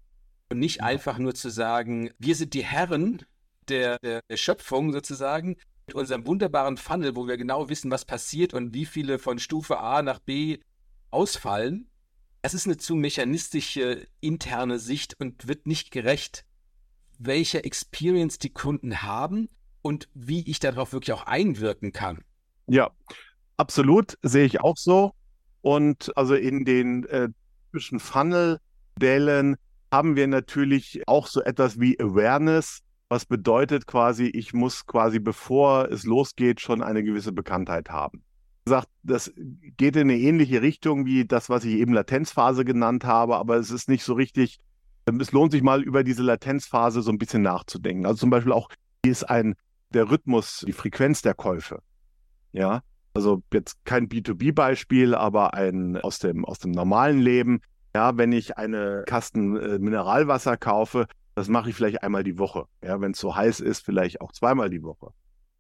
Und 0.49 0.59
nicht 0.59 0.77
ja. 0.77 0.83
einfach 0.83 1.17
nur 1.17 1.33
zu 1.33 1.49
sagen, 1.49 2.11
wir 2.19 2.35
sind 2.35 2.53
die 2.53 2.63
Herren 2.63 3.25
der, 3.67 3.97
der, 3.99 4.21
der 4.29 4.37
Schöpfung 4.37 4.91
sozusagen, 4.91 5.57
mit 5.87 5.95
unserem 5.95 6.25
wunderbaren 6.27 6.77
Funnel, 6.77 7.15
wo 7.15 7.27
wir 7.27 7.37
genau 7.37 7.67
wissen, 7.67 7.91
was 7.91 8.05
passiert 8.05 8.53
und 8.53 8.73
wie 8.73 8.85
viele 8.85 9.19
von 9.19 9.39
Stufe 9.39 9.79
A 9.79 10.01
nach 10.01 10.19
B 10.19 10.59
ausfallen. 11.09 11.89
Das 12.41 12.53
ist 12.53 12.67
eine 12.67 12.77
zu 12.77 12.95
mechanistische 12.95 14.07
interne 14.19 14.79
Sicht 14.79 15.19
und 15.19 15.47
wird 15.47 15.65
nicht 15.65 15.91
gerecht, 15.91 16.45
welche 17.17 17.63
Experience 17.63 18.37
die 18.37 18.51
Kunden 18.51 19.01
haben 19.01 19.49
und 19.83 20.09
wie 20.15 20.49
ich 20.49 20.59
darauf 20.59 20.93
wirklich 20.93 21.13
auch 21.13 21.27
einwirken 21.27 21.91
kann. 21.91 22.23
Ja, 22.65 22.89
absolut, 23.57 24.17
sehe 24.23 24.45
ich 24.45 24.61
auch 24.61 24.77
so. 24.77 25.11
Und 25.61 26.11
also 26.17 26.33
in 26.33 26.65
den 26.65 27.05
äh, 27.05 27.29
typischen 27.65 27.99
Funnel-Modellen 27.99 29.57
haben 29.91 30.15
wir 30.15 30.27
natürlich 30.27 31.03
auch 31.07 31.27
so 31.27 31.41
etwas 31.41 31.79
wie 31.79 31.99
Awareness, 31.99 32.79
was 33.09 33.25
bedeutet 33.25 33.85
quasi, 33.85 34.25
ich 34.25 34.53
muss 34.53 34.87
quasi 34.87 35.19
bevor 35.19 35.89
es 35.91 36.03
losgeht 36.03 36.61
schon 36.61 36.81
eine 36.81 37.03
gewisse 37.03 37.31
Bekanntheit 37.31 37.89
haben. 37.89 38.23
Sagt, 38.65 38.87
das 39.03 39.31
geht 39.77 39.95
in 39.95 40.09
eine 40.09 40.17
ähnliche 40.17 40.61
Richtung 40.61 41.05
wie 41.05 41.25
das, 41.25 41.49
was 41.49 41.65
ich 41.65 41.75
eben 41.75 41.93
Latenzphase 41.93 42.65
genannt 42.65 43.03
habe, 43.03 43.35
aber 43.35 43.57
es 43.57 43.69
ist 43.69 43.89
nicht 43.89 44.03
so 44.03 44.13
richtig. 44.13 44.57
Es 45.05 45.33
lohnt 45.33 45.51
sich 45.51 45.61
mal 45.61 45.83
über 45.83 46.03
diese 46.03 46.23
Latenzphase 46.23 47.01
so 47.01 47.11
ein 47.11 47.17
bisschen 47.17 47.41
nachzudenken. 47.41 48.05
Also 48.05 48.19
zum 48.19 48.29
Beispiel 48.29 48.53
auch, 48.53 48.69
wie 49.03 49.11
ist 49.11 49.25
ein 49.25 49.55
der 49.93 50.09
Rhythmus, 50.09 50.63
die 50.67 50.73
Frequenz 50.73 51.21
der 51.21 51.33
Käufe. 51.33 51.81
Ja, 52.51 52.81
also 53.13 53.43
jetzt 53.53 53.83
kein 53.85 54.07
B2B-Beispiel, 54.07 55.15
aber 55.15 55.53
ein 55.53 55.97
aus 55.97 56.19
dem, 56.19 56.45
aus 56.45 56.59
dem 56.59 56.71
normalen 56.71 57.19
Leben. 57.19 57.61
Ja, 57.95 58.17
wenn 58.17 58.31
ich 58.31 58.57
eine 58.57 59.03
Kasten 59.05 59.55
äh, 59.55 59.77
Mineralwasser 59.77 60.57
kaufe, 60.57 61.05
das 61.35 61.47
mache 61.47 61.69
ich 61.69 61.75
vielleicht 61.75 62.03
einmal 62.03 62.23
die 62.23 62.39
Woche. 62.39 62.65
Ja, 62.83 62.99
wenn 63.01 63.11
es 63.11 63.19
so 63.19 63.35
heiß 63.35 63.59
ist, 63.59 63.85
vielleicht 63.85 64.21
auch 64.21 64.31
zweimal 64.31 64.69
die 64.69 64.83
Woche. 64.83 65.11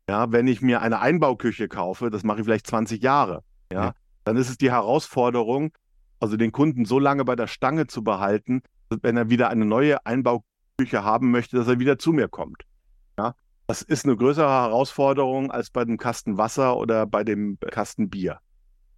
Ja, 0.09 0.31
wenn 0.31 0.47
ich 0.47 0.61
mir 0.61 0.81
eine 0.81 0.99
Einbauküche 0.99 1.67
kaufe, 1.67 2.09
das 2.09 2.23
mache 2.23 2.39
ich 2.39 2.45
vielleicht 2.45 2.67
20 2.67 3.01
Jahre. 3.01 3.43
Ja, 3.71 3.85
ja. 3.85 3.93
dann 4.23 4.37
ist 4.37 4.49
es 4.49 4.57
die 4.57 4.71
Herausforderung, 4.71 5.71
also 6.19 6.37
den 6.37 6.51
Kunden 6.51 6.85
so 6.85 6.99
lange 6.99 7.23
bei 7.23 7.35
der 7.35 7.47
Stange 7.47 7.87
zu 7.87 8.03
behalten, 8.03 8.61
wenn 8.89 9.17
er 9.17 9.29
wieder 9.29 9.49
eine 9.49 9.65
neue 9.65 10.05
Einbauküche 10.05 11.03
haben 11.03 11.31
möchte, 11.31 11.55
dass 11.55 11.67
er 11.67 11.79
wieder 11.79 11.99
zu 11.99 12.13
mir 12.13 12.27
kommt. 12.27 12.63
Das 13.67 13.81
ist 13.81 14.05
eine 14.05 14.17
größere 14.17 14.49
Herausforderung 14.49 15.51
als 15.51 15.69
bei 15.69 15.85
dem 15.85 15.97
Kasten 15.97 16.37
Wasser 16.37 16.77
oder 16.77 17.05
bei 17.05 17.23
dem 17.23 17.57
Kasten 17.59 18.09
Bier. 18.09 18.39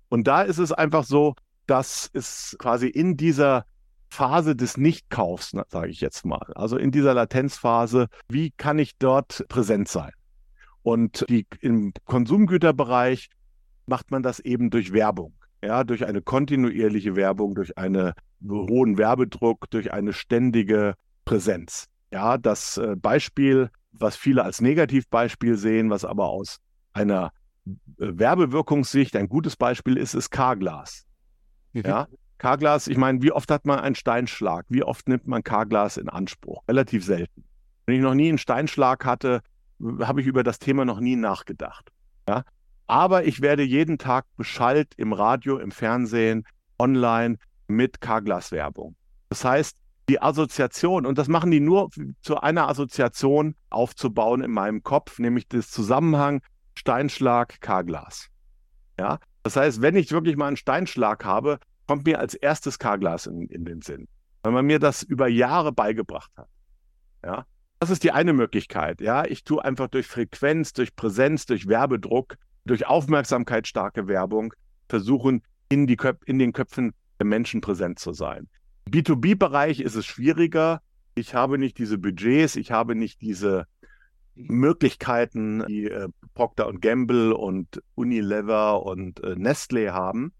Und 0.09 0.27
da 0.27 0.41
ist 0.41 0.57
es 0.57 0.71
einfach 0.71 1.03
so, 1.03 1.35
dass 1.67 2.09
es 2.13 2.55
quasi 2.59 2.87
in 2.87 3.17
dieser 3.17 3.65
Phase 4.09 4.55
des 4.55 4.77
Nichtkaufs, 4.77 5.55
sage 5.67 5.89
ich 5.89 6.01
jetzt 6.01 6.25
mal, 6.25 6.51
also 6.55 6.77
in 6.77 6.91
dieser 6.91 7.13
Latenzphase, 7.13 8.07
wie 8.29 8.51
kann 8.51 8.79
ich 8.79 8.97
dort 8.97 9.45
präsent 9.49 9.87
sein? 9.87 10.11
Und 10.83 11.25
die, 11.29 11.47
im 11.61 11.93
Konsumgüterbereich 12.05 13.29
macht 13.87 14.11
man 14.11 14.23
das 14.23 14.39
eben 14.39 14.69
durch 14.69 14.93
Werbung, 14.93 15.33
ja, 15.63 15.83
durch 15.83 16.05
eine 16.05 16.21
kontinuierliche 16.21 17.15
Werbung, 17.15 17.55
durch 17.55 17.77
einen 17.77 18.13
hohen 18.47 18.97
Werbedruck, 18.97 19.69
durch 19.69 19.91
eine 19.91 20.13
ständige 20.13 20.93
Präsenz. 21.25 21.87
Ja, 22.15 22.37
das 22.37 22.77
äh, 22.77 22.95
Beispiel 22.95 23.69
was 23.99 24.15
viele 24.15 24.43
als 24.43 24.61
Negativbeispiel 24.61 25.57
sehen, 25.57 25.89
was 25.89 26.05
aber 26.05 26.29
aus 26.29 26.59
einer 26.93 27.31
äh, 27.65 27.71
Werbewirkungssicht 27.97 29.15
ein 29.15 29.29
gutes 29.29 29.55
Beispiel 29.55 29.97
ist, 29.97 30.13
ist 30.13 30.29
Carglass. 30.29 31.05
Mhm. 31.73 31.83
Ja, 31.85 32.07
Carglass, 32.37 32.87
ich 32.87 32.97
meine, 32.97 33.21
wie 33.21 33.31
oft 33.31 33.49
hat 33.51 33.65
man 33.65 33.79
einen 33.79 33.95
Steinschlag? 33.95 34.65
Wie 34.69 34.83
oft 34.83 35.07
nimmt 35.07 35.27
man 35.27 35.43
Carglass 35.43 35.97
in 35.97 36.09
Anspruch? 36.09 36.63
Relativ 36.67 37.05
selten. 37.05 37.43
Wenn 37.85 37.95
ich 37.95 38.01
noch 38.01 38.13
nie 38.13 38.29
einen 38.29 38.37
Steinschlag 38.37 39.05
hatte, 39.05 39.41
habe 40.01 40.21
ich 40.21 40.27
über 40.27 40.43
das 40.43 40.59
Thema 40.59 40.85
noch 40.85 40.99
nie 40.99 41.15
nachgedacht. 41.15 41.91
Ja? 42.27 42.43
Aber 42.87 43.25
ich 43.25 43.41
werde 43.41 43.63
jeden 43.63 43.97
Tag 43.97 44.25
beschallt 44.37 44.93
im 44.97 45.13
Radio, 45.13 45.57
im 45.57 45.71
Fernsehen, 45.71 46.45
online 46.77 47.37
mit 47.67 48.01
Carglass-Werbung. 48.01 48.95
Das 49.29 49.43
heißt, 49.43 49.77
die 50.09 50.21
Assoziation, 50.21 51.05
und 51.05 51.17
das 51.17 51.27
machen 51.27 51.51
die 51.51 51.59
nur 51.59 51.89
zu 52.21 52.37
einer 52.37 52.67
Assoziation 52.67 53.55
aufzubauen 53.69 54.41
in 54.41 54.51
meinem 54.51 54.83
Kopf, 54.83 55.19
nämlich 55.19 55.47
das 55.47 55.69
Zusammenhang 55.71 56.41
Steinschlag, 56.77 57.59
K-Glas. 57.61 58.27
Ja, 58.99 59.19
das 59.43 59.55
heißt, 59.55 59.81
wenn 59.81 59.95
ich 59.95 60.11
wirklich 60.11 60.37
mal 60.37 60.47
einen 60.47 60.57
Steinschlag 60.57 61.25
habe, 61.25 61.59
kommt 61.87 62.05
mir 62.05 62.19
als 62.19 62.33
erstes 62.33 62.79
K-Glas 62.79 63.27
in, 63.27 63.47
in 63.47 63.65
den 63.65 63.81
Sinn. 63.81 64.07
weil 64.43 64.51
man 64.51 64.65
mir 64.65 64.77
das 64.77 65.01
über 65.01 65.27
Jahre 65.27 65.71
beigebracht 65.71 66.31
hat. 66.37 66.49
Ja, 67.23 67.45
das 67.79 67.89
ist 67.89 68.03
die 68.03 68.11
eine 68.11 68.33
Möglichkeit. 68.33 69.01
Ja, 69.01 69.25
ich 69.25 69.43
tue 69.43 69.63
einfach 69.63 69.87
durch 69.87 70.05
Frequenz, 70.05 70.71
durch 70.73 70.95
Präsenz, 70.95 71.47
durch 71.47 71.67
Werbedruck, 71.67 72.35
durch 72.63 72.85
aufmerksamkeitsstarke 72.85 74.07
Werbung 74.07 74.53
versuchen, 74.87 75.41
in, 75.69 75.87
die 75.87 75.95
Köp 75.95 76.23
in 76.25 76.37
den 76.37 76.53
Köpfen 76.53 76.93
der 77.19 77.25
Menschen 77.25 77.61
präsent 77.61 77.97
zu 77.97 78.13
sein. 78.13 78.47
Im 78.85 78.91
B2B-Bereich 78.91 79.79
ist 79.79 79.95
es 79.95 80.05
schwieriger. 80.05 80.81
Ich 81.15 81.33
habe 81.33 81.57
nicht 81.57 81.77
diese 81.77 81.97
Budgets, 81.97 82.55
ich 82.55 82.71
habe 82.71 82.95
nicht 82.95 83.21
diese 83.21 83.67
Möglichkeiten, 84.35 85.65
die 85.67 85.85
äh, 85.85 86.09
Procter 86.33 86.71
Gamble 86.73 87.33
und 87.33 87.81
Unilever 87.95 88.83
und 88.83 89.23
äh, 89.23 89.35
Nestle 89.35 89.93
haben. 89.93 90.33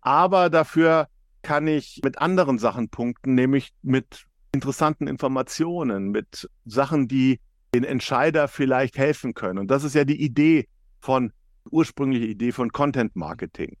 Aber 0.00 0.50
dafür 0.50 1.08
kann 1.42 1.66
ich 1.66 2.00
mit 2.02 2.18
anderen 2.18 2.58
Sachen 2.58 2.88
punkten, 2.88 3.34
nämlich 3.34 3.72
mit 3.82 4.24
interessanten 4.52 5.08
Informationen, 5.08 6.10
mit 6.10 6.48
Sachen, 6.64 7.08
die 7.08 7.40
den 7.74 7.84
Entscheider 7.84 8.48
vielleicht 8.48 8.96
helfen 8.96 9.34
können. 9.34 9.58
Und 9.58 9.70
das 9.70 9.84
ist 9.84 9.94
ja 9.94 10.04
die 10.04 10.22
Idee 10.22 10.68
von, 11.00 11.32
ursprüngliche 11.70 12.26
Idee 12.26 12.52
von 12.52 12.70
Content 12.70 13.16
Marketing. 13.16 13.76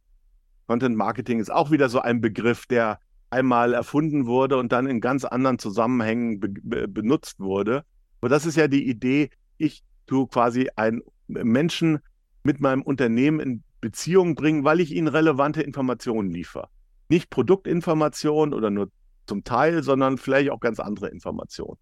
Content 0.66 0.96
Marketing 0.96 1.38
ist 1.38 1.50
auch 1.50 1.70
wieder 1.70 1.88
so 1.88 2.00
ein 2.00 2.20
Begriff, 2.20 2.66
der 2.66 2.98
einmal 3.34 3.74
erfunden 3.74 4.26
wurde 4.26 4.56
und 4.56 4.72
dann 4.72 4.86
in 4.86 5.00
ganz 5.00 5.24
anderen 5.24 5.58
Zusammenhängen 5.58 6.40
be 6.40 6.48
be 6.48 6.88
benutzt 6.88 7.40
wurde. 7.40 7.84
Aber 8.20 8.28
das 8.28 8.46
ist 8.46 8.56
ja 8.56 8.68
die 8.68 8.88
Idee, 8.88 9.30
ich 9.58 9.82
tue 10.06 10.28
quasi 10.28 10.70
einen 10.76 11.02
Menschen 11.26 11.98
mit 12.44 12.60
meinem 12.60 12.82
Unternehmen 12.82 13.40
in 13.40 13.64
Beziehung 13.80 14.34
bringen, 14.34 14.64
weil 14.64 14.80
ich 14.80 14.92
ihnen 14.92 15.08
relevante 15.08 15.62
Informationen 15.62 16.30
liefere. 16.30 16.68
Nicht 17.08 17.28
Produktinformationen 17.28 18.54
oder 18.54 18.70
nur 18.70 18.90
zum 19.26 19.44
Teil, 19.44 19.82
sondern 19.82 20.16
vielleicht 20.16 20.50
auch 20.50 20.60
ganz 20.60 20.80
andere 20.80 21.08
Informationen. 21.08 21.78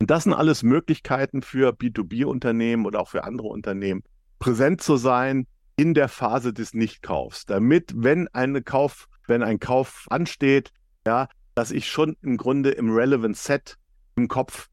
Und 0.00 0.10
das 0.10 0.24
sind 0.24 0.34
alles 0.34 0.62
Möglichkeiten 0.62 1.42
für 1.42 1.70
B2B-Unternehmen 1.72 2.84
oder 2.84 3.00
auch 3.00 3.08
für 3.08 3.24
andere 3.24 3.48
Unternehmen, 3.48 4.02
präsent 4.38 4.82
zu 4.82 4.96
sein 4.96 5.46
in 5.76 5.94
der 5.94 6.08
Phase 6.08 6.52
des 6.52 6.74
Nichtkaufs, 6.74 7.46
damit, 7.46 7.92
wenn 7.96 8.28
eine 8.28 8.62
Kauf, 8.62 9.08
wenn 9.26 9.42
ein 9.42 9.60
Kauf 9.60 10.06
ansteht, 10.10 10.72
ja, 11.06 11.28
dass 11.54 11.70
ich 11.70 11.90
schon 11.90 12.16
im 12.22 12.36
Grunde 12.36 12.70
im 12.70 12.90
Relevant 12.90 13.36
Set 13.36 13.76
im 14.16 14.28
Kopf 14.28 14.68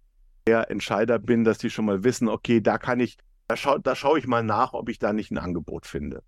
der 0.47 0.72
Entscheider 0.72 1.20
bin, 1.20 1.43
dass 1.43 1.58
die 1.58 1.70
schon 1.70 1.86
mal 1.86 2.04
wissen, 2.04 2.28
okay, 2.28 2.62
da 2.62 2.78
kann 2.78 2.99
ich, 2.99 3.18
da, 3.47 3.56
schau, 3.56 3.78
da 3.78 3.95
schaue 3.95 4.20
ich 4.20 4.28
mal 4.28 4.43
nach, 4.43 4.74
ob 4.74 4.89
ich 4.89 4.99
da 4.99 5.14
nicht 5.14 5.32
ein 5.32 5.38
Angebot 5.38 5.86
finde. 5.86 6.24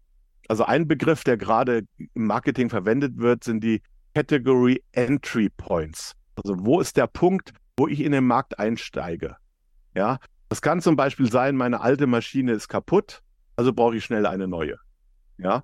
Also 0.48 0.66
ein 0.66 0.88
Begriff, 0.88 1.24
der 1.24 1.38
gerade 1.38 1.84
im 1.98 2.26
Marketing 2.26 2.70
verwendet 2.70 3.18
wird, 3.18 3.44
sind 3.44 3.64
die 3.64 3.82
Category 4.14 4.84
Entry 4.92 5.50
Points. 5.50 6.14
Also 6.36 6.56
wo 6.60 6.80
ist 6.80 6.98
der 6.98 7.08
Punkt, 7.08 7.54
wo 7.78 7.88
ich 7.88 8.02
in 8.02 8.12
den 8.12 8.26
Markt 8.26 8.60
einsteige? 8.60 9.38
Ja, 9.96 10.20
das 10.50 10.62
kann 10.62 10.82
zum 10.82 10.96
Beispiel 10.96 11.32
sein, 11.32 11.56
meine 11.56 11.82
alte 11.82 12.08
Maschine 12.08 12.52
ist 12.52 12.68
kaputt, 12.68 13.22
also 13.56 13.74
brauche 13.74 13.96
ich 13.96 14.06
schnell 14.06 14.26
eine 14.26 14.48
neue. 14.48 14.78
Ja, 15.38 15.64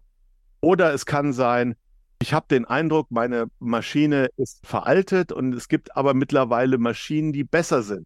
oder 0.61 0.93
es 0.93 1.05
kann 1.05 1.33
sein, 1.33 1.75
ich 2.21 2.33
habe 2.33 2.47
den 2.49 2.65
Eindruck, 2.65 3.11
meine 3.11 3.47
Maschine 3.59 4.29
ist 4.37 4.65
veraltet 4.65 5.31
und 5.31 5.53
es 5.53 5.67
gibt 5.67 5.95
aber 5.95 6.13
mittlerweile 6.13 6.77
Maschinen, 6.77 7.31
die 7.31 7.43
besser 7.43 7.81
sind. 7.81 8.05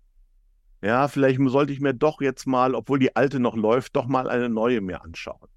Ja, 0.82 1.07
vielleicht 1.07 1.39
sollte 1.45 1.74
ich 1.74 1.80
mir 1.80 1.93
doch 1.93 2.22
jetzt 2.22 2.45
mal, 2.45 2.76
obwohl 2.76 2.99
die 2.99 3.16
alte 3.16 3.39
noch 3.39 3.55
läuft, 3.55 3.95
doch 3.95 4.05
mal 4.05 4.30
eine 4.30 4.49
neue 4.49 4.82
mir 4.82 5.01
anschauen. 5.03 5.47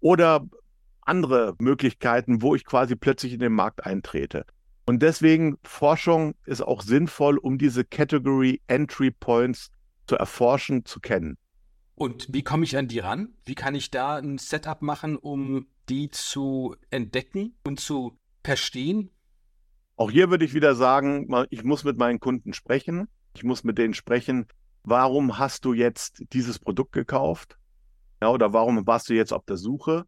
Oder 0.00 0.46
andere 1.02 1.54
Möglichkeiten, 1.58 2.40
wo 2.40 2.54
ich 2.54 2.64
quasi 2.64 2.96
plötzlich 2.96 3.32
in 3.32 3.40
den 3.40 3.52
Markt 3.52 3.84
eintrete. 3.84 4.46
Und 4.86 5.02
deswegen 5.02 5.58
Forschung 5.64 6.34
ist 6.46 6.62
auch 6.62 6.82
sinnvoll, 6.82 7.38
um 7.38 7.58
diese 7.58 7.84
Category 7.84 8.60
Entry 8.66 9.10
Points 9.10 9.70
zu 10.06 10.16
erforschen, 10.16 10.84
zu 10.84 11.00
kennen. 11.00 11.36
Und 11.94 12.32
wie 12.32 12.42
komme 12.42 12.64
ich 12.64 12.76
an 12.76 12.88
die 12.88 12.98
ran? 12.98 13.34
Wie 13.44 13.54
kann 13.54 13.74
ich 13.74 13.90
da 13.90 14.16
ein 14.16 14.38
Setup 14.38 14.82
machen, 14.82 15.16
um 15.16 15.66
die 15.88 16.10
zu 16.10 16.76
entdecken 16.90 17.56
und 17.64 17.80
zu 17.80 18.18
verstehen? 18.42 19.10
Auch 19.96 20.10
hier 20.10 20.30
würde 20.30 20.44
ich 20.44 20.54
wieder 20.54 20.74
sagen, 20.74 21.28
ich 21.50 21.64
muss 21.64 21.84
mit 21.84 21.98
meinen 21.98 22.20
Kunden 22.20 22.52
sprechen. 22.52 23.08
Ich 23.36 23.44
muss 23.44 23.64
mit 23.64 23.78
denen 23.78 23.94
sprechen, 23.94 24.46
warum 24.82 25.38
hast 25.38 25.64
du 25.64 25.72
jetzt 25.72 26.22
dieses 26.32 26.58
Produkt 26.58 26.92
gekauft? 26.92 27.58
Ja, 28.20 28.30
oder 28.30 28.52
warum 28.52 28.86
warst 28.86 29.08
du 29.08 29.14
jetzt 29.14 29.32
auf 29.32 29.44
der 29.44 29.56
Suche? 29.56 30.04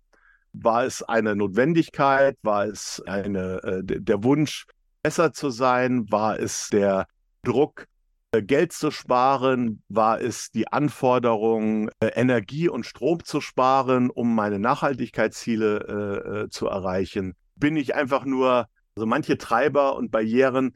War 0.53 0.85
es 0.85 1.03
eine 1.03 1.37
Notwendigkeit? 1.37 2.37
War 2.43 2.67
es 2.67 3.03
eine, 3.07 3.63
äh, 3.63 3.83
der 3.85 4.25
Wunsch, 4.25 4.67
besser 5.03 5.33
zu 5.33 5.51
sein? 5.51 6.11
War 6.11 6.39
es 6.39 6.69
der 6.71 7.07
Druck, 7.43 7.87
Geld 8.33 8.73
zu 8.73 8.91
sparen? 8.91 9.83
War 9.89 10.21
es 10.21 10.51
die 10.51 10.69
Anforderung, 10.69 11.89
äh, 12.01 12.09
Energie 12.09 12.69
und 12.69 12.87
Strom 12.87 13.25
zu 13.25 13.41
sparen, 13.41 14.11
um 14.11 14.35
meine 14.35 14.59
Nachhaltigkeitsziele 14.59 16.47
äh, 16.47 16.51
zu 16.51 16.67
erreichen? 16.67 17.35
Bin 17.57 17.77
ich 17.77 17.95
einfach 17.95 18.25
nur, 18.25 18.69
also 18.95 19.07
manche 19.07 19.39
Treiber 19.39 19.97
und 19.97 20.11
Barrieren 20.11 20.75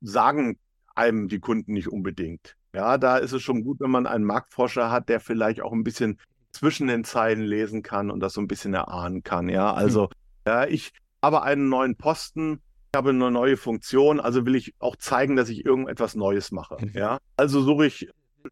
sagen 0.00 0.58
einem 0.94 1.28
die 1.28 1.40
Kunden 1.40 1.72
nicht 1.72 1.88
unbedingt. 1.88 2.56
Ja, 2.74 2.98
da 2.98 3.18
ist 3.18 3.32
es 3.32 3.42
schon 3.42 3.64
gut, 3.64 3.80
wenn 3.80 3.90
man 3.90 4.06
einen 4.06 4.24
Marktforscher 4.24 4.90
hat, 4.90 5.08
der 5.08 5.20
vielleicht 5.20 5.60
auch 5.60 5.72
ein 5.72 5.84
bisschen 5.84 6.18
zwischen 6.52 6.86
den 6.86 7.04
Zeilen 7.04 7.42
lesen 7.42 7.82
kann 7.82 8.10
und 8.10 8.20
das 8.20 8.34
so 8.34 8.40
ein 8.40 8.48
bisschen 8.48 8.74
erahnen 8.74 9.22
kann. 9.22 9.48
Ja, 9.48 9.72
also, 9.72 10.04
hm. 10.04 10.10
ja, 10.46 10.66
ich 10.66 10.92
habe 11.22 11.42
einen 11.42 11.68
neuen 11.68 11.96
Posten, 11.96 12.60
habe 12.94 13.10
eine 13.10 13.30
neue 13.30 13.56
Funktion, 13.56 14.20
also 14.20 14.44
will 14.46 14.54
ich 14.54 14.74
auch 14.78 14.96
zeigen, 14.96 15.36
dass 15.36 15.48
ich 15.48 15.64
irgendetwas 15.64 16.14
Neues 16.14 16.52
mache. 16.52 16.76
Hm. 16.78 16.90
Ja, 16.94 17.18
also 17.36 17.62
suche 17.62 17.86
ich, 17.86 18.08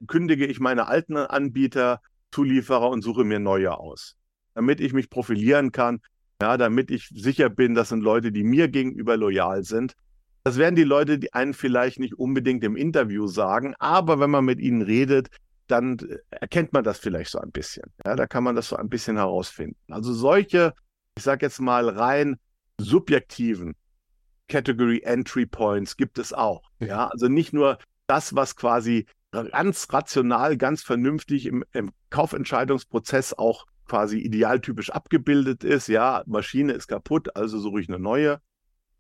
kündige 0.07 0.47
ich 0.47 0.61
meine 0.61 0.87
alten 0.87 1.17
Anbieter, 1.17 2.01
Zulieferer 2.33 2.89
und 2.91 3.03
suche 3.03 3.25
mir 3.25 3.41
neue 3.41 3.77
aus, 3.77 4.17
damit 4.55 4.81
ich 4.81 4.93
mich 4.93 5.11
profilieren 5.11 5.73
kann. 5.73 6.01
Ja, 6.41 6.57
damit 6.57 6.91
ich 6.91 7.09
sicher 7.09 7.51
bin, 7.51 7.75
das 7.75 7.91
sind 7.91 8.03
Leute, 8.03 8.33
die 8.33 8.45
mir 8.45 8.69
gegenüber 8.69 9.17
loyal 9.19 9.63
sind 9.63 9.95
das 10.45 10.57
werden 10.57 10.75
die 10.75 10.85
Leute, 10.85 11.19
die 11.19 11.33
einen 11.35 11.55
vielleicht 11.55 11.99
nicht 11.99 12.19
unbedingt 12.19 12.65
im 12.65 12.77
Interview 12.77 13.27
sagen, 13.27 13.75
aber 13.79 14.21
wenn 14.21 14.31
man 14.31 14.45
mit 14.45 14.59
ihnen 14.59 14.83
redet, 14.83 15.29
dann 15.67 15.99
erkennt 16.31 16.73
man 16.73 16.83
das 16.83 16.99
vielleicht 16.99 17.31
so 17.31 17.39
ein 17.39 17.53
bisschen. 17.53 17.85
Ja, 18.05 18.17
da 18.17 18.27
kann 18.27 18.43
man 18.43 18.57
das 18.57 18.69
so 18.69 18.77
ein 18.77 18.89
bisschen 18.89 19.17
herausfinden. 19.17 19.77
Also 19.89 20.13
solche, 20.13 20.75
ich 21.17 21.23
sage 21.23 21.47
jetzt 21.47 21.61
mal 21.61 21.89
rein 21.89 22.37
subjektiven 22.79 23.75
Category 24.51 25.01
Entry 25.05 25.47
Points 25.47 25.97
gibt 25.97 26.19
es 26.19 26.33
auch. 26.33 26.71
Ja, 26.81 27.09
also 27.09 27.29
nicht 27.29 27.53
nur 27.53 27.79
das, 28.07 28.35
was 28.35 28.57
quasi 28.57 29.07
ganz 29.31 29.87
rational, 29.91 30.57
ganz 30.57 30.83
vernünftig 30.83 31.47
im, 31.47 31.65
im 31.73 31.93
Kaufentscheidungsprozess 32.11 33.33
auch 33.33 33.67
quasi 33.87 34.19
idealtypisch 34.19 34.91
abgebildet 34.91 35.65
ist. 35.65 35.89
Ja, 35.89 36.23
Maschine 36.27 36.73
ist 36.73 36.89
kaputt, 36.89 37.35
also 37.37 37.59
suche 37.59 37.81
ich 37.81 37.89
eine 37.89 37.99
neue 37.99 38.41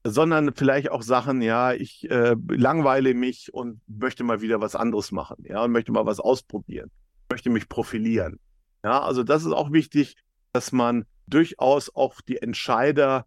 sondern 0.05 0.55
vielleicht 0.55 0.91
auch 0.91 1.03
Sachen, 1.03 1.43
ja, 1.43 1.73
ich 1.73 2.11
äh, 2.11 2.35
langweile 2.49 3.15
mich 3.15 3.53
und 3.53 3.81
möchte 3.87 4.25
mal 4.25 4.41
wieder 4.41 4.61
was 4.61 4.75
anderes 4.75 5.13
machen, 5.13 5.45
ja, 5.47 5.63
und 5.63 5.73
möchte 5.73 5.93
mal 5.93 6.07
was 6.07 6.21
ausprobieren, 6.21 6.91
möchte 7.31 7.51
mich 7.51 7.69
profilieren. 7.69 8.39
Ja, 8.83 9.03
also 9.03 9.23
das 9.23 9.45
ist 9.45 9.53
auch 9.53 9.73
wichtig, 9.73 10.17
dass 10.53 10.73
man 10.73 11.05
durchaus 11.27 11.95
auch 11.95 12.21
die 12.23 12.39
Entscheider 12.39 13.27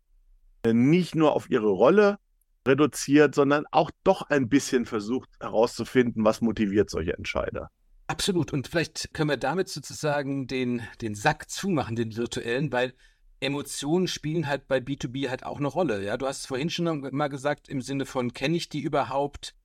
nicht 0.71 1.15
nur 1.15 1.33
auf 1.33 1.49
ihre 1.49 1.69
Rolle 1.69 2.17
reduziert, 2.65 3.35
sondern 3.35 3.65
auch 3.71 3.91
doch 4.03 4.21
ein 4.29 4.47
bisschen 4.47 4.85
versucht 4.85 5.29
herauszufinden, 5.39 6.23
was 6.23 6.41
motiviert 6.41 6.89
solche 6.89 7.17
Entscheider. 7.17 7.69
Absolut. 8.07 8.53
Und 8.53 8.67
vielleicht 8.67 9.13
können 9.13 9.29
wir 9.29 9.37
damit 9.37 9.69
sozusagen 9.69 10.47
den, 10.47 10.81
den 11.01 11.15
Sack 11.15 11.49
zumachen, 11.49 11.95
den 11.95 12.15
virtuellen, 12.15 12.71
weil 12.71 12.93
Emotionen 13.39 14.07
spielen 14.07 14.47
halt 14.47 14.67
bei 14.67 14.77
B2B 14.77 15.29
halt 15.29 15.45
auch 15.45 15.57
eine 15.57 15.67
Rolle. 15.67 16.03
Ja, 16.03 16.15
du 16.15 16.27
hast 16.27 16.39
es 16.39 16.45
vorhin 16.45 16.69
schon 16.69 17.01
mal 17.11 17.27
gesagt, 17.27 17.67
im 17.67 17.81
Sinne 17.81 18.05
von, 18.05 18.33
kenne 18.33 18.55
ich 18.55 18.69
die 18.69 18.81
überhaupt? 18.81 19.55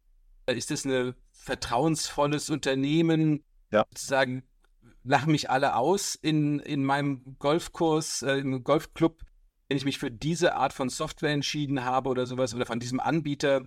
Ist 0.47 0.71
das 0.71 0.85
ein 0.85 1.15
vertrauensvolles 1.33 2.51
Unternehmen? 2.51 3.45
Ja. 3.71 3.85
Sozusagen, 3.91 4.43
lachen 5.05 5.33
mich 5.33 5.51
alle 5.51 5.77
aus 5.77 6.15
in, 6.15 6.59
in 6.61 6.85
meinem 6.85 7.37
Golfkurs, 7.39 8.23
äh, 8.23 8.39
im 8.39 8.63
Golfclub, 8.63 9.23
wenn 9.69 9.77
ich 9.77 9.85
mich 9.85 9.99
für 9.99 10.11
diese 10.11 10.55
Art 10.55 10.73
von 10.73 10.89
Software 10.89 11.33
entschieden 11.33 11.85
habe 11.85 12.09
oder 12.09 12.27
sowas 12.27 12.55
oder 12.55 12.67
von 12.67 12.81
diesem 12.81 13.01
Anbieter. 13.01 13.63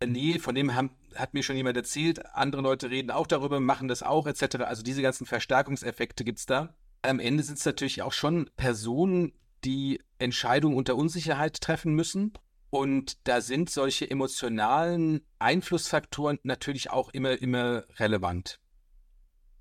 Äh, 0.00 0.06
nee, 0.06 0.38
von 0.38 0.54
dem 0.54 0.74
haben, 0.74 0.90
hat 1.14 1.34
mir 1.34 1.42
schon 1.42 1.56
jemand 1.56 1.76
erzählt. 1.76 2.26
Andere 2.34 2.62
Leute 2.62 2.90
reden 2.90 3.10
auch 3.10 3.26
darüber, 3.26 3.60
machen 3.60 3.88
das 3.88 4.02
auch, 4.02 4.26
etc. 4.26 4.56
Also 4.60 4.82
diese 4.82 5.02
ganzen 5.02 5.26
Verstärkungseffekte 5.26 6.24
gibt 6.24 6.38
es 6.38 6.46
da 6.46 6.74
am 7.02 7.20
Ende 7.20 7.42
sind 7.42 7.58
es 7.58 7.64
natürlich 7.64 8.02
auch 8.02 8.12
schon 8.12 8.50
Personen, 8.56 9.32
die 9.64 10.00
Entscheidungen 10.18 10.76
unter 10.76 10.96
Unsicherheit 10.96 11.60
treffen 11.60 11.94
müssen. 11.94 12.32
Und 12.70 13.26
da 13.26 13.40
sind 13.40 13.70
solche 13.70 14.10
emotionalen 14.10 15.22
Einflussfaktoren 15.38 16.38
natürlich 16.42 16.90
auch 16.90 17.08
immer, 17.10 17.40
immer 17.40 17.84
relevant. 17.98 18.60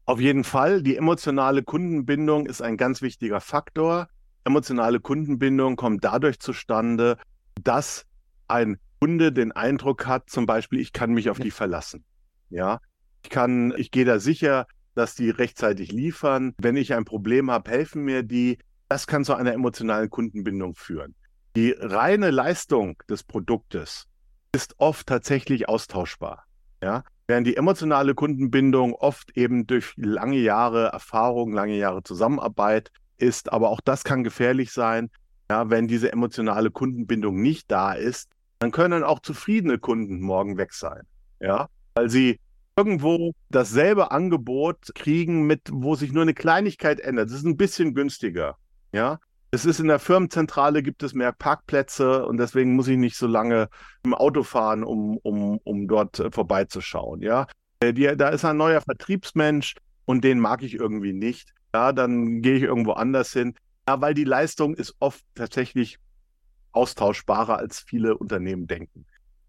Auf 0.05 0.19
jeden 0.19 0.43
Fall. 0.43 0.83
Die 0.83 0.97
emotionale 0.97 1.63
Kundenbindung 1.63 2.47
ist 2.47 2.61
ein 2.61 2.77
ganz 2.77 3.01
wichtiger 3.01 3.39
Faktor. 3.39 4.09
Emotionale 4.47 5.01
Kundenbindung 5.01 5.75
kommt 5.75 6.05
dadurch 6.05 6.39
zustande, 6.39 7.17
dass 7.61 8.05
ein 8.47 8.79
Kunde 9.01 9.33
den 9.33 9.51
Eindruck 9.51 10.07
hat, 10.07 10.29
zum 10.29 10.45
Beispiel, 10.45 10.79
ich 10.79 10.93
kann 10.93 11.11
mich 11.11 11.29
auf 11.29 11.37
die 11.37 11.51
verlassen. 11.51 12.05
Ja, 12.49 12.79
ich 13.23 13.29
kann, 13.29 13.73
ich 13.75 13.91
gehe 13.91 14.05
da 14.05 14.19
sicher, 14.19 14.65
dass 14.95 15.15
die 15.15 15.29
rechtzeitig 15.29 15.91
liefern. 15.91 16.55
Wenn 16.59 16.77
ich 16.77 16.93
ein 16.93 17.03
Problem 17.03 17.51
habe, 17.51 17.69
helfen 17.69 18.03
mir 18.03 18.23
die. 18.23 18.57
Das 18.87 19.05
kann 19.05 19.25
zu 19.25 19.35
einer 19.35 19.51
emotionalen 19.51 20.09
Kundenbindung 20.09 20.75
führen. 20.75 21.13
Die 21.57 21.75
reine 21.77 22.31
Leistung 22.31 22.95
des 23.09 23.23
Produktes 23.23 24.05
ist 24.53 24.75
oft 24.77 25.07
tatsächlich 25.07 25.67
austauschbar. 25.67 26.45
Ja? 26.81 27.03
Während 27.27 27.45
die 27.47 27.57
emotionale 27.57 28.15
Kundenbindung 28.15 28.93
oft 28.93 29.35
eben 29.35 29.67
durch 29.67 29.91
lange 29.97 30.37
Jahre 30.37 30.85
Erfahrung, 30.85 31.51
lange 31.51 31.75
Jahre 31.75 32.01
Zusammenarbeit 32.01 32.91
ist, 33.17 33.51
aber 33.51 33.69
auch 33.69 33.81
das 33.81 34.03
kann 34.03 34.23
gefährlich 34.23 34.71
sein. 34.71 35.09
Ja, 35.49 35.69
wenn 35.69 35.87
diese 35.87 36.11
emotionale 36.11 36.71
Kundenbindung 36.71 37.41
nicht 37.41 37.71
da 37.71 37.93
ist, 37.93 38.29
dann 38.59 38.71
können 38.71 39.03
auch 39.03 39.19
zufriedene 39.19 39.77
Kunden 39.77 40.19
morgen 40.19 40.57
weg 40.57 40.73
sein. 40.73 41.03
Ja, 41.39 41.67
weil 41.95 42.09
sie 42.09 42.39
irgendwo 42.75 43.31
dasselbe 43.49 44.11
Angebot 44.11 44.93
kriegen, 44.93 45.47
mit 45.47 45.61
wo 45.71 45.95
sich 45.95 46.11
nur 46.11 46.23
eine 46.23 46.33
Kleinigkeit 46.33 46.99
ändert. 46.99 47.29
Das 47.29 47.37
ist 47.37 47.45
ein 47.45 47.57
bisschen 47.57 47.93
günstiger. 47.93 48.57
Ja, 48.91 49.19
es 49.51 49.65
ist 49.65 49.79
in 49.79 49.87
der 49.87 49.99
Firmenzentrale 49.99 50.83
gibt 50.83 51.03
es 51.03 51.13
mehr 51.13 51.31
Parkplätze 51.31 52.25
und 52.25 52.37
deswegen 52.37 52.75
muss 52.75 52.87
ich 52.87 52.97
nicht 52.97 53.17
so 53.17 53.27
lange 53.27 53.69
im 54.03 54.13
Auto 54.13 54.43
fahren, 54.43 54.83
um, 54.83 55.17
um, 55.17 55.57
um 55.63 55.87
dort 55.87 56.19
äh, 56.19 56.31
vorbeizuschauen. 56.31 57.21
Ja, 57.21 57.47
äh, 57.79 57.93
die, 57.93 58.13
da 58.15 58.29
ist 58.29 58.45
ein 58.45 58.57
neuer 58.57 58.81
Vertriebsmensch 58.81 59.75
und 60.05 60.23
den 60.23 60.39
mag 60.39 60.63
ich 60.63 60.75
irgendwie 60.75 61.13
nicht. 61.13 61.53
Ja, 61.73 61.91
dann 61.91 62.41
gehe 62.41 62.55
ich 62.55 62.63
irgendwo 62.63 62.93
anders 62.93 63.33
hin. 63.33 63.55
Ja, 63.87 64.01
weil 64.01 64.13
die 64.13 64.23
Leistung 64.23 64.75
ist 64.75 64.95
oft 64.99 65.23
tatsächlich 65.35 65.99
austauschbarer, 66.71 67.57
als 67.57 67.79
viele 67.79 68.17
Unternehmen 68.17 68.67
denken. 68.67 69.05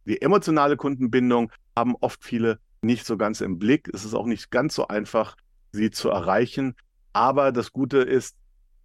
Die 0.07 0.23
emotionale 0.23 0.77
Kundenbindung 0.77 1.53
haben 1.77 1.95
oft 2.01 2.25
viele 2.25 2.61
nicht 2.81 3.05
so 3.05 3.17
ganz 3.17 3.41
im 3.41 3.59
Blick. 3.59 3.89
Es 3.93 4.05
ist 4.05 4.15
auch 4.15 4.27
nicht 4.27 4.51
ganz 4.51 4.75
so 4.75 4.89
einfach, 4.89 5.37
sie 5.73 5.91
zu 5.91 6.09
erreichen. 6.09 6.75
Aber 7.13 7.53
das 7.53 7.73
Gute 7.73 7.99
ist, 7.99 8.37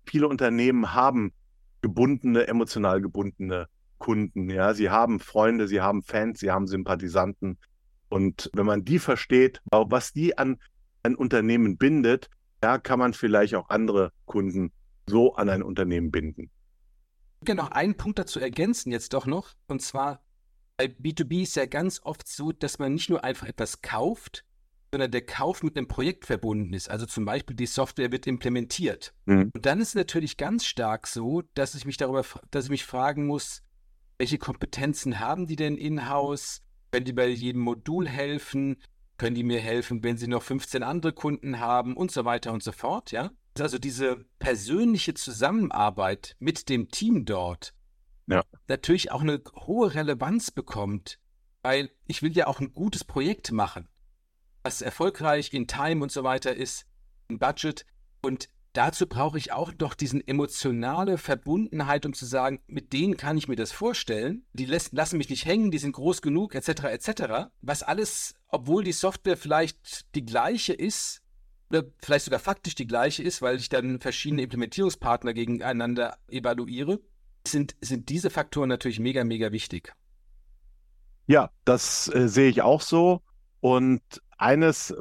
viele 0.05 0.27
Unternehmen 0.27 0.93
haben 0.93 1.33
gebundene, 1.81 2.47
emotional 2.47 3.01
gebundene 3.01 3.67
Kunden. 3.99 4.49
Ja, 4.49 4.73
sie 4.73 4.89
haben 4.89 5.19
Freunde, 5.19 5.67
sie 5.67 5.81
haben 5.81 6.03
Fans, 6.03 6.39
sie 6.39 6.51
haben 6.51 6.67
Sympathisanten. 6.67 7.57
Und 8.09 8.49
wenn 8.53 8.65
man 8.65 8.83
die 8.83 8.99
versteht, 8.99 9.61
was 9.71 10.13
die 10.13 10.37
an 10.37 10.59
ein 11.03 11.15
Unternehmen 11.15 11.77
bindet, 11.77 12.29
da 12.63 12.77
kann 12.77 12.97
man 12.97 13.13
vielleicht 13.13 13.55
auch 13.55 13.69
andere 13.69 14.11
Kunden 14.25 14.71
so 15.05 15.35
an 15.35 15.49
ein 15.49 15.63
Unternehmen 15.63 16.11
binden. 16.11 16.49
Ich 17.41 17.47
würde 17.47 17.55
noch 17.55 17.71
einen 17.71 17.95
Punkt 17.95 18.19
dazu 18.19 18.39
ergänzen 18.39 18.91
jetzt 18.91 19.13
doch 19.13 19.25
noch. 19.25 19.53
Und 19.67 19.81
zwar 19.81 20.23
bei 20.77 20.85
B2B 20.85 21.43
ist 21.43 21.55
ja 21.55 21.65
ganz 21.65 21.99
oft 22.03 22.27
so, 22.27 22.53
dass 22.53 22.79
man 22.79 22.93
nicht 22.93 23.09
nur 23.09 23.23
einfach 23.23 23.47
etwas 23.47 23.81
kauft, 23.81 24.45
sondern 24.91 25.11
der 25.11 25.25
Kauf 25.25 25.61
mit 25.61 25.75
einem 25.75 25.87
Projekt 25.87 26.25
verbunden 26.25 26.73
ist. 26.73 26.89
Also 26.89 27.05
zum 27.05 27.25
Beispiel 27.25 27.55
die 27.55 27.65
Software 27.65 28.11
wird 28.11 28.27
implementiert. 28.27 29.13
Mhm. 29.25 29.51
Und 29.53 29.65
dann 29.65 29.81
ist 29.81 29.89
es 29.89 29.95
natürlich 29.95 30.37
ganz 30.37 30.65
stark 30.65 31.07
so, 31.07 31.41
dass 31.55 31.75
ich 31.75 31.85
mich 31.85 31.97
darüber, 31.97 32.23
dass 32.51 32.65
ich 32.65 32.71
mich 32.71 32.85
fragen 32.85 33.27
muss, 33.27 33.61
welche 34.19 34.37
Kompetenzen 34.37 35.19
haben 35.19 35.47
die 35.47 35.55
denn 35.57 35.75
in-house? 35.77 36.61
Können 36.91 37.05
die 37.05 37.13
bei 37.13 37.27
jedem 37.27 37.61
Modul 37.61 38.07
helfen? 38.07 38.77
Können 39.23 39.35
die 39.35 39.43
mir 39.43 39.59
helfen, 39.59 40.03
wenn 40.03 40.17
sie 40.17 40.27
noch 40.27 40.43
15 40.43 40.83
andere 40.83 41.13
Kunden 41.13 41.59
haben 41.59 41.95
und 41.95 42.11
so 42.11 42.25
weiter 42.25 42.51
und 42.51 42.61
so 42.61 42.71
fort, 42.71 43.11
ja? 43.11 43.31
Also 43.59 43.77
diese 43.77 44.25
persönliche 44.39 45.13
Zusammenarbeit 45.13 46.35
mit 46.39 46.69
dem 46.69 46.89
Team 46.89 47.25
dort 47.25 47.73
ja. 48.27 48.43
natürlich 48.67 49.11
auch 49.11 49.21
eine 49.21 49.41
hohe 49.55 49.93
Relevanz 49.93 50.51
bekommt, 50.51 51.19
weil 51.61 51.91
ich 52.07 52.21
will 52.21 52.35
ja 52.35 52.47
auch 52.47 52.59
ein 52.59 52.73
gutes 52.73 53.03
Projekt 53.03 53.51
machen 53.51 53.87
was 54.63 54.81
erfolgreich 54.81 55.53
in 55.53 55.67
Time 55.67 56.01
und 56.01 56.11
so 56.11 56.23
weiter 56.23 56.55
ist, 56.55 56.85
im 57.27 57.37
Budget. 57.37 57.85
Und 58.21 58.49
dazu 58.73 59.07
brauche 59.07 59.37
ich 59.37 59.51
auch 59.53 59.71
noch 59.79 59.93
diesen 59.93 60.25
emotionale 60.27 61.17
Verbundenheit, 61.17 62.05
um 62.05 62.13
zu 62.13 62.25
sagen, 62.25 62.59
mit 62.67 62.93
denen 62.93 63.17
kann 63.17 63.37
ich 63.37 63.47
mir 63.47 63.55
das 63.55 63.71
vorstellen. 63.71 64.45
Die 64.53 64.65
lassen 64.65 65.17
mich 65.17 65.29
nicht 65.29 65.45
hängen, 65.45 65.71
die 65.71 65.77
sind 65.77 65.93
groß 65.93 66.21
genug, 66.21 66.55
etc., 66.55 66.83
etc. 66.85 67.23
Was 67.61 67.83
alles, 67.83 68.35
obwohl 68.49 68.83
die 68.83 68.91
Software 68.91 69.37
vielleicht 69.37 70.13
die 70.15 70.25
gleiche 70.25 70.73
ist, 70.73 71.21
oder 71.69 71.83
vielleicht 71.97 72.25
sogar 72.25 72.39
faktisch 72.39 72.75
die 72.75 72.87
gleiche 72.87 73.23
ist, 73.23 73.41
weil 73.41 73.57
ich 73.57 73.69
dann 73.69 73.99
verschiedene 73.99 74.43
Implementierungspartner 74.43 75.33
gegeneinander 75.33 76.17
evaluiere, 76.27 76.99
sind, 77.47 77.75
sind 77.81 78.09
diese 78.09 78.29
Faktoren 78.29 78.69
natürlich 78.69 78.99
mega, 78.99 79.23
mega 79.23 79.51
wichtig. 79.51 79.93
Ja, 81.25 81.49
das 81.65 82.13
äh, 82.13 82.27
sehe 82.27 82.49
ich 82.49 82.61
auch 82.61 82.81
so. 82.81 83.21
Und 83.59 84.01
eines, 84.37 84.93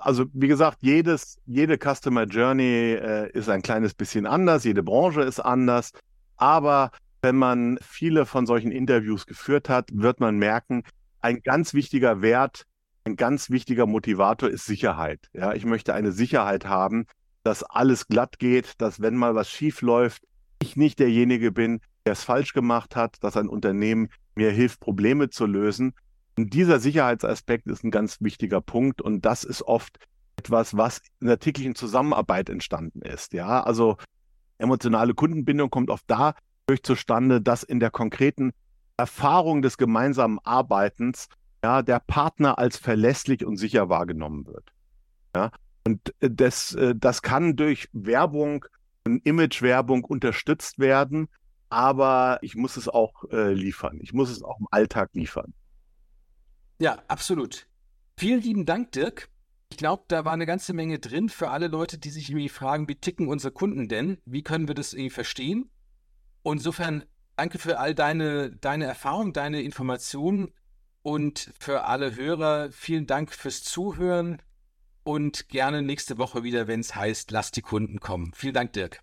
also 0.00 0.26
wie 0.32 0.48
gesagt, 0.48 0.78
jedes, 0.80 1.38
jede 1.46 1.76
Customer 1.78 2.24
Journey 2.24 2.94
äh, 2.94 3.30
ist 3.32 3.48
ein 3.48 3.62
kleines 3.62 3.94
bisschen 3.94 4.26
anders, 4.26 4.64
jede 4.64 4.82
Branche 4.82 5.22
ist 5.22 5.40
anders, 5.40 5.92
aber 6.36 6.90
wenn 7.22 7.36
man 7.36 7.78
viele 7.82 8.26
von 8.26 8.46
solchen 8.46 8.72
Interviews 8.72 9.26
geführt 9.26 9.68
hat, 9.68 9.90
wird 9.92 10.20
man 10.20 10.38
merken, 10.38 10.84
ein 11.20 11.42
ganz 11.42 11.74
wichtiger 11.74 12.22
Wert, 12.22 12.64
ein 13.04 13.16
ganz 13.16 13.50
wichtiger 13.50 13.86
Motivator 13.86 14.48
ist 14.48 14.64
Sicherheit. 14.64 15.28
Ja, 15.32 15.52
ich 15.52 15.64
möchte 15.64 15.94
eine 15.94 16.12
Sicherheit 16.12 16.66
haben, 16.66 17.06
dass 17.42 17.62
alles 17.62 18.08
glatt 18.08 18.38
geht, 18.38 18.74
dass 18.78 19.00
wenn 19.00 19.16
mal 19.16 19.34
was 19.34 19.50
schief 19.50 19.82
läuft, 19.82 20.22
ich 20.62 20.76
nicht 20.76 20.98
derjenige 20.98 21.52
bin, 21.52 21.80
der 22.04 22.12
es 22.12 22.24
falsch 22.24 22.52
gemacht 22.52 22.96
hat, 22.96 23.22
dass 23.22 23.36
ein 23.36 23.48
Unternehmen 23.48 24.08
mir 24.34 24.50
hilft, 24.50 24.80
Probleme 24.80 25.30
zu 25.30 25.46
lösen, 25.46 25.94
und 26.40 26.54
dieser 26.54 26.80
Sicherheitsaspekt 26.80 27.66
ist 27.66 27.84
ein 27.84 27.90
ganz 27.90 28.22
wichtiger 28.22 28.62
Punkt 28.62 29.02
und 29.02 29.26
das 29.26 29.44
ist 29.44 29.60
oft 29.60 29.98
etwas, 30.36 30.74
was 30.74 31.02
in 31.20 31.26
der 31.26 31.38
täglichen 31.38 31.74
Zusammenarbeit 31.74 32.48
entstanden 32.48 33.02
ist. 33.02 33.34
Ja, 33.34 33.62
also 33.62 33.98
emotionale 34.56 35.12
Kundenbindung 35.12 35.68
kommt 35.68 35.90
oft 35.90 36.04
dadurch 36.06 36.82
zustande, 36.82 37.42
dass 37.42 37.62
in 37.62 37.78
der 37.78 37.90
konkreten 37.90 38.52
Erfahrung 38.96 39.60
des 39.60 39.76
gemeinsamen 39.76 40.38
Arbeitens 40.42 41.28
ja, 41.62 41.82
der 41.82 42.00
Partner 42.00 42.58
als 42.58 42.78
verlässlich 42.78 43.44
und 43.44 43.58
sicher 43.58 43.90
wahrgenommen 43.90 44.46
wird. 44.46 44.72
Ja, 45.36 45.50
und 45.86 46.14
das, 46.20 46.74
äh, 46.74 46.94
das 46.96 47.20
kann 47.20 47.54
durch 47.54 47.90
Werbung 47.92 48.64
und 49.04 49.26
Imagewerbung 49.26 50.04
unterstützt 50.04 50.78
werden, 50.78 51.28
aber 51.68 52.38
ich 52.40 52.56
muss 52.56 52.78
es 52.78 52.88
auch 52.88 53.24
äh, 53.30 53.52
liefern. 53.52 53.98
Ich 54.00 54.14
muss 54.14 54.30
es 54.30 54.42
auch 54.42 54.58
im 54.58 54.68
Alltag 54.70 55.10
liefern. 55.12 55.52
Ja, 56.80 57.02
absolut. 57.08 57.66
Vielen 58.16 58.40
lieben 58.40 58.64
Dank, 58.64 58.92
Dirk. 58.92 59.28
Ich 59.70 59.76
glaube, 59.76 60.04
da 60.08 60.24
war 60.24 60.32
eine 60.32 60.46
ganze 60.46 60.72
Menge 60.72 60.98
drin 60.98 61.28
für 61.28 61.50
alle 61.50 61.68
Leute, 61.68 61.98
die 61.98 62.08
sich 62.08 62.30
irgendwie 62.30 62.48
fragen, 62.48 62.88
wie 62.88 62.96
ticken 62.96 63.28
unsere 63.28 63.52
Kunden 63.52 63.86
denn? 63.86 64.16
Wie 64.24 64.42
können 64.42 64.66
wir 64.66 64.74
das 64.74 64.94
irgendwie 64.94 65.10
verstehen? 65.10 65.70
Und 66.42 66.58
insofern 66.58 67.04
danke 67.36 67.58
für 67.58 67.78
all 67.78 67.94
deine, 67.94 68.50
deine 68.50 68.86
Erfahrung, 68.86 69.34
deine 69.34 69.60
Informationen 69.60 70.52
und 71.02 71.52
für 71.58 71.84
alle 71.84 72.16
Hörer 72.16 72.72
vielen 72.72 73.06
Dank 73.06 73.34
fürs 73.34 73.62
Zuhören 73.62 74.40
und 75.04 75.50
gerne 75.50 75.82
nächste 75.82 76.16
Woche 76.16 76.44
wieder, 76.44 76.66
wenn 76.66 76.80
es 76.80 76.94
heißt, 76.94 77.30
lass 77.30 77.50
die 77.50 77.62
Kunden 77.62 78.00
kommen. 78.00 78.32
Vielen 78.34 78.54
Dank, 78.54 78.72
Dirk. 78.72 79.02